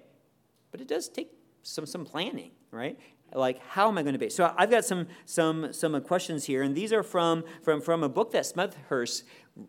But 0.72 0.82
it 0.82 0.88
does 0.88 1.09
take 1.09 1.32
some, 1.63 1.86
some 1.86 2.05
planning, 2.05 2.51
right? 2.72 2.97
Like, 3.34 3.60
how 3.68 3.88
am 3.88 3.98
I 3.98 4.04
going 4.04 4.14
to 4.14 4.20
obey? 4.20 4.30
So 4.30 4.54
I've 4.58 4.70
got 4.70 4.86
some, 4.86 5.08
some, 5.26 5.72
some 5.74 6.00
questions 6.02 6.46
here, 6.46 6.64
and 6.64 6.76
these 6.76 6.92
are 6.92 7.04
from, 7.04 7.44
from, 7.62 7.82
from 7.82 8.04
a 8.04 8.10
book 8.10 8.32
that 8.32 8.44
Smethurst 8.44 9.24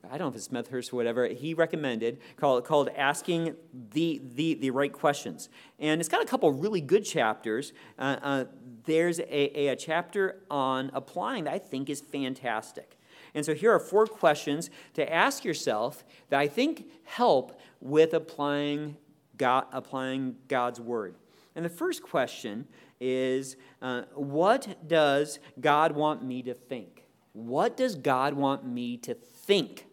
I 0.05 0.11
don't 0.11 0.21
know 0.21 0.29
if 0.29 0.35
it's 0.37 0.49
Smethurst 0.49 0.93
or 0.93 0.97
whatever, 0.97 1.27
he 1.27 1.55
recommended 1.55 2.21
called, 2.37 2.65
called 2.65 2.89
Asking 2.97 3.57
the, 3.91 4.23
the, 4.35 4.55
the 4.55 4.71
Right 4.71 4.93
Questions. 4.93 5.49
And 5.79 6.01
it's 6.01 6.09
got 6.09 6.23
a 6.23 6.27
couple 6.27 6.51
really 6.53 6.81
good 6.81 7.05
chapters. 7.05 7.73
Uh, 7.99 8.17
uh, 8.23 8.45
there's 8.85 9.19
a, 9.19 9.59
a, 9.59 9.69
a 9.69 9.77
chapter 9.77 10.43
on 10.51 10.91
applying 10.95 11.45
that 11.45 11.55
I 11.55 11.59
think 11.59 11.91
is 11.91 12.01
fantastic. 12.01 12.97
And 13.35 13.45
so 13.45 13.55
here 13.55 13.73
are 13.73 13.81
four 13.81 14.07
questions 14.07 14.71
to 14.95 15.13
ask 15.13 15.45
yourself 15.45 16.05
that 16.29 16.39
I 16.39 16.49
think 16.49 16.87
help 17.05 17.59
with 17.81 18.15
applying, 18.15 18.97
God, 19.37 19.67
applying 19.73 20.37
God's 20.49 20.81
Word. 20.81 21.17
And 21.55 21.65
the 21.65 21.71
first 21.71 22.03
question 22.03 22.67
is 23.03 23.57
uh, 23.83 24.03
What 24.15 24.87
does 24.87 25.41
God 25.61 25.93
want 25.93 26.25
me 26.25 26.43
to 26.43 26.55
think? 26.55 27.05
What 27.33 27.77
does 27.77 27.97
God 27.97 28.35
want 28.35 28.65
me 28.65 28.97
to 28.99 29.15
think? 29.15 29.87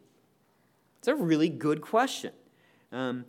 It's 1.00 1.08
a 1.08 1.16
really 1.16 1.50
good 1.50 1.82
question. 1.82 2.32
Um, 2.92 3.26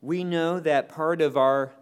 we 0.00 0.24
know 0.24 0.58
that 0.60 0.88
part 0.88 1.20
of 1.20 1.36
our 1.36 1.72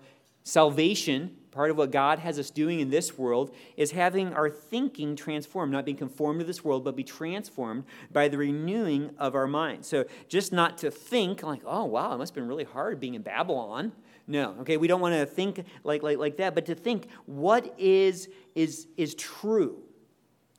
salvation 0.43 1.37
part 1.51 1.71
of 1.71 1.77
what 1.77 1.91
God 1.91 2.21
has 2.21 2.39
us 2.39 2.51
doing 2.51 2.81
in 2.81 2.91
this 2.91 3.19
world 3.19 3.55
is 3.77 3.91
having 3.91 4.33
our 4.35 4.49
thinking 4.49 5.17
transformed, 5.17 5.73
not 5.73 5.85
being 5.85 5.97
conformed 5.97 6.41
to 6.41 6.47
this 6.47 6.65
world, 6.65 6.85
but 6.85 6.97
be 6.97 7.05
transformed 7.05 7.85
by 8.13 8.29
the 8.29 8.39
renewing 8.39 9.11
of 9.19 9.35
our 9.35 9.47
mind. 9.47 9.85
So 9.85 10.05
just 10.29 10.53
not 10.53 10.79
to 10.79 10.91
think 10.91 11.43
like, 11.43 11.63
oh, 11.65 11.85
wow, 11.85 12.15
it 12.15 12.19
must 12.19 12.31
have 12.31 12.37
been 12.37 12.49
really 12.49 12.65
hard 12.65 13.01
being 13.01 13.15
in 13.15 13.23
Babylon. 13.23 13.93
No, 14.31 14.55
okay, 14.61 14.77
we 14.77 14.87
don't 14.87 15.01
want 15.01 15.17
to 15.17 15.27
think 15.27 15.65
like, 15.83 16.05
like, 16.05 16.17
like 16.17 16.37
that, 16.37 16.55
but 16.55 16.67
to 16.67 16.77
think 16.77 17.09
what 17.27 17.75
is, 17.77 18.29
is, 18.55 18.87
is 18.97 19.17
true. 19.17 19.83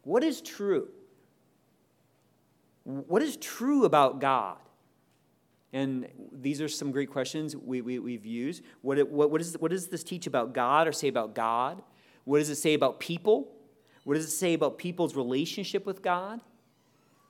What 0.04 0.26
is 0.26 0.42
true? 0.42 0.90
What 2.84 3.22
is 3.22 3.38
true 3.38 3.86
about 3.86 4.20
God? 4.20 4.58
And 5.72 6.10
these 6.34 6.60
are 6.60 6.68
some 6.68 6.92
great 6.92 7.10
questions 7.10 7.56
we, 7.56 7.80
we, 7.80 7.98
we've 7.98 8.26
used. 8.26 8.62
What, 8.82 9.10
what, 9.10 9.32
what, 9.32 9.40
is, 9.40 9.56
what 9.58 9.72
does 9.72 9.88
this 9.88 10.04
teach 10.04 10.28
about 10.28 10.52
God 10.52 10.86
or 10.86 10.92
say 10.92 11.08
about 11.08 11.34
God? 11.34 11.82
What 12.26 12.40
does 12.40 12.50
it 12.50 12.58
say 12.58 12.74
about 12.74 13.00
people? 13.00 13.54
What 14.04 14.16
does 14.16 14.26
it 14.26 14.32
say 14.32 14.54
about 14.54 14.80
people's 14.80 15.16
relationship 15.16 15.86
with 15.86 16.02
God? 16.02 16.42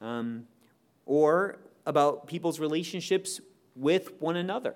Um, 0.02 0.48
or 1.06 1.60
about 1.86 2.26
people's 2.26 2.60
relationships 2.60 3.40
with 3.76 4.20
one 4.20 4.38
another? 4.38 4.74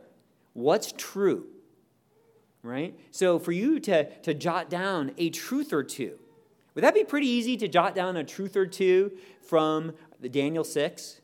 What's 0.54 0.94
true? 0.96 1.48
Right? 2.66 2.98
So 3.12 3.38
for 3.38 3.52
you 3.52 3.80
to, 3.82 4.10
to 4.22 4.34
jot 4.34 4.70
down 4.70 5.12
a 5.18 5.30
truth 5.30 5.72
or 5.72 5.84
two, 5.84 6.18
would 6.74 6.84
that 6.84 6.94
be 6.94 7.04
pretty 7.04 7.28
easy 7.28 7.56
to 7.58 7.68
jot 7.68 7.96
down 7.96 8.18
a 8.18 8.24
truth 8.24 8.58
or 8.58 8.66
two 8.66 9.12
from 9.42 9.94
the 10.20 10.30
Daniel 10.30 10.64
6? 10.64 11.22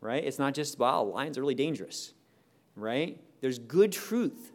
right? 0.00 0.24
It's 0.24 0.38
not 0.38 0.54
just, 0.54 0.78
wow, 0.78 1.02
lions 1.02 1.38
are 1.38 1.40
really 1.40 1.54
dangerous, 1.54 2.12
right? 2.76 3.18
There's 3.40 3.58
good 3.58 3.92
truth, 3.92 4.52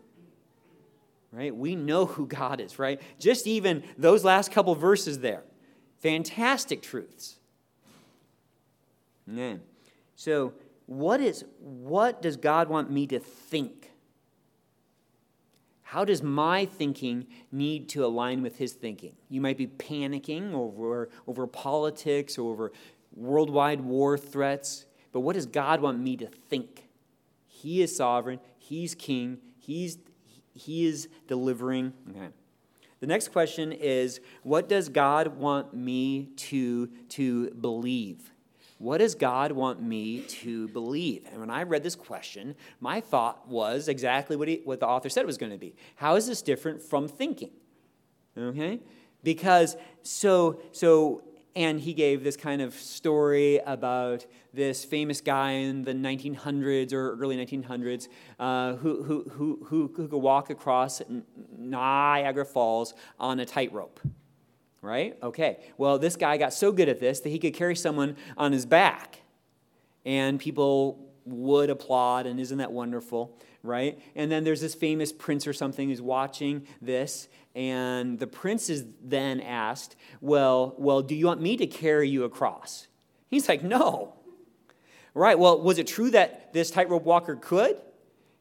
right? 1.31 1.55
We 1.55 1.75
know 1.75 2.05
who 2.05 2.27
God 2.27 2.59
is, 2.59 2.79
right? 2.79 3.01
Just 3.19 3.47
even 3.47 3.83
those 3.97 4.23
last 4.23 4.51
couple 4.51 4.73
verses 4.75 5.19
there, 5.19 5.43
fantastic 5.99 6.81
truths. 6.81 7.37
Man. 9.25 9.61
So, 10.15 10.53
what 10.85 11.21
is 11.21 11.45
what 11.59 12.21
does 12.21 12.35
God 12.35 12.67
want 12.67 12.91
me 12.91 13.07
to 13.07 13.19
think? 13.19 13.89
How 15.93 16.03
does 16.03 16.23
my 16.23 16.65
thinking 16.65 17.27
need 17.51 17.87
to 17.89 18.03
align 18.03 18.41
with 18.41 18.57
his 18.57 18.73
thinking? 18.73 19.13
You 19.29 19.41
might 19.41 19.59
be 19.59 19.67
panicking 19.67 20.51
over, 20.51 21.07
over 21.27 21.45
politics, 21.45 22.39
over 22.39 22.71
worldwide 23.15 23.79
war 23.79 24.17
threats. 24.17 24.87
But 25.11 25.19
what 25.19 25.35
does 25.35 25.45
God 25.45 25.81
want 25.81 25.99
me 25.99 26.17
to 26.17 26.25
think? 26.25 26.89
He 27.45 27.83
is 27.83 27.95
sovereign, 27.95 28.39
He's 28.57 28.95
king, 28.95 29.37
He's, 29.59 29.99
he 30.55 30.87
is 30.87 31.09
delivering. 31.27 31.93
Okay. 32.09 32.29
The 32.99 33.05
next 33.05 33.27
question 33.27 33.71
is 33.71 34.19
what 34.41 34.67
does 34.67 34.89
God 34.89 35.37
want 35.37 35.75
me 35.75 36.29
to, 36.37 36.89
to 37.09 37.51
believe? 37.51 38.32
What 38.83 38.97
does 38.97 39.15
God 39.15 39.53
want 39.53 39.81
me 39.81 40.23
to 40.43 40.67
believe? 40.67 41.25
And 41.31 41.39
when 41.39 41.49
I 41.49 41.63
read 41.63 41.83
this 41.83 41.95
question, 41.95 42.53
my 42.81 42.99
thought 42.99 43.47
was 43.47 43.87
exactly 43.87 44.35
what, 44.35 44.49
he, 44.49 44.59
what 44.65 44.81
the 44.81 44.87
author 44.87 45.07
said 45.07 45.25
was 45.25 45.37
going 45.37 45.53
to 45.53 45.57
be. 45.57 45.73
How 45.95 46.15
is 46.15 46.27
this 46.27 46.41
different 46.41 46.81
from 46.81 47.07
thinking? 47.07 47.51
Okay? 48.37 48.81
Because 49.23 49.77
so 50.01 50.59
so 50.73 51.23
and 51.55 51.79
he 51.79 51.93
gave 51.93 52.25
this 52.25 52.35
kind 52.35 52.61
of 52.61 52.73
story 52.73 53.61
about 53.65 54.25
this 54.53 54.83
famous 54.83 55.21
guy 55.21 55.51
in 55.51 55.83
the 55.83 55.93
1900s 55.93 56.91
or 56.91 57.13
early 57.13 57.37
1900s 57.37 58.09
uh, 58.37 58.73
who, 58.73 59.03
who, 59.03 59.29
who, 59.29 59.65
who 59.67 59.87
could 59.87 60.11
walk 60.11 60.49
across 60.49 61.01
Niagara 61.57 62.43
Falls 62.43 62.95
on 63.17 63.39
a 63.39 63.45
tightrope. 63.45 64.01
Right? 64.83 65.17
Okay. 65.23 65.59
Well, 65.77 65.97
this 65.97 66.17
guy 66.17 66.35
got 66.35 66.53
so 66.53 66.73
good 66.73 66.89
at 66.89 66.99
this 66.99 67.21
that 67.21 67.29
he 67.29 67.39
could 67.39 67.53
carry 67.53 67.75
someone 67.75 68.17
on 68.35 68.51
his 68.51 68.65
back. 68.65 69.21
And 70.05 70.37
people 70.37 71.09
would 71.25 71.69
applaud, 71.69 72.25
and 72.25 72.37
isn't 72.37 72.57
that 72.57 72.73
wonderful? 72.73 73.39
Right? 73.63 73.97
And 74.13 74.29
then 74.29 74.43
there's 74.43 74.59
this 74.59 74.75
famous 74.75 75.13
prince 75.13 75.47
or 75.47 75.53
something 75.53 75.87
who's 75.87 76.01
watching 76.01 76.67
this, 76.81 77.29
and 77.55 78.19
the 78.19 78.27
prince 78.27 78.69
is 78.69 78.83
then 79.01 79.39
asked, 79.39 79.95
Well, 80.19 80.75
well, 80.77 81.01
do 81.01 81.15
you 81.15 81.27
want 81.27 81.41
me 81.41 81.55
to 81.55 81.65
carry 81.65 82.09
you 82.09 82.25
across? 82.25 82.87
He's 83.29 83.47
like, 83.47 83.63
No. 83.63 84.15
Right, 85.13 85.39
well, 85.39 85.61
was 85.61 85.77
it 85.77 85.87
true 85.87 86.09
that 86.09 86.51
this 86.51 86.71
tightrope 86.71 87.05
walker 87.05 87.37
could? 87.37 87.77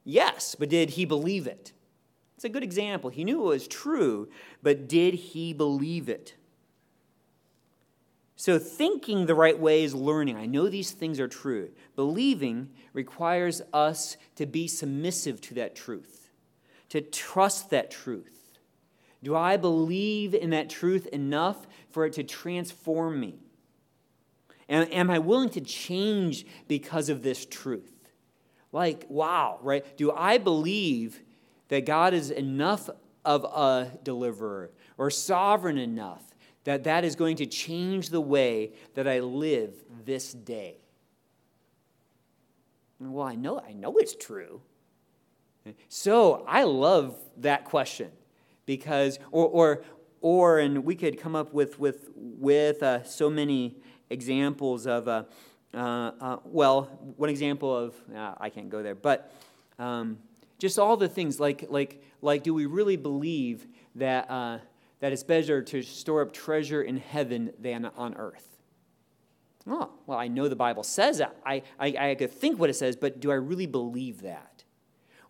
Yes, 0.03 0.57
but 0.59 0.71
did 0.71 0.91
he 0.91 1.05
believe 1.05 1.47
it? 1.47 1.73
It's 2.43 2.49
a 2.49 2.53
good 2.53 2.65
example. 2.65 3.09
He 3.09 3.23
knew 3.23 3.41
it 3.41 3.51
was 3.51 3.69
true, 3.69 4.29
but 4.65 4.89
did 4.89 5.15
he 5.15 5.53
believe 5.53 6.09
it? 6.09 6.35
So, 8.35 8.59
thinking 8.59 9.27
the 9.27 9.37
right 9.37 9.57
way 9.57 9.85
is 9.85 9.95
learning. 9.95 10.37
I 10.37 10.47
know 10.47 10.69
these 10.69 10.91
things 10.91 11.21
are 11.21 11.29
true. 11.29 11.71
Believing 11.95 12.71
requires 12.93 13.63
us 13.73 14.17
to 14.35 14.47
be 14.47 14.67
submissive 14.67 15.41
to 15.43 15.55
that 15.55 15.77
truth, 15.77 16.33
to 16.89 17.01
trust 17.01 17.71
that 17.71 17.93
truth. 17.93 18.59
Do 19.23 19.37
I 19.37 19.57
believe 19.57 20.35
in 20.35 20.51
that 20.51 20.69
truth 20.69 21.07
enough 21.07 21.69
for 21.93 22.07
it 22.07 22.15
to 22.15 22.25
transform 22.25 23.21
me? 23.21 23.39
Am, 24.69 24.89
am 24.91 25.11
I 25.13 25.21
willing 25.21 25.51
to 25.51 25.61
change 25.61 26.45
because 26.67 27.09
of 27.09 27.23
this 27.23 27.47
truth? 27.47 28.11
Like, 28.73 29.05
wow, 29.09 29.61
right? 29.63 29.97
Do 29.97 30.11
I 30.11 30.39
believe 30.39 31.23
that 31.73 31.87
God 31.87 32.13
is 32.13 32.31
enough 32.31 32.91
of 33.25 33.45
a 33.45 33.91
deliverer 34.03 34.73
or 34.99 35.09
sovereign 35.09 35.79
enough 35.79 36.23
that 36.65 36.85
that 36.85 37.03
is 37.03 37.17
going 37.17 37.37
to 37.37 37.47
change 37.47 38.11
the 38.11 38.21
way 38.21 38.75
that 38.93 39.09
I 39.09 39.21
live 39.21 39.73
this 40.05 40.35
day? 40.35 40.77
Well, 43.01 43.27
I 43.27 43.37
know, 43.37 43.59
I 43.59 43.73
know 43.73 43.97
it's 43.97 44.15
true. 44.15 44.61
So 45.89 46.45
I 46.47 46.65
love 46.65 47.17
that 47.39 47.65
question 47.65 48.11
because, 48.67 49.19
or, 49.31 49.47
or, 49.47 49.83
or 50.21 50.59
and 50.59 50.85
we 50.85 50.95
could 50.95 51.19
come 51.19 51.35
up 51.35 51.55
with, 51.55 51.79
with, 51.79 52.11
with 52.15 52.83
uh, 52.83 53.03
so 53.05 53.31
many 53.31 53.79
examples 54.11 54.87
of, 54.87 55.09
uh, 55.09 55.25
uh, 55.73 55.79
uh 56.21 56.37
well, 56.45 56.83
one 57.17 57.31
example 57.31 57.75
of, 57.75 57.95
uh, 58.15 58.35
I 58.39 58.51
can't 58.51 58.69
go 58.69 58.83
there, 58.83 58.95
but 58.95 59.33
um, 59.79 60.19
just 60.63 60.79
all 60.79 60.97
the 60.97 61.09
things 61.09 61.41
like, 61.41 61.67
like, 61.71 62.01
like 62.21 62.45
do 62.45 62.55
we 62.55 62.67
really 62.67 62.97
believe 62.97 63.67
that, 63.97 64.31
uh, 64.31 64.59
that 65.01 65.13
it's 65.13 65.25
better 65.25 65.61
to 65.61 65.83
store 65.83 66.23
up 66.23 66.33
treasure 66.33 66.81
in 66.81 66.99
heaven 66.99 67.53
than 67.59 67.87
on 67.97 68.15
earth? 68.15 68.47
Oh, 69.67 69.91
well, 70.07 70.17
I 70.17 70.29
know 70.29 70.47
the 70.47 70.55
Bible 70.55 70.85
says 70.85 71.19
that. 71.19 71.37
I, 71.45 71.63
I, 71.81 72.11
I 72.11 72.15
could 72.15 72.31
think 72.31 72.61
what 72.61 72.71
it 72.71 72.75
says, 72.75 72.95
but 72.95 73.19
do 73.19 73.33
I 73.33 73.35
really 73.35 73.67
believe 73.67 74.23
that? 74.23 74.63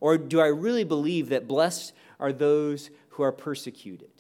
Or 0.00 0.18
do 0.18 0.38
I 0.38 0.48
really 0.48 0.84
believe 0.84 1.30
that 1.30 1.48
blessed 1.48 1.94
are 2.20 2.34
those 2.34 2.90
who 3.08 3.22
are 3.22 3.32
persecuted? 3.32 4.10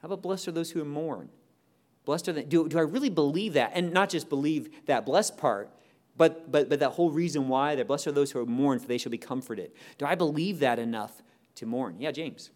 How 0.00 0.06
about 0.06 0.22
blessed 0.22 0.46
are 0.46 0.52
those 0.52 0.70
who 0.70 0.84
mourn? 0.84 1.28
Blessed 2.04 2.28
are 2.28 2.32
they. 2.34 2.44
Do, 2.44 2.68
do 2.68 2.78
I 2.78 2.82
really 2.82 3.10
believe 3.10 3.54
that? 3.54 3.72
And 3.74 3.92
not 3.92 4.10
just 4.10 4.28
believe 4.28 4.68
that 4.86 5.04
blessed 5.04 5.38
part, 5.38 5.72
but, 6.16 6.50
but, 6.50 6.68
but 6.68 6.80
that 6.80 6.90
whole 6.90 7.10
reason 7.10 7.48
why 7.48 7.74
that 7.74 7.86
blessed 7.86 8.06
are 8.06 8.12
those 8.12 8.30
who 8.30 8.38
are 8.40 8.46
mourned, 8.46 8.82
for 8.82 8.88
they 8.88 8.98
shall 8.98 9.12
be 9.12 9.18
comforted. 9.18 9.72
Do 9.98 10.06
I 10.06 10.14
believe 10.14 10.60
that 10.60 10.78
enough 10.78 11.22
to 11.56 11.66
mourn? 11.66 11.96
Yeah, 11.98 12.10
James. 12.12 12.50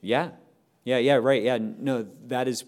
Yeah. 0.00 0.30
Yeah, 0.84 0.98
yeah, 0.98 1.14
right. 1.14 1.42
Yeah, 1.42 1.58
no, 1.60 2.06
that 2.26 2.48
is 2.48 2.64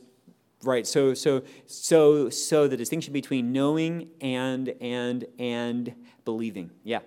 right 0.64 0.86
so 0.86 1.12
so 1.14 1.42
so 1.66 2.30
so 2.30 2.68
the 2.68 2.76
distinction 2.76 3.12
between 3.12 3.52
knowing 3.52 4.08
and 4.20 4.72
and 4.80 5.24
and 5.38 5.94
believing 6.24 6.70
yeah 6.84 7.00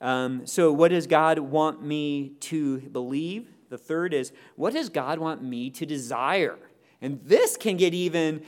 um, 0.00 0.46
so 0.46 0.72
what 0.72 0.88
does 0.88 1.06
god 1.06 1.38
want 1.38 1.82
me 1.82 2.30
to 2.40 2.78
believe 2.80 3.48
the 3.68 3.78
third 3.78 4.14
is 4.14 4.32
what 4.56 4.72
does 4.72 4.88
god 4.88 5.18
want 5.18 5.42
me 5.42 5.70
to 5.70 5.86
desire 5.86 6.58
and 7.00 7.20
this 7.24 7.56
can 7.56 7.76
get 7.76 7.94
even 7.94 8.42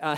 uh, 0.00 0.16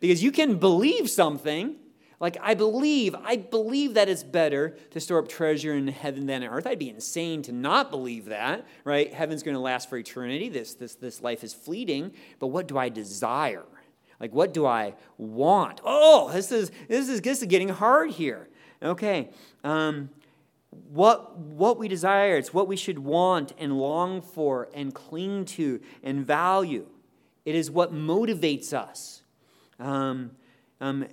because 0.00 0.22
you 0.22 0.32
can 0.32 0.56
believe 0.56 1.08
something 1.08 1.76
like, 2.20 2.36
I 2.42 2.52
believe, 2.52 3.14
I 3.24 3.38
believe 3.38 3.94
that 3.94 4.10
it's 4.10 4.22
better 4.22 4.76
to 4.90 5.00
store 5.00 5.20
up 5.20 5.28
treasure 5.28 5.72
in 5.72 5.88
heaven 5.88 6.26
than 6.26 6.42
on 6.42 6.50
earth. 6.50 6.66
I'd 6.66 6.78
be 6.78 6.90
insane 6.90 7.40
to 7.44 7.52
not 7.52 7.90
believe 7.90 8.26
that, 8.26 8.66
right? 8.84 9.12
Heaven's 9.12 9.42
going 9.42 9.54
to 9.54 9.60
last 9.60 9.88
for 9.88 9.96
eternity. 9.96 10.50
This, 10.50 10.74
this, 10.74 10.94
this 10.96 11.22
life 11.22 11.42
is 11.42 11.54
fleeting. 11.54 12.12
But 12.38 12.48
what 12.48 12.68
do 12.68 12.76
I 12.76 12.90
desire? 12.90 13.64
Like, 14.20 14.34
what 14.34 14.52
do 14.52 14.66
I 14.66 14.94
want? 15.16 15.80
Oh, 15.82 16.30
this 16.30 16.52
is, 16.52 16.70
this 16.88 17.08
is, 17.08 17.22
this 17.22 17.40
is 17.40 17.48
getting 17.48 17.70
hard 17.70 18.10
here. 18.10 18.50
Okay. 18.82 19.30
Um, 19.64 20.10
what, 20.70 21.36
what 21.36 21.78
we 21.78 21.88
desire, 21.88 22.36
it's 22.36 22.54
what 22.54 22.68
we 22.68 22.76
should 22.76 22.98
want 22.98 23.52
and 23.58 23.76
long 23.78 24.22
for 24.22 24.68
and 24.74 24.94
cling 24.94 25.44
to 25.46 25.80
and 26.02 26.24
value. 26.24 26.86
It 27.44 27.54
is 27.54 27.70
what 27.70 27.92
motivates 27.92 28.72
us. 28.72 29.22
Um, 29.78 30.32
um, 30.80 31.06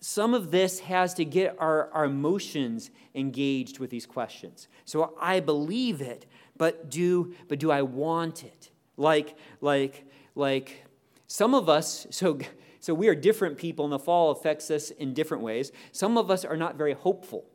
some 0.00 0.34
of 0.34 0.50
this 0.50 0.80
has 0.80 1.14
to 1.14 1.24
get 1.24 1.56
our, 1.58 1.90
our 1.92 2.04
emotions 2.04 2.90
engaged 3.14 3.78
with 3.78 3.90
these 3.90 4.04
questions. 4.04 4.68
So 4.84 5.14
I 5.18 5.40
believe 5.40 6.02
it, 6.02 6.26
but 6.56 6.90
do 6.90 7.34
but 7.48 7.58
do 7.58 7.70
I 7.70 7.82
want 7.82 8.44
it? 8.44 8.70
Like 8.96 9.36
like 9.60 10.04
like 10.34 10.84
some 11.26 11.54
of 11.54 11.68
us 11.68 12.06
so 12.10 12.38
so 12.80 12.92
we 12.92 13.08
are 13.08 13.14
different 13.14 13.56
people 13.56 13.86
and 13.86 13.92
the 13.92 13.98
fall 13.98 14.30
affects 14.30 14.70
us 14.70 14.90
in 14.90 15.14
different 15.14 15.42
ways. 15.42 15.72
Some 15.90 16.18
of 16.18 16.30
us 16.30 16.44
are 16.44 16.56
not 16.56 16.76
very 16.76 16.92
hopeful. 16.92 17.46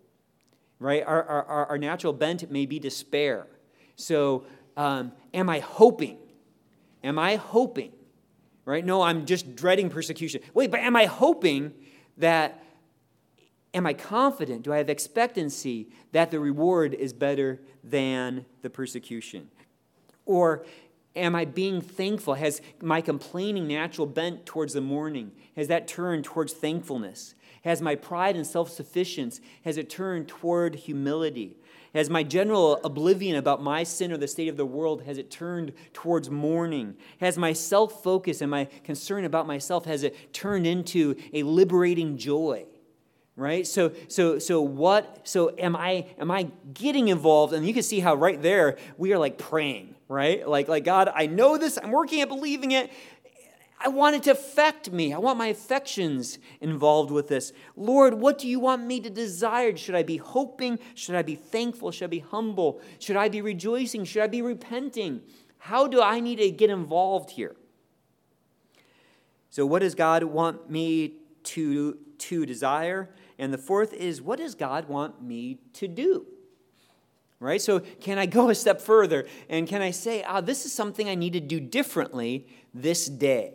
Right? 0.80 1.04
Our 1.06 1.24
our, 1.24 1.66
our 1.66 1.78
natural 1.78 2.14
bent 2.14 2.50
may 2.50 2.66
be 2.66 2.80
despair. 2.80 3.48
So 3.96 4.46
um, 4.78 5.12
am 5.34 5.50
I 5.50 5.60
hoping? 5.60 6.18
Am 7.04 7.20
I 7.20 7.36
hoping? 7.36 7.92
Right? 8.66 8.86
No, 8.86 9.02
I'm 9.02 9.26
just 9.26 9.56
dreading 9.56 9.90
persecution. 9.90 10.42
Wait, 10.54 10.72
but 10.72 10.80
am 10.80 10.96
I 10.96 11.06
hoping 11.06 11.74
that 12.18 12.64
am 13.74 13.86
I 13.86 13.94
confident? 13.94 14.64
Do 14.64 14.74
I 14.74 14.78
have 14.78 14.90
expectancy 14.90 15.90
that 16.12 16.32
the 16.32 16.40
reward 16.40 16.94
is 16.94 17.14
better 17.14 17.60
than 17.84 18.46
the 18.62 18.70
persecution? 18.70 19.50
Or 20.26 20.66
am 21.16 21.36
I 21.36 21.46
being 21.46 21.82
thankful? 21.82 22.36
Has 22.36 22.62
my 22.82 23.02
complaining 23.02 23.68
natural 23.68 24.08
bent 24.08 24.46
towards 24.46 24.74
the 24.74 24.82
mourning, 24.82 25.32
has 25.56 25.68
that 25.68 25.88
turned 25.88 26.24
towards 26.24 26.54
thankfulness? 26.54 27.36
Has 27.64 27.82
my 27.82 27.95
pride 27.95 28.36
and 28.36 28.47
self 28.47 28.70
sufficiency, 28.70 29.41
has 29.64 29.78
it 29.78 29.89
turned 29.89 30.28
toward 30.28 30.76
humility? 30.76 31.57
Has 31.93 32.10
my 32.10 32.24
general 32.24 32.80
oblivion 32.84 33.36
about 33.36 33.64
my 33.64 33.84
sin 33.84 34.12
or 34.12 34.18
the 34.18 34.28
state 34.28 34.47
of 34.47 34.57
the 34.57 34.66
world, 34.66 35.03
has 35.03 35.18
it 35.18 35.32
turned 35.32 35.74
towards 35.93 36.30
mourning? 36.30 36.95
Has 37.20 37.38
my 37.38 37.53
self 37.53 38.03
focus 38.03 38.41
and 38.41 38.51
my 38.51 38.66
concern 38.84 39.26
about 39.26 39.47
myself, 39.47 39.86
has 39.86 40.03
it 40.03 40.34
turned 40.34 40.68
into 40.68 41.16
a 41.34 41.43
liberating 41.43 42.18
joy? 42.18 42.66
Right? 43.36 43.66
So, 43.66 43.93
so, 44.10 44.38
so 44.38 44.62
what, 44.62 45.22
so 45.28 45.55
am 45.57 45.74
I, 45.76 46.07
am 46.20 46.30
I 46.30 46.49
getting 46.74 47.07
involved? 47.07 47.53
And 47.53 47.66
you 47.66 47.74
can 47.74 47.84
see 47.84 48.01
how 48.01 48.16
right 48.16 48.39
there 48.41 48.78
we 48.97 49.14
are 49.14 49.18
like 49.18 49.38
praying, 49.38 49.95
right? 50.10 50.45
Like, 50.45 50.68
like 50.68 50.84
God, 50.84 51.10
I 51.14 51.28
know 51.28 51.57
this, 51.57 51.80
I'm 51.82 51.91
working 51.91 52.20
at 52.20 52.28
believing 52.28 52.72
it. 52.72 52.91
I 53.82 53.88
want 53.88 54.18
it 54.18 54.24
to 54.24 54.32
affect 54.32 54.92
me. 54.92 55.14
I 55.14 55.20
want 55.20 55.38
my 55.38 55.48
affections 55.48 56.38
involved 56.60 57.12
with 57.12 57.30
this. 57.30 57.54
Lord, 57.78 58.14
what 58.16 58.38
do 58.38 58.48
you 58.48 58.60
want 58.60 58.86
me 58.86 59.00
to 59.00 59.10
desire? 59.10 59.76
Should 59.78 59.96
I 59.96 60.04
be 60.04 60.18
hoping? 60.18 60.80
Should 60.96 61.16
I 61.16 61.22
be 61.22 61.36
thankful? 61.36 61.92
Should 61.92 62.06
I 62.06 62.08
be 62.08 62.20
humble? 62.20 62.82
Should 63.00 63.16
I 63.16 63.30
be 63.30 63.42
rejoicing? 63.42 64.04
Should 64.04 64.22
I 64.22 64.28
be 64.28 64.42
repenting? 64.42 65.22
How 65.60 65.88
do 65.88 66.02
I 66.02 66.20
need 66.20 66.38
to 66.38 66.52
get 66.52 66.70
involved 66.70 67.32
here? 67.32 67.56
So, 69.50 69.66
what 69.66 69.80
does 69.80 69.96
God 69.96 70.24
want 70.24 70.70
me 70.70 71.14
to, 71.44 71.98
to 72.18 72.46
desire? 72.46 73.10
And 73.38 73.54
the 73.54 73.58
fourth 73.58 73.94
is, 73.94 74.22
what 74.22 74.40
does 74.40 74.56
God 74.56 74.90
want 74.90 75.24
me 75.24 75.60
to 75.74 75.88
do? 75.88 76.26
Right? 77.40 77.62
So, 77.62 77.80
can 77.80 78.20
I 78.20 78.26
go 78.26 78.50
a 78.50 78.56
step 78.56 78.82
further 78.82 79.26
and 79.48 79.68
can 79.68 79.82
I 79.82 79.92
say, 79.92 80.22
ah, 80.24 80.42
this 80.42 80.66
is 80.66 80.74
something 80.74 81.08
I 81.08 81.16
need 81.16 81.34
to 81.34 81.40
do 81.40 81.62
differently 81.62 82.46
this 82.74 83.08
day? 83.08 83.54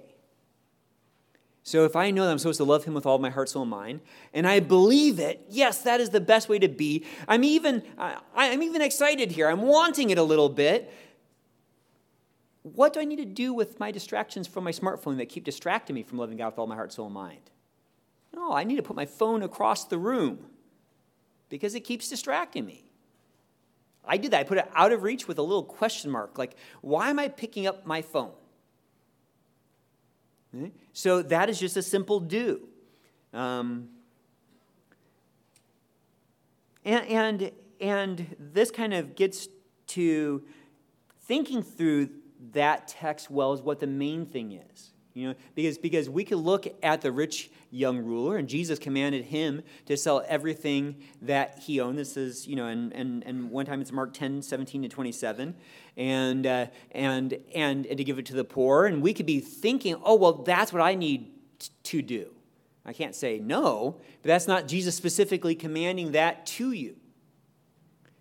So 1.67 1.87
if 1.87 1.97
I 1.97 2.11
know 2.11 2.27
that 2.27 2.31
I'm 2.31 2.39
supposed 2.39 2.59
to 2.59 2.65
love 2.65 2.85
him 2.85 2.93
with 2.93 3.07
all 3.07 3.19
my 3.19 3.31
heart, 3.31 3.49
soul, 3.49 3.62
and 3.62 3.71
mind, 3.71 4.03
and 4.35 4.47
I 4.47 4.61
believe 4.61 5.19
it, 5.19 5.47
yes, 5.49 5.81
that 5.83 5.99
is 5.99 6.11
the 6.11 6.21
best 6.21 6.47
way 6.47 6.59
to 6.59 6.69
be. 6.69 7.07
I'm 7.27 7.43
even, 7.43 7.83
I'm 7.99 8.62
even 8.62 8.83
excited 8.83 9.33
here. 9.33 9.49
I'm 9.49 9.62
wanting 9.62 10.11
it 10.11 10.19
a 10.19 10.23
little 10.23 10.51
bit. 10.51 10.93
What 12.62 12.93
do 12.93 13.01
I 13.01 13.05
need 13.05 13.17
to 13.17 13.25
do 13.25 13.55
with 13.55 13.81
my 13.81 13.91
distractions 13.91 14.47
from 14.47 14.62
my 14.62 14.73
smartphone 14.73 15.17
that 15.17 15.31
keep 15.31 15.45
distracting 15.45 15.95
me 15.95 16.03
from 16.03 16.19
loving 16.19 16.37
God 16.37 16.49
with 16.49 16.59
all 16.59 16.67
my 16.67 16.75
heart, 16.75 16.93
soul, 16.93 17.07
and 17.07 17.15
mind? 17.15 17.51
No, 18.35 18.53
I 18.53 18.65
need 18.65 18.77
to 18.77 18.83
put 18.83 18.95
my 18.95 19.07
phone 19.07 19.43
across 19.43 19.87
the 19.87 19.97
room 19.97 20.41
because 21.49 21.75
it 21.75 21.81
keeps 21.81 22.11
distracting 22.11 22.67
me. 22.67 22.91
I 24.05 24.19
did 24.19 24.33
that. 24.33 24.41
I 24.41 24.45
put 24.45 24.59
it 24.59 24.69
out 24.75 24.93
of 24.93 25.03
reach 25.03 25.27
with 25.27 25.39
a 25.39 25.43
little 25.43 25.65
question 25.65 26.11
mark, 26.11 26.37
like, 26.37 26.57
why 26.83 27.09
am 27.09 27.19
I 27.19 27.29
picking 27.29 27.67
up 27.67 27.87
my 27.87 28.03
phone? 28.03 28.33
Hmm? 30.51 30.67
So 30.95 31.22
that 31.22 31.51
is 31.51 31.59
just 31.59 31.76
a 31.76 31.82
simple 31.82 32.20
do. 32.20 32.68
Um, 33.32 33.88
and, 36.84 37.07
and, 37.09 37.51
and 37.80 38.36
this 38.38 38.70
kind 38.70 38.95
of 38.95 39.16
gets 39.16 39.49
to 39.88 40.45
thinking 41.22 41.62
through 41.62 42.11
that 42.53 42.86
text 42.86 43.28
well 43.28 43.53
is 43.53 43.61
what 43.61 43.80
the 43.80 43.88
main 43.88 44.24
thing 44.24 44.53
is. 44.53 44.92
You 45.14 45.28
know, 45.28 45.34
because, 45.57 45.78
because 45.78 46.09
we 46.09 46.24
could 46.24 46.38
look 46.38 46.66
at 46.82 47.01
the 47.01 47.11
rich 47.11 47.51
young 47.75 47.99
ruler, 47.99 48.37
and 48.37 48.49
Jesus 48.49 48.79
commanded 48.79 49.25
him 49.25 49.62
to 49.87 49.97
sell 49.97 50.25
everything 50.29 50.97
that 51.20 51.59
he 51.59 51.81
owned. 51.81 51.99
This 51.99 52.16
is, 52.16 52.47
you 52.47 52.55
know, 52.55 52.66
and, 52.66 52.93
and, 52.93 53.25
and 53.27 53.51
one 53.51 53.66
time 53.66 53.81
it's 53.81 53.91
Mark 53.91 54.14
10, 54.14 54.43
17 54.43 54.83
to 54.83 54.89
27, 54.89 55.55
and, 55.97 56.47
uh, 56.47 56.66
and, 56.93 57.37
and, 57.55 57.87
and 57.87 57.99
to 57.99 58.05
give 58.05 58.18
it 58.18 58.27
to 58.27 58.35
the 58.35 58.45
poor. 58.45 58.87
And 58.87 59.03
we 59.03 59.12
could 59.12 59.27
be 59.27 59.41
thinking, 59.41 59.97
oh, 60.05 60.14
well, 60.14 60.35
that's 60.35 60.72
what 60.72 60.83
I 60.83 60.95
need 60.95 61.33
t- 61.59 61.70
to 61.83 62.03
do. 62.03 62.31
I 62.87 62.93
can't 62.93 63.14
say 63.14 63.41
no, 63.41 63.97
but 64.22 64.29
that's 64.29 64.47
not 64.47 64.68
Jesus 64.68 64.95
specifically 64.95 65.57
commanding 65.57 66.12
that 66.12 66.47
to 66.47 66.70
you. 66.70 66.97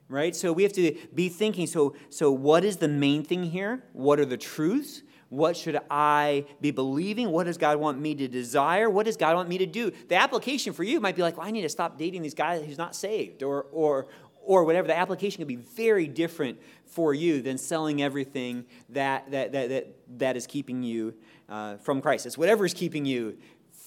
Right? 0.09 0.35
So 0.35 0.51
we 0.51 0.63
have 0.63 0.73
to 0.73 0.95
be 1.13 1.29
thinking 1.29 1.67
so, 1.67 1.95
so 2.09 2.31
what 2.31 2.63
is 2.63 2.77
the 2.77 2.87
main 2.87 3.23
thing 3.23 3.43
here? 3.43 3.83
What 3.93 4.19
are 4.19 4.25
the 4.25 4.37
truths? 4.37 5.02
What 5.33 5.57
should 5.57 5.79
I 5.89 6.45
be 6.61 6.69
believing? 6.69 7.31
What 7.31 7.45
does 7.45 7.57
God 7.57 7.77
want 7.77 7.99
me 7.99 8.13
to 8.13 8.27
desire? 8.27 8.87
What 8.87 9.07
does 9.07 9.17
God 9.17 9.35
want 9.35 9.49
me 9.49 9.57
to 9.57 9.65
do? 9.65 9.91
The 10.07 10.13
application 10.13 10.73
for 10.73 10.83
you 10.83 10.99
might 10.99 11.15
be 11.15 11.23
like, 11.23 11.37
well, 11.37 11.47
I 11.47 11.49
need 11.49 11.63
to 11.63 11.69
stop 11.69 11.97
dating 11.97 12.21
these 12.21 12.35
guys 12.35 12.63
who's 12.63 12.77
not 12.77 12.95
saved, 12.95 13.41
or, 13.41 13.63
or, 13.71 14.05
or 14.43 14.63
whatever. 14.63 14.87
The 14.87 14.95
application 14.95 15.39
could 15.39 15.47
be 15.47 15.55
very 15.55 16.07
different 16.07 16.61
for 16.85 17.15
you 17.15 17.41
than 17.41 17.57
selling 17.57 17.99
everything 18.03 18.65
that, 18.89 19.31
that, 19.31 19.53
that, 19.53 19.69
that, 19.69 19.95
that 20.19 20.37
is 20.37 20.45
keeping 20.45 20.83
you 20.83 21.15
uh, 21.49 21.77
from 21.77 21.99
Christ. 21.99 22.27
It's 22.27 22.37
whatever 22.37 22.63
is 22.63 22.75
keeping 22.75 23.03
you 23.03 23.39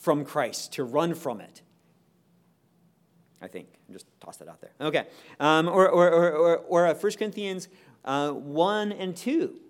from 0.02 0.24
Christ, 0.24 0.72
to 0.72 0.82
run 0.82 1.14
from 1.14 1.40
it. 1.40 1.62
I 3.40 3.46
think. 3.46 3.68
Just 3.92 4.06
toss 4.18 4.38
that 4.38 4.48
out 4.48 4.60
there. 4.60 4.72
Okay. 4.80 5.06
Um, 5.38 5.68
or, 5.68 5.88
or, 5.88 6.10
or, 6.10 6.32
or, 6.32 6.56
or 6.56 6.86
uh, 6.88 6.94
1 6.94 7.12
Corinthians 7.12 7.68
uh, 8.04 8.32
1 8.32 8.90
and 8.90 9.16
2, 9.16 9.60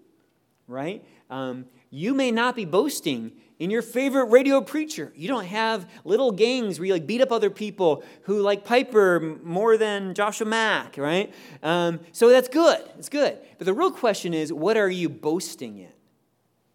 right? 0.66 1.04
Um, 1.30 1.66
you 1.90 2.14
may 2.14 2.30
not 2.30 2.56
be 2.56 2.64
boasting 2.64 3.32
in 3.58 3.70
your 3.70 3.82
favorite 3.82 4.26
radio 4.26 4.60
preacher. 4.60 5.12
You 5.16 5.28
don't 5.28 5.46
have 5.46 5.88
little 6.04 6.30
gangs 6.30 6.78
where 6.78 6.86
you 6.86 6.92
like 6.92 7.06
beat 7.06 7.20
up 7.20 7.32
other 7.32 7.50
people 7.50 8.04
who 8.22 8.40
like 8.40 8.64
Piper 8.64 9.38
more 9.42 9.76
than 9.76 10.14
Joshua 10.14 10.46
Mack, 10.46 10.98
right? 10.98 11.32
Um, 11.62 12.00
so 12.12 12.28
that's 12.28 12.48
good. 12.48 12.80
It's 12.98 13.08
good. 13.08 13.38
But 13.58 13.64
the 13.64 13.74
real 13.74 13.90
question 13.90 14.34
is, 14.34 14.52
what 14.52 14.76
are 14.76 14.90
you 14.90 15.08
boasting 15.08 15.78
in? 15.78 15.92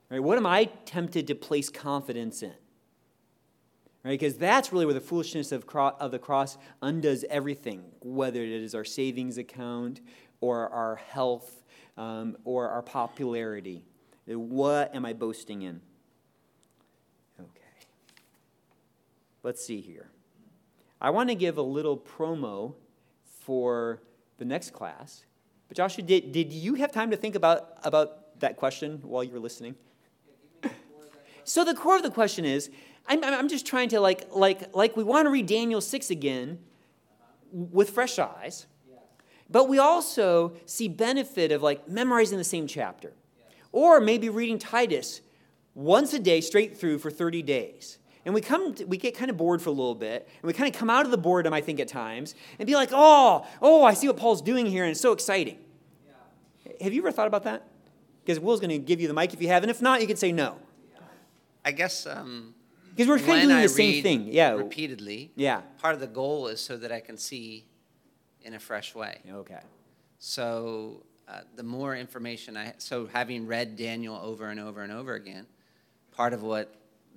Right? 0.09 0.21
What 0.21 0.37
am 0.37 0.45
I 0.45 0.65
tempted 0.85 1.27
to 1.27 1.35
place 1.35 1.69
confidence 1.69 2.41
in? 2.41 2.53
Right? 4.03 4.19
Because 4.19 4.35
that's 4.35 4.73
really 4.73 4.85
where 4.85 4.95
the 4.95 4.99
foolishness 4.99 5.51
of, 5.51 5.67
cro- 5.67 5.95
of 5.99 6.11
the 6.11 6.19
cross 6.19 6.57
undoes 6.81 7.23
everything, 7.29 7.83
whether 8.01 8.41
it 8.41 8.49
is 8.49 8.73
our 8.73 8.83
savings 8.83 9.37
account 9.37 10.01
or 10.41 10.67
our 10.69 10.95
health 10.95 11.61
um, 11.97 12.37
or 12.43 12.69
our 12.69 12.81
popularity. 12.81 13.83
What 14.25 14.95
am 14.95 15.05
I 15.05 15.13
boasting 15.13 15.63
in? 15.63 15.81
Okay. 17.39 17.87
Let's 19.43 19.63
see 19.65 19.81
here. 19.81 20.09
I 21.01 21.09
want 21.09 21.29
to 21.29 21.35
give 21.35 21.57
a 21.57 21.63
little 21.63 21.97
promo 21.97 22.75
for 23.23 24.01
the 24.37 24.45
next 24.45 24.71
class. 24.71 25.25
But 25.67 25.77
Joshua, 25.77 26.03
did, 26.03 26.31
did 26.31 26.53
you 26.53 26.75
have 26.75 26.91
time 26.91 27.11
to 27.11 27.17
think 27.17 27.35
about, 27.35 27.77
about 27.83 28.39
that 28.39 28.57
question 28.57 28.99
while 29.03 29.23
you 29.23 29.31
were 29.31 29.39
listening? 29.39 29.75
so 31.43 31.63
the 31.63 31.73
core 31.73 31.97
of 31.97 32.03
the 32.03 32.11
question 32.11 32.45
is, 32.45 32.69
I'm, 33.07 33.23
I'm 33.23 33.47
just 33.47 33.65
trying 33.65 33.89
to 33.89 33.99
like, 33.99 34.27
like, 34.31 34.75
like 34.75 34.95
we 34.95 35.03
want 35.03 35.25
to 35.25 35.31
read 35.31 35.47
Daniel 35.47 35.81
6 35.81 36.09
again 36.11 36.59
with 37.51 37.89
fresh 37.89 38.19
eyes, 38.19 38.67
but 39.51 39.67
we 39.67 39.77
also 39.77 40.53
see 40.65 40.87
benefit 40.87 41.51
of 41.51 41.61
like 41.61 41.87
memorizing 41.87 42.37
the 42.37 42.43
same 42.43 42.67
chapter. 42.67 43.13
Or 43.71 43.99
maybe 43.99 44.29
reading 44.29 44.59
Titus 44.59 45.21
once 45.75 46.13
a 46.13 46.19
day 46.19 46.41
straight 46.41 46.77
through 46.77 46.99
for 46.99 47.09
30 47.09 47.41
days. 47.41 47.97
And 48.25 48.33
we 48.35 48.41
come, 48.41 48.73
to, 48.75 48.85
we 48.85 48.97
get 48.97 49.15
kind 49.15 49.31
of 49.31 49.37
bored 49.37 49.61
for 49.61 49.69
a 49.69 49.73
little 49.73 49.95
bit, 49.95 50.27
and 50.41 50.47
we 50.47 50.53
kind 50.53 50.71
of 50.73 50.77
come 50.79 50.91
out 50.91 51.05
of 51.05 51.11
the 51.11 51.17
boredom, 51.17 51.53
I 51.53 51.61
think, 51.61 51.79
at 51.79 51.87
times, 51.87 52.35
and 52.59 52.67
be 52.67 52.75
like, 52.75 52.89
oh, 52.91 53.47
oh, 53.61 53.83
I 53.83 53.95
see 53.95 54.07
what 54.07 54.17
Paul's 54.17 54.43
doing 54.43 54.67
here, 54.67 54.83
and 54.83 54.91
it's 54.91 55.01
so 55.01 55.11
exciting. 55.11 55.57
Yeah. 56.05 56.73
Have 56.81 56.93
you 56.93 57.01
ever 57.01 57.11
thought 57.11 57.25
about 57.25 57.45
that? 57.45 57.67
Because 58.23 58.39
Will's 58.39 58.59
going 58.59 58.69
to 58.69 58.77
give 58.77 59.01
you 59.01 59.07
the 59.07 59.13
mic 59.15 59.33
if 59.33 59.41
you 59.41 59.47
have, 59.47 59.63
and 59.63 59.71
if 59.71 59.81
not, 59.81 60.01
you 60.01 60.07
can 60.07 60.17
say 60.17 60.31
no. 60.31 60.57
I 61.65 61.71
guess 61.71 62.05
um, 62.05 62.53
because 62.89 63.07
we're 63.07 63.19
kind 63.19 63.43
of 63.43 63.49
doing 63.49 63.61
the 63.61 63.69
same 63.69 64.03
thing, 64.03 64.27
yeah. 64.27 64.51
Repeatedly, 64.51 65.31
yeah. 65.35 65.61
Part 65.79 65.95
of 65.95 65.99
the 65.99 66.07
goal 66.07 66.47
is 66.47 66.59
so 66.59 66.77
that 66.77 66.91
I 66.91 66.99
can 66.99 67.17
see 67.17 67.65
in 68.43 68.53
a 68.53 68.59
fresh 68.59 68.95
way. 68.95 69.19
Okay. 69.29 69.59
So 70.19 71.03
uh, 71.27 71.41
the 71.55 71.63
more 71.63 71.95
information 71.95 72.57
I 72.57 72.73
so 72.77 73.07
having 73.07 73.47
read 73.47 73.75
Daniel 73.75 74.19
over 74.21 74.49
and 74.49 74.59
over 74.59 74.81
and 74.81 74.91
over 74.91 75.15
again, 75.15 75.45
part 76.11 76.33
of 76.33 76.43
what 76.43 76.73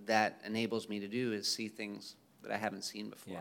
that 0.06 0.40
enables 0.44 0.88
me 0.88 1.00
to 1.00 1.08
do 1.08 1.32
is 1.32 1.50
see 1.50 1.68
things 1.68 2.16
that 2.42 2.52
I 2.52 2.56
haven't 2.56 2.82
seen 2.82 3.10
before. 3.10 3.34
Yeah. 3.34 3.40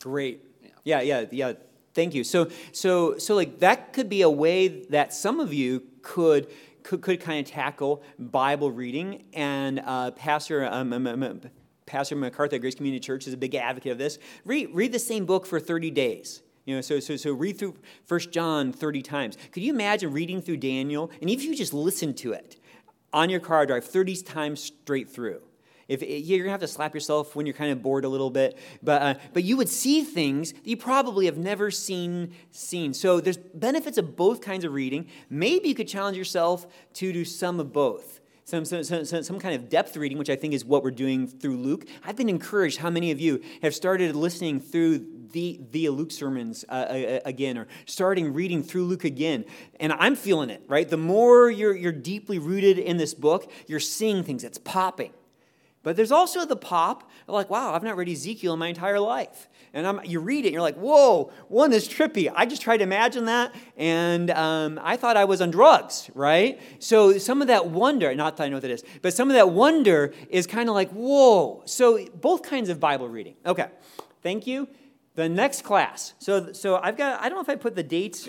Great. 0.00 0.44
Yeah. 0.62 0.70
Yeah, 0.84 1.00
yeah, 1.00 1.24
yeah. 1.30 1.52
Thank 1.94 2.14
you. 2.14 2.24
So, 2.24 2.48
so, 2.72 3.18
so, 3.18 3.34
like 3.34 3.58
that 3.60 3.92
could 3.92 4.08
be 4.08 4.22
a 4.22 4.30
way 4.30 4.68
that 4.68 5.12
some 5.12 5.40
of 5.40 5.52
you 5.52 5.82
could 6.02 6.48
could, 6.82 7.02
could 7.02 7.20
kind 7.20 7.46
of 7.46 7.52
tackle 7.52 8.02
Bible 8.18 8.70
reading. 8.70 9.24
And 9.32 9.80
uh, 9.84 10.12
Pastor 10.12 10.64
um, 10.64 10.92
um, 10.92 11.06
um, 11.06 11.40
Pastor 11.86 12.16
MacArthur 12.16 12.56
at 12.56 12.60
Grace 12.62 12.74
Community 12.74 13.00
Church 13.00 13.26
is 13.26 13.34
a 13.34 13.36
big 13.36 13.54
advocate 13.54 13.92
of 13.92 13.98
this. 13.98 14.18
Read 14.44 14.70
read 14.72 14.92
the 14.92 14.98
same 14.98 15.26
book 15.26 15.46
for 15.46 15.60
thirty 15.60 15.90
days. 15.90 16.42
You 16.64 16.76
know, 16.76 16.80
so, 16.80 17.00
so, 17.00 17.16
so 17.16 17.32
read 17.32 17.58
through 17.58 17.76
First 18.04 18.30
John 18.30 18.72
30 18.72 19.02
times. 19.02 19.36
Could 19.50 19.62
you 19.62 19.72
imagine 19.72 20.12
reading 20.12 20.40
through 20.40 20.58
Daniel? 20.58 21.10
And 21.20 21.28
if 21.28 21.42
you 21.42 21.56
just 21.56 21.74
listen 21.74 22.14
to 22.14 22.32
it 22.32 22.56
on 23.12 23.30
your 23.30 23.40
car 23.40 23.66
drive 23.66 23.84
30 23.84 24.16
times 24.22 24.62
straight 24.62 25.10
through, 25.10 25.42
if 25.88 26.02
you're 26.02 26.38
gonna 26.38 26.50
have 26.50 26.60
to 26.60 26.68
slap 26.68 26.94
yourself 26.94 27.36
when 27.36 27.44
you're 27.44 27.54
kind 27.54 27.70
of 27.70 27.82
bored 27.82 28.04
a 28.04 28.08
little 28.08 28.30
bit, 28.30 28.56
but 28.82 29.02
uh, 29.02 29.14
but 29.32 29.44
you 29.44 29.56
would 29.56 29.68
see 29.68 30.02
things 30.02 30.52
that 30.52 30.66
you 30.66 30.76
probably 30.76 31.26
have 31.26 31.36
never 31.36 31.70
seen 31.70 32.34
seen. 32.50 32.94
So 32.94 33.20
there's 33.20 33.36
benefits 33.36 33.98
of 33.98 34.16
both 34.16 34.40
kinds 34.40 34.64
of 34.64 34.72
reading. 34.72 35.08
Maybe 35.28 35.68
you 35.68 35.74
could 35.74 35.88
challenge 35.88 36.16
yourself 36.16 36.66
to 36.94 37.12
do 37.12 37.24
some 37.24 37.60
of 37.60 37.72
both. 37.72 38.20
Some, 38.44 38.64
some, 38.64 38.82
some, 38.82 39.22
some 39.22 39.38
kind 39.38 39.54
of 39.54 39.68
depth 39.68 39.96
reading, 39.96 40.18
which 40.18 40.28
I 40.28 40.34
think 40.34 40.52
is 40.52 40.64
what 40.64 40.82
we're 40.82 40.90
doing 40.90 41.28
through 41.28 41.58
Luke. 41.58 41.86
I've 42.04 42.16
been 42.16 42.28
encouraged 42.28 42.78
how 42.78 42.90
many 42.90 43.12
of 43.12 43.20
you 43.20 43.40
have 43.62 43.72
started 43.72 44.16
listening 44.16 44.58
through 44.58 44.98
the, 45.30 45.60
the 45.70 45.88
Luke 45.90 46.10
sermons 46.10 46.64
uh, 46.68 47.20
again 47.24 47.58
or 47.58 47.66
starting 47.86 48.32
reading 48.32 48.62
through 48.62 48.84
Luke 48.84 49.04
again. 49.04 49.44
And 49.78 49.92
I'm 49.92 50.16
feeling 50.16 50.50
it, 50.50 50.62
right? 50.66 50.88
The 50.88 50.96
more 50.96 51.50
you're, 51.50 51.76
you're 51.76 51.92
deeply 51.92 52.38
rooted 52.38 52.78
in 52.78 52.96
this 52.96 53.14
book, 53.14 53.50
you're 53.66 53.80
seeing 53.80 54.24
things, 54.24 54.44
it's 54.44 54.58
popping. 54.58 55.12
But 55.82 55.96
there's 55.96 56.12
also 56.12 56.44
the 56.44 56.56
pop 56.56 57.10
like, 57.26 57.50
wow, 57.50 57.74
I've 57.74 57.82
not 57.82 57.96
read 57.96 58.08
Ezekiel 58.08 58.52
in 58.52 58.58
my 58.58 58.68
entire 58.68 59.00
life. 59.00 59.48
And 59.74 59.86
I'm, 59.86 60.04
you 60.04 60.20
read 60.20 60.44
it 60.44 60.48
and 60.48 60.52
you're 60.52 60.62
like, 60.62 60.76
whoa, 60.76 61.32
one 61.48 61.72
is 61.72 61.88
trippy. 61.88 62.30
I 62.34 62.46
just 62.46 62.62
tried 62.62 62.78
to 62.78 62.82
imagine 62.82 63.24
that 63.24 63.54
and 63.76 64.30
um, 64.30 64.78
I 64.82 64.96
thought 64.96 65.16
I 65.16 65.24
was 65.24 65.40
on 65.40 65.50
drugs, 65.50 66.10
right? 66.14 66.60
So 66.78 67.18
some 67.18 67.40
of 67.40 67.48
that 67.48 67.68
wonder, 67.68 68.14
not 68.14 68.36
that 68.36 68.44
I 68.44 68.48
know 68.48 68.56
what 68.56 68.62
that 68.62 68.70
is, 68.70 68.84
but 69.00 69.14
some 69.14 69.28
of 69.28 69.34
that 69.34 69.50
wonder 69.50 70.12
is 70.28 70.46
kind 70.46 70.68
of 70.68 70.74
like, 70.74 70.90
whoa. 70.90 71.62
So 71.64 72.06
both 72.20 72.42
kinds 72.42 72.68
of 72.68 72.78
Bible 72.78 73.08
reading. 73.08 73.34
Okay, 73.46 73.68
thank 74.22 74.46
you. 74.46 74.68
The 75.14 75.28
next 75.28 75.62
class. 75.62 76.14
So, 76.18 76.52
so 76.52 76.76
I've 76.76 76.96
got, 76.96 77.20
I 77.20 77.28
don't 77.28 77.36
know 77.36 77.42
if 77.42 77.48
I 77.48 77.56
put 77.56 77.76
the 77.76 77.82
dates 77.82 78.28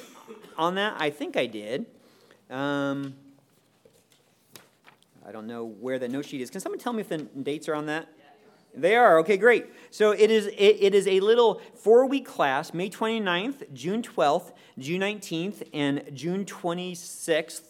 on 0.57 0.75
that. 0.75 0.95
I 0.97 1.09
think 1.09 1.37
I 1.37 1.45
did. 1.45 1.85
Um, 2.49 3.15
I 5.25 5.31
don't 5.31 5.47
know 5.47 5.63
where 5.65 5.97
the 5.97 6.09
note 6.09 6.25
sheet 6.25 6.41
is. 6.41 6.49
Can 6.49 6.59
someone 6.59 6.79
tell 6.79 6.91
me 6.91 7.01
if 7.01 7.09
the 7.09 7.19
dates 7.19 7.69
are 7.69 7.75
on 7.75 7.85
that? 7.85 8.09
They 8.75 8.95
are. 8.95 9.19
Okay, 9.19 9.37
great. 9.37 9.67
So 9.91 10.11
it 10.11 10.31
is 10.31 10.47
it, 10.47 10.77
it 10.81 10.95
is 10.95 11.07
a 11.07 11.19
little 11.19 11.61
four-week 11.75 12.25
class, 12.25 12.73
May 12.73 12.89
29th, 12.89 13.71
June 13.73 14.01
12th, 14.01 14.51
June 14.79 15.01
19th, 15.01 15.67
and 15.73 16.03
June 16.13 16.43
26th. 16.43 17.61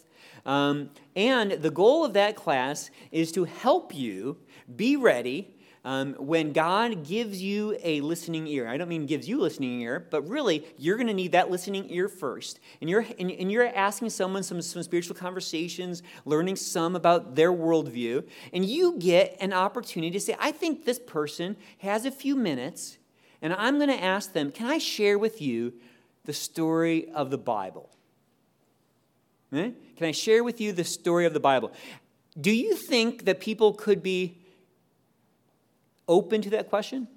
Um, 0.46 0.90
and 1.16 1.52
the 1.52 1.72
goal 1.72 2.06
of 2.06 2.14
that 2.14 2.36
class 2.36 2.90
is 3.12 3.32
to 3.34 3.44
help 3.44 3.94
you 3.94 4.38
be 4.76 4.96
ready 4.96 5.54
um, 5.86 6.14
when 6.14 6.54
God 6.54 7.06
gives 7.06 7.42
you 7.42 7.78
a 7.84 8.00
listening 8.00 8.48
ear, 8.48 8.68
I 8.70 8.78
don't 8.78 8.88
mean 8.88 9.06
gives 9.06 9.28
you 9.28 9.42
a 9.42 9.44
listening 9.44 9.82
ear, 9.82 10.08
but 10.10 10.28
really 10.30 10.66
you're 10.78 10.96
going 10.96 11.08
to 11.08 11.14
need 11.14 11.34
that 11.34 11.52
listening 11.52 11.90
ear 11.90 12.08
first. 12.08 12.62
And 12.80 12.90
you're, 12.90 13.06
and, 13.20 13.30
and 13.30 13.52
you're 13.52 13.68
asking 13.68 14.12
someone 14.12 14.44
some, 14.44 14.62
some 14.62 14.82
spiritual 14.82 15.16
conversations, 15.16 16.02
learning 16.24 16.56
some 16.56 16.96
about 16.96 17.36
their 17.36 17.52
worldview, 17.52 18.26
and 18.54 18.66
you 18.66 18.98
get 18.98 19.36
an 19.42 19.52
opportunity 19.52 20.12
to 20.12 20.22
say, 20.22 20.38
I 20.40 20.54
think 20.54 20.86
this 20.86 21.00
person 21.00 21.58
has 21.80 22.06
a 22.06 22.12
few 22.12 22.38
minutes, 22.38 22.98
and 23.42 23.54
I'm 23.54 23.78
going 23.78 23.90
to 23.90 24.02
ask 24.02 24.32
them, 24.32 24.52
Can 24.52 24.68
I 24.68 24.78
share 24.78 25.18
with 25.18 25.42
you 25.42 25.74
the 26.24 26.34
story 26.34 27.10
of 27.10 27.30
the 27.30 27.38
Bible? 27.38 27.90
Eh? 29.52 29.72
Can 29.98 30.08
I 30.08 30.12
share 30.12 30.46
with 30.46 30.62
you 30.62 30.72
the 30.72 30.86
story 30.86 31.26
of 31.26 31.34
the 31.34 31.42
Bible? 31.42 31.74
Do 32.40 32.52
you 32.52 32.76
think 32.76 33.26
that 33.26 33.42
people 33.42 33.74
could 33.74 34.02
be 34.02 34.43
open 36.08 36.42
to 36.42 36.50
that 36.52 36.70
question? 36.70 37.08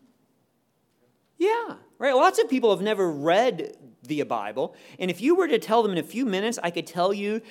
Yeah, 1.38 1.74
right. 1.98 2.14
Lots 2.14 2.38
of 2.38 2.48
people 2.48 2.70
have 2.70 2.82
never 2.82 3.10
read 3.10 3.76
the 4.02 4.22
Bible. 4.22 4.74
And 4.98 5.10
if 5.10 5.20
you 5.20 5.34
were 5.34 5.48
to 5.48 5.58
tell 5.58 5.82
them 5.82 5.92
in 5.92 5.98
a 5.98 6.02
few 6.02 6.24
minutes, 6.24 6.58
I 6.62 6.70
could 6.70 6.86
tell 6.86 7.12
you, 7.12 7.42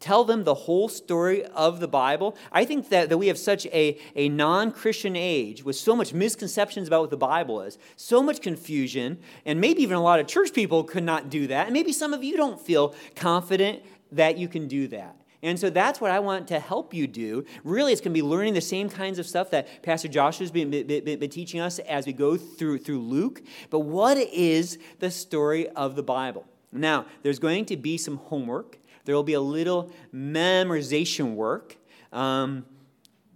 tell 0.00 0.24
them 0.24 0.44
the 0.44 0.54
whole 0.54 0.88
story 0.88 1.44
of 1.44 1.80
the 1.80 1.88
Bible. 1.88 2.36
I 2.52 2.64
think 2.64 2.88
that, 2.88 3.08
that 3.08 3.18
we 3.18 3.26
have 3.28 3.38
such 3.38 3.66
a, 3.66 3.98
a 4.14 4.28
non 4.28 4.70
Christian 4.70 5.16
age 5.16 5.64
with 5.64 5.76
so 5.76 5.94
much 5.94 6.12
misconceptions 6.14 6.88
about 6.88 7.02
what 7.02 7.10
the 7.10 7.16
Bible 7.16 7.60
is, 7.62 7.78
so 7.96 8.22
much 8.22 8.40
confusion, 8.40 9.18
and 9.44 9.60
maybe 9.60 9.82
even 9.82 9.96
a 9.96 10.02
lot 10.02 10.20
of 10.20 10.26
church 10.26 10.52
people 10.52 10.84
could 10.84 11.04
not 11.04 11.30
do 11.30 11.46
that. 11.48 11.66
And 11.66 11.72
maybe 11.72 11.92
some 11.92 12.14
of 12.14 12.24
you 12.24 12.36
don't 12.36 12.60
feel 12.60 12.94
confident 13.14 13.82
that 14.12 14.38
you 14.38 14.48
can 14.48 14.68
do 14.68 14.88
that. 14.88 15.16
And 15.44 15.60
so 15.60 15.68
that's 15.68 16.00
what 16.00 16.10
I 16.10 16.20
want 16.20 16.48
to 16.48 16.58
help 16.58 16.94
you 16.94 17.06
do. 17.06 17.44
Really, 17.64 17.92
it's 17.92 18.00
going 18.00 18.14
to 18.14 18.18
be 18.18 18.26
learning 18.26 18.54
the 18.54 18.62
same 18.62 18.88
kinds 18.88 19.18
of 19.18 19.26
stuff 19.26 19.50
that 19.50 19.82
Pastor 19.82 20.08
Josh 20.08 20.38
has 20.38 20.50
been, 20.50 20.70
been, 20.70 21.04
been, 21.04 21.28
teaching 21.28 21.60
us 21.60 21.78
as 21.80 22.06
we 22.06 22.14
go 22.14 22.38
through, 22.38 22.78
through 22.78 23.00
Luke. 23.00 23.42
But 23.68 23.80
what 23.80 24.16
is 24.16 24.78
the 25.00 25.10
story 25.10 25.68
of 25.68 25.96
the 25.96 26.02
Bible? 26.02 26.46
Now, 26.72 27.04
there's 27.22 27.38
going 27.38 27.66
to 27.66 27.76
be 27.76 27.98
some 27.98 28.16
homework, 28.16 28.78
there 29.04 29.14
will 29.14 29.22
be 29.22 29.34
a 29.34 29.40
little 29.40 29.92
memorization 30.14 31.34
work, 31.34 31.76
um, 32.10 32.64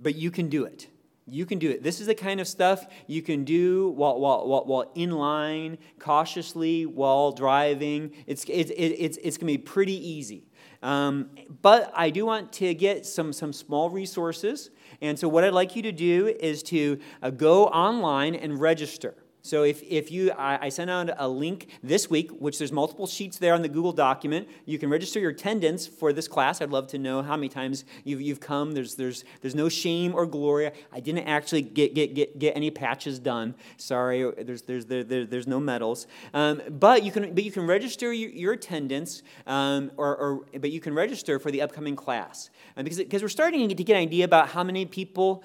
but 0.00 0.14
you 0.14 0.30
can 0.30 0.48
do 0.48 0.64
it. 0.64 0.88
You 1.26 1.44
can 1.44 1.59
do 1.59 1.68
it. 1.70 1.82
This 1.82 2.00
is 2.00 2.06
the 2.06 2.14
kind 2.14 2.40
of 2.40 2.48
stuff 2.48 2.86
you 3.06 3.20
can 3.20 3.44
do 3.44 3.90
while, 3.90 4.18
while, 4.18 4.48
while, 4.48 4.64
while 4.64 4.92
in 4.94 5.11
line, 5.11 5.76
cautiously, 5.98 6.86
while 6.86 7.32
driving. 7.32 8.12
It's, 8.26 8.46
it's, 8.48 8.70
it's, 8.74 9.18
it's 9.18 9.36
going 9.36 9.52
to 9.52 9.59
be 9.59 9.62
pretty 9.62 10.09
easy. 10.09 10.48
Um, 10.83 11.31
but 11.61 11.93
I 11.95 12.11
do 12.11 12.24
want 12.24 12.53
to 12.55 12.72
get 12.74 13.05
some, 13.05 13.33
some 13.33 13.53
small 13.53 13.91
resources. 13.91 14.70
And 15.01 15.18
so, 15.18 15.29
what 15.29 15.45
I'd 15.45 15.53
like 15.53 15.76
you 15.76 15.83
to 15.83 15.93
do 15.93 16.35
is 16.41 16.62
to 16.64 16.99
uh, 17.22 17.31
go 17.31 17.66
online 17.66 18.35
and 18.35 18.61
register. 18.61 19.14
So 19.49 19.62
if, 19.62 19.82
if 19.82 20.12
you, 20.12 20.30
I, 20.32 20.66
I 20.66 20.68
sent 20.68 20.90
out 20.90 21.09
a 21.16 21.26
link 21.26 21.68
this 21.82 22.11
week, 22.11 22.30
which 22.32 22.59
there's 22.59 22.70
multiple 22.70 23.07
sheets 23.07 23.38
there 23.38 23.55
on 23.55 23.62
the 23.62 23.68
Google 23.70 23.92
document. 23.92 24.46
You 24.66 24.78
can 24.78 24.90
register 24.90 25.20
your 25.20 25.30
attendance 25.30 25.86
for 25.86 26.12
this 26.12 26.28
class. 26.28 26.61
I'd 26.61 26.68
love 26.68 26.86
to 26.88 26.99
know 26.99 27.22
how 27.22 27.34
many 27.34 27.49
times 27.49 27.86
you've, 28.05 28.20
you've 28.20 28.40
come. 28.40 28.72
There's, 28.72 28.96
there's, 28.96 29.24
there's 29.40 29.55
no 29.55 29.70
shame 29.70 30.14
or 30.14 30.26
glory. 30.26 30.70
I 30.92 31.01
didn't 31.01 31.26
actually 31.26 31.62
get, 31.62 31.94
get, 31.94 32.12
get, 32.12 32.38
get 32.38 32.57
any 32.57 32.70
patches 32.70 33.18
done. 33.18 33.55
Sorry, 33.78 34.30
there's, 34.42 34.61
there's, 34.62 34.84
there, 34.84 35.03
there 35.03 35.24
there's 35.24 35.46
no 35.46 35.61
medals. 35.61 36.07
Um, 36.34 36.61
but, 36.68 37.03
you 37.03 37.11
can, 37.11 37.34
but 37.34 37.42
you 37.42 37.51
can 37.51 37.66
register 37.66 38.12
your, 38.12 38.28
your 38.28 38.53
attendance, 38.53 39.22
um, 39.46 39.90
or, 39.96 40.14
or, 40.14 40.46
but 40.61 40.72
you 40.72 40.80
can 40.80 40.92
register 40.92 41.38
for 41.38 41.51
the 41.51 41.62
upcoming 41.62 41.96
class. 41.96 42.51
Um, 42.76 42.84
because, 42.84 42.99
because 42.99 43.22
we're 43.22 43.28
starting 43.30 43.66
to 43.66 43.74
get 43.74 43.96
an 43.96 44.03
idea 44.03 44.26
about 44.26 44.51
how 44.51 44.62
many 44.62 44.84
people 44.84 45.42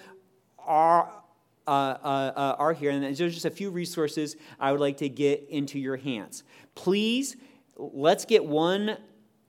are 0.59 1.22
uh, 1.67 1.71
uh, 1.71 2.31
uh, 2.35 2.55
are 2.59 2.73
here. 2.73 2.91
And 2.91 3.03
there's 3.03 3.33
just 3.33 3.45
a 3.45 3.51
few 3.51 3.69
resources 3.69 4.35
I 4.59 4.71
would 4.71 4.81
like 4.81 4.97
to 4.97 5.09
get 5.09 5.47
into 5.49 5.79
your 5.79 5.97
hands. 5.97 6.43
Please, 6.75 7.35
let's 7.75 8.25
get 8.25 8.45
one 8.45 8.97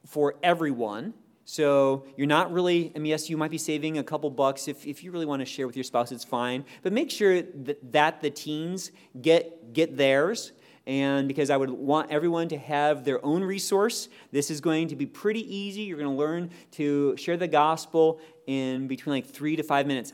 for 0.06 0.36
everyone. 0.42 1.14
So 1.46 2.06
you're 2.16 2.26
not 2.26 2.52
really, 2.52 2.90
I 2.96 2.98
mean, 2.98 3.10
yes, 3.10 3.28
you 3.28 3.36
might 3.36 3.50
be 3.50 3.58
saving 3.58 3.98
a 3.98 4.04
couple 4.04 4.30
bucks. 4.30 4.66
If, 4.66 4.86
if 4.86 5.04
you 5.04 5.10
really 5.10 5.26
want 5.26 5.40
to 5.40 5.46
share 5.46 5.66
with 5.66 5.76
your 5.76 5.84
spouse, 5.84 6.10
it's 6.10 6.24
fine. 6.24 6.64
But 6.82 6.92
make 6.92 7.10
sure 7.10 7.42
that, 7.42 7.92
that 7.92 8.22
the 8.22 8.30
teens 8.30 8.90
get, 9.20 9.72
get 9.72 9.96
theirs 9.96 10.52
and 10.86 11.26
because 11.28 11.50
I 11.50 11.56
would 11.56 11.70
want 11.70 12.10
everyone 12.10 12.48
to 12.48 12.58
have 12.58 13.04
their 13.04 13.24
own 13.24 13.42
resource. 13.42 14.08
This 14.32 14.50
is 14.50 14.60
going 14.60 14.88
to 14.88 14.96
be 14.96 15.06
pretty 15.06 15.54
easy. 15.54 15.82
You're 15.82 15.98
going 15.98 16.10
to 16.10 16.16
learn 16.16 16.50
to 16.72 17.16
share 17.16 17.36
the 17.36 17.48
gospel 17.48 18.20
in 18.46 18.86
between 18.86 19.14
like 19.14 19.26
three 19.26 19.56
to 19.56 19.62
five 19.62 19.86
minutes. 19.86 20.12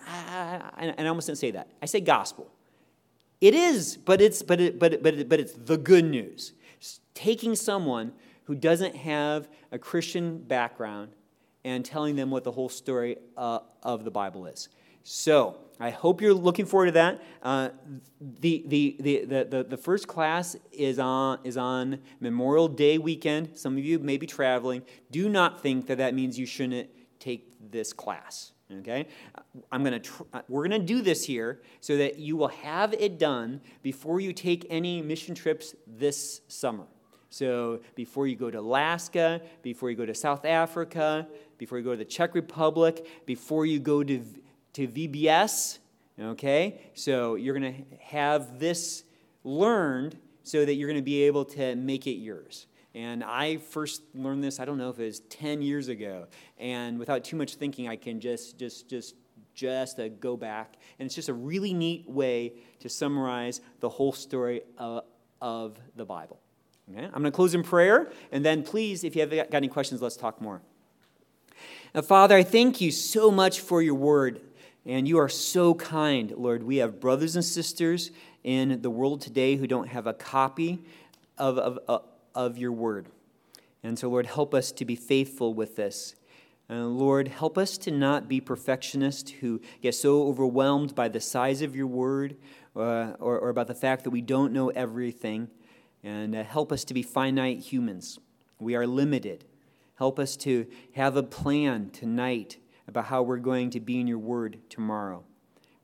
And 0.78 0.94
I 0.98 1.06
almost 1.06 1.26
didn't 1.26 1.38
say 1.38 1.50
that. 1.52 1.68
I 1.82 1.86
say 1.86 2.00
gospel. 2.00 2.50
It 3.40 3.54
is, 3.54 3.96
but 3.96 4.20
it's 4.20 4.42
but 4.42 4.60
it, 4.60 4.78
but 4.78 4.92
it, 4.94 5.02
but 5.02 5.14
it, 5.14 5.28
but 5.28 5.40
it's 5.40 5.54
the 5.54 5.78
good 5.78 6.04
news. 6.04 6.52
It's 6.76 7.00
taking 7.14 7.56
someone 7.56 8.12
who 8.44 8.54
doesn't 8.54 8.94
have 8.94 9.48
a 9.72 9.78
Christian 9.78 10.38
background 10.38 11.12
and 11.64 11.84
telling 11.84 12.16
them 12.16 12.30
what 12.30 12.44
the 12.44 12.52
whole 12.52 12.68
story 12.68 13.16
uh, 13.36 13.60
of 13.82 14.04
the 14.04 14.10
Bible 14.10 14.46
is. 14.46 14.68
So 15.04 15.58
I 15.80 15.88
hope 15.88 16.20
you're 16.20 16.34
looking 16.34 16.66
forward 16.66 16.86
to 16.86 16.92
that. 16.92 17.22
Uh, 17.42 17.70
the, 18.20 18.62
the, 18.66 18.96
the, 19.00 19.24
the, 19.24 19.66
the, 19.66 19.76
first 19.78 20.06
class 20.06 20.54
is 20.72 20.98
on, 20.98 21.38
is 21.42 21.56
on 21.56 22.00
Memorial 22.20 22.68
Day 22.68 22.98
weekend. 22.98 23.56
Some 23.56 23.78
of 23.78 23.84
you 23.84 23.98
may 23.98 24.18
be 24.18 24.26
traveling. 24.26 24.82
Do 25.10 25.30
not 25.30 25.62
think 25.62 25.86
that 25.86 25.96
that 25.96 26.14
means 26.14 26.38
you 26.38 26.44
shouldn't 26.44 26.90
take 27.18 27.50
this 27.70 27.94
class. 27.94 28.52
Okay? 28.80 29.06
I'm 29.72 29.82
gonna 29.82 30.00
tr- 30.00 30.22
uh, 30.32 30.42
we're 30.48 30.68
to 30.68 30.78
do 30.78 31.00
this 31.00 31.24
here 31.24 31.60
so 31.80 31.96
that 31.96 32.18
you 32.18 32.36
will 32.36 32.48
have 32.48 32.92
it 32.92 33.18
done 33.18 33.62
before 33.82 34.20
you 34.20 34.32
take 34.32 34.66
any 34.68 35.00
mission 35.00 35.34
trips 35.34 35.74
this 35.86 36.42
summer. 36.46 36.84
So 37.30 37.80
before 37.94 38.26
you 38.26 38.36
go 38.36 38.50
to 38.50 38.58
Alaska, 38.58 39.40
before 39.62 39.90
you 39.90 39.96
go 39.96 40.04
to 40.04 40.14
South 40.14 40.44
Africa, 40.44 41.26
before 41.58 41.78
you 41.78 41.84
go 41.84 41.92
to 41.92 41.96
the 41.96 42.04
Czech 42.04 42.34
Republic, 42.34 43.06
before 43.24 43.66
you 43.66 43.78
go 43.78 44.04
to 44.04 44.22
to 44.74 44.86
VBS, 44.88 45.78
Okay? 46.20 46.80
So 46.94 47.34
you're 47.34 47.58
going 47.58 47.74
to 47.74 47.96
have 48.04 48.58
this 48.58 49.04
learned 49.44 50.18
so 50.42 50.64
that 50.64 50.74
you're 50.74 50.88
going 50.88 51.00
to 51.00 51.04
be 51.04 51.22
able 51.24 51.44
to 51.46 51.74
make 51.76 52.06
it 52.06 52.16
yours. 52.16 52.66
And 52.94 53.22
I 53.22 53.58
first 53.58 54.02
learned 54.14 54.42
this, 54.42 54.58
I 54.58 54.64
don't 54.64 54.76
know 54.76 54.90
if 54.90 54.98
it 54.98 55.04
was 55.04 55.20
10 55.20 55.62
years 55.62 55.88
ago. 55.88 56.26
And 56.58 56.98
without 56.98 57.24
too 57.24 57.36
much 57.36 57.54
thinking, 57.54 57.88
I 57.88 57.96
can 57.96 58.20
just, 58.20 58.58
just, 58.58 58.88
just, 58.88 59.14
just 59.54 60.00
uh, 60.00 60.08
go 60.08 60.36
back. 60.36 60.76
And 60.98 61.06
it's 61.06 61.14
just 61.14 61.28
a 61.28 61.34
really 61.34 61.72
neat 61.72 62.08
way 62.08 62.54
to 62.80 62.88
summarize 62.88 63.60
the 63.78 63.88
whole 63.88 64.12
story 64.12 64.62
uh, 64.76 65.02
of 65.40 65.78
the 65.94 66.04
Bible. 66.04 66.40
Okay? 66.90 67.04
I'm 67.04 67.12
going 67.12 67.24
to 67.24 67.30
close 67.30 67.54
in 67.54 67.62
prayer. 67.62 68.10
And 68.32 68.44
then 68.44 68.64
please, 68.64 69.04
if 69.04 69.14
you 69.14 69.22
have 69.22 69.30
got 69.30 69.54
any 69.54 69.68
questions, 69.68 70.02
let's 70.02 70.16
talk 70.16 70.40
more. 70.40 70.60
Now, 71.94 72.02
Father, 72.02 72.36
I 72.36 72.42
thank 72.42 72.80
you 72.80 72.90
so 72.90 73.30
much 73.30 73.60
for 73.60 73.80
your 73.82 73.94
word. 73.94 74.40
And 74.90 75.06
you 75.06 75.18
are 75.18 75.28
so 75.28 75.74
kind, 75.74 76.32
Lord. 76.32 76.64
We 76.64 76.78
have 76.78 76.98
brothers 76.98 77.36
and 77.36 77.44
sisters 77.44 78.10
in 78.42 78.82
the 78.82 78.90
world 78.90 79.20
today 79.20 79.54
who 79.54 79.68
don't 79.68 79.86
have 79.86 80.08
a 80.08 80.12
copy 80.12 80.80
of, 81.38 81.58
of, 81.58 82.02
of 82.34 82.58
your 82.58 82.72
word. 82.72 83.06
And 83.84 83.96
so, 83.96 84.08
Lord, 84.08 84.26
help 84.26 84.52
us 84.52 84.72
to 84.72 84.84
be 84.84 84.96
faithful 84.96 85.54
with 85.54 85.76
this. 85.76 86.16
Uh, 86.68 86.86
Lord, 86.86 87.28
help 87.28 87.56
us 87.56 87.78
to 87.78 87.92
not 87.92 88.26
be 88.26 88.40
perfectionists 88.40 89.30
who 89.30 89.60
get 89.80 89.94
so 89.94 90.24
overwhelmed 90.26 90.96
by 90.96 91.06
the 91.06 91.20
size 91.20 91.62
of 91.62 91.76
your 91.76 91.86
word 91.86 92.36
uh, 92.74 93.12
or, 93.20 93.38
or 93.38 93.48
about 93.48 93.68
the 93.68 93.76
fact 93.76 94.02
that 94.02 94.10
we 94.10 94.20
don't 94.20 94.52
know 94.52 94.70
everything. 94.70 95.46
And 96.02 96.34
uh, 96.34 96.42
help 96.42 96.72
us 96.72 96.82
to 96.86 96.94
be 96.94 97.02
finite 97.04 97.60
humans. 97.60 98.18
We 98.58 98.74
are 98.74 98.88
limited. 98.88 99.44
Help 99.94 100.18
us 100.18 100.36
to 100.38 100.66
have 100.96 101.16
a 101.16 101.22
plan 101.22 101.90
tonight 101.90 102.56
about 102.90 103.06
how 103.06 103.22
we're 103.22 103.38
going 103.38 103.70
to 103.70 103.80
be 103.80 104.00
in 104.00 104.06
your 104.06 104.18
word 104.18 104.58
tomorrow. 104.68 105.22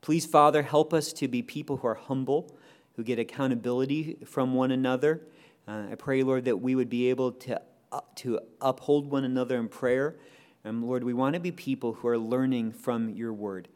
Please, 0.01 0.25
Father, 0.25 0.61
help 0.61 0.93
us 0.93 1.11
to 1.13 1.27
be 1.27 1.41
people 1.41 1.77
who 1.77 1.87
are 1.87 1.95
humble, 1.95 2.55
who 2.95 3.03
get 3.03 3.17
accountability 3.17 4.17
from 4.25 4.53
one 4.53 4.71
another. 4.71 5.21
Uh, 5.67 5.85
I 5.91 5.95
pray, 5.95 6.21
Lord, 6.21 6.45
that 6.45 6.57
we 6.57 6.75
would 6.75 6.89
be 6.89 7.09
able 7.09 7.31
to, 7.31 7.61
uh, 7.91 8.01
to 8.15 8.39
uphold 8.61 9.09
one 9.09 9.23
another 9.23 9.57
in 9.57 9.69
prayer. 9.69 10.17
And 10.63 10.83
Lord, 10.83 11.03
we 11.03 11.13
want 11.13 11.33
to 11.35 11.39
be 11.39 11.51
people 11.51 11.93
who 11.93 12.07
are 12.09 12.17
learning 12.17 12.73
from 12.73 13.09
your 13.09 13.33
word. 13.33 13.69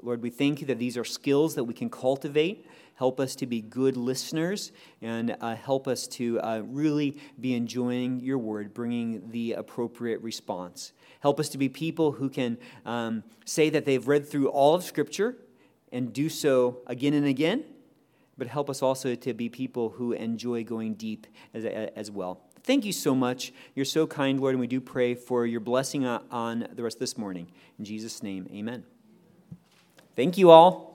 Lord, 0.00 0.22
we 0.22 0.30
thank 0.30 0.60
you 0.60 0.66
that 0.66 0.78
these 0.78 0.96
are 0.96 1.04
skills 1.04 1.54
that 1.54 1.64
we 1.64 1.74
can 1.74 1.88
cultivate. 1.88 2.66
Help 2.94 3.18
us 3.18 3.34
to 3.36 3.46
be 3.46 3.60
good 3.60 3.96
listeners 3.96 4.72
and 5.00 5.36
uh, 5.40 5.56
help 5.56 5.88
us 5.88 6.06
to 6.06 6.40
uh, 6.40 6.62
really 6.64 7.18
be 7.40 7.54
enjoying 7.54 8.20
your 8.20 8.38
word, 8.38 8.74
bringing 8.74 9.30
the 9.30 9.54
appropriate 9.54 10.20
response. 10.20 10.92
Help 11.20 11.40
us 11.40 11.48
to 11.48 11.58
be 11.58 11.68
people 11.68 12.12
who 12.12 12.28
can 12.28 12.58
um, 12.84 13.22
say 13.44 13.70
that 13.70 13.84
they've 13.84 14.06
read 14.06 14.28
through 14.28 14.48
all 14.48 14.74
of 14.74 14.84
Scripture 14.84 15.36
and 15.90 16.12
do 16.12 16.28
so 16.28 16.78
again 16.86 17.14
and 17.14 17.26
again, 17.26 17.64
but 18.38 18.46
help 18.46 18.68
us 18.68 18.82
also 18.82 19.14
to 19.14 19.34
be 19.34 19.48
people 19.48 19.90
who 19.90 20.12
enjoy 20.12 20.64
going 20.64 20.94
deep 20.94 21.26
as, 21.54 21.64
as 21.64 22.10
well. 22.10 22.40
Thank 22.64 22.84
you 22.84 22.92
so 22.92 23.14
much. 23.14 23.52
You're 23.74 23.84
so 23.84 24.06
kind, 24.06 24.40
Lord, 24.40 24.54
and 24.54 24.60
we 24.60 24.68
do 24.68 24.80
pray 24.80 25.14
for 25.14 25.46
your 25.46 25.60
blessing 25.60 26.06
on 26.06 26.68
the 26.72 26.82
rest 26.82 26.96
of 26.96 27.00
this 27.00 27.18
morning. 27.18 27.48
In 27.78 27.84
Jesus' 27.84 28.22
name, 28.22 28.46
amen. 28.52 28.84
Thank 30.14 30.38
you 30.38 30.50
all. 30.50 30.91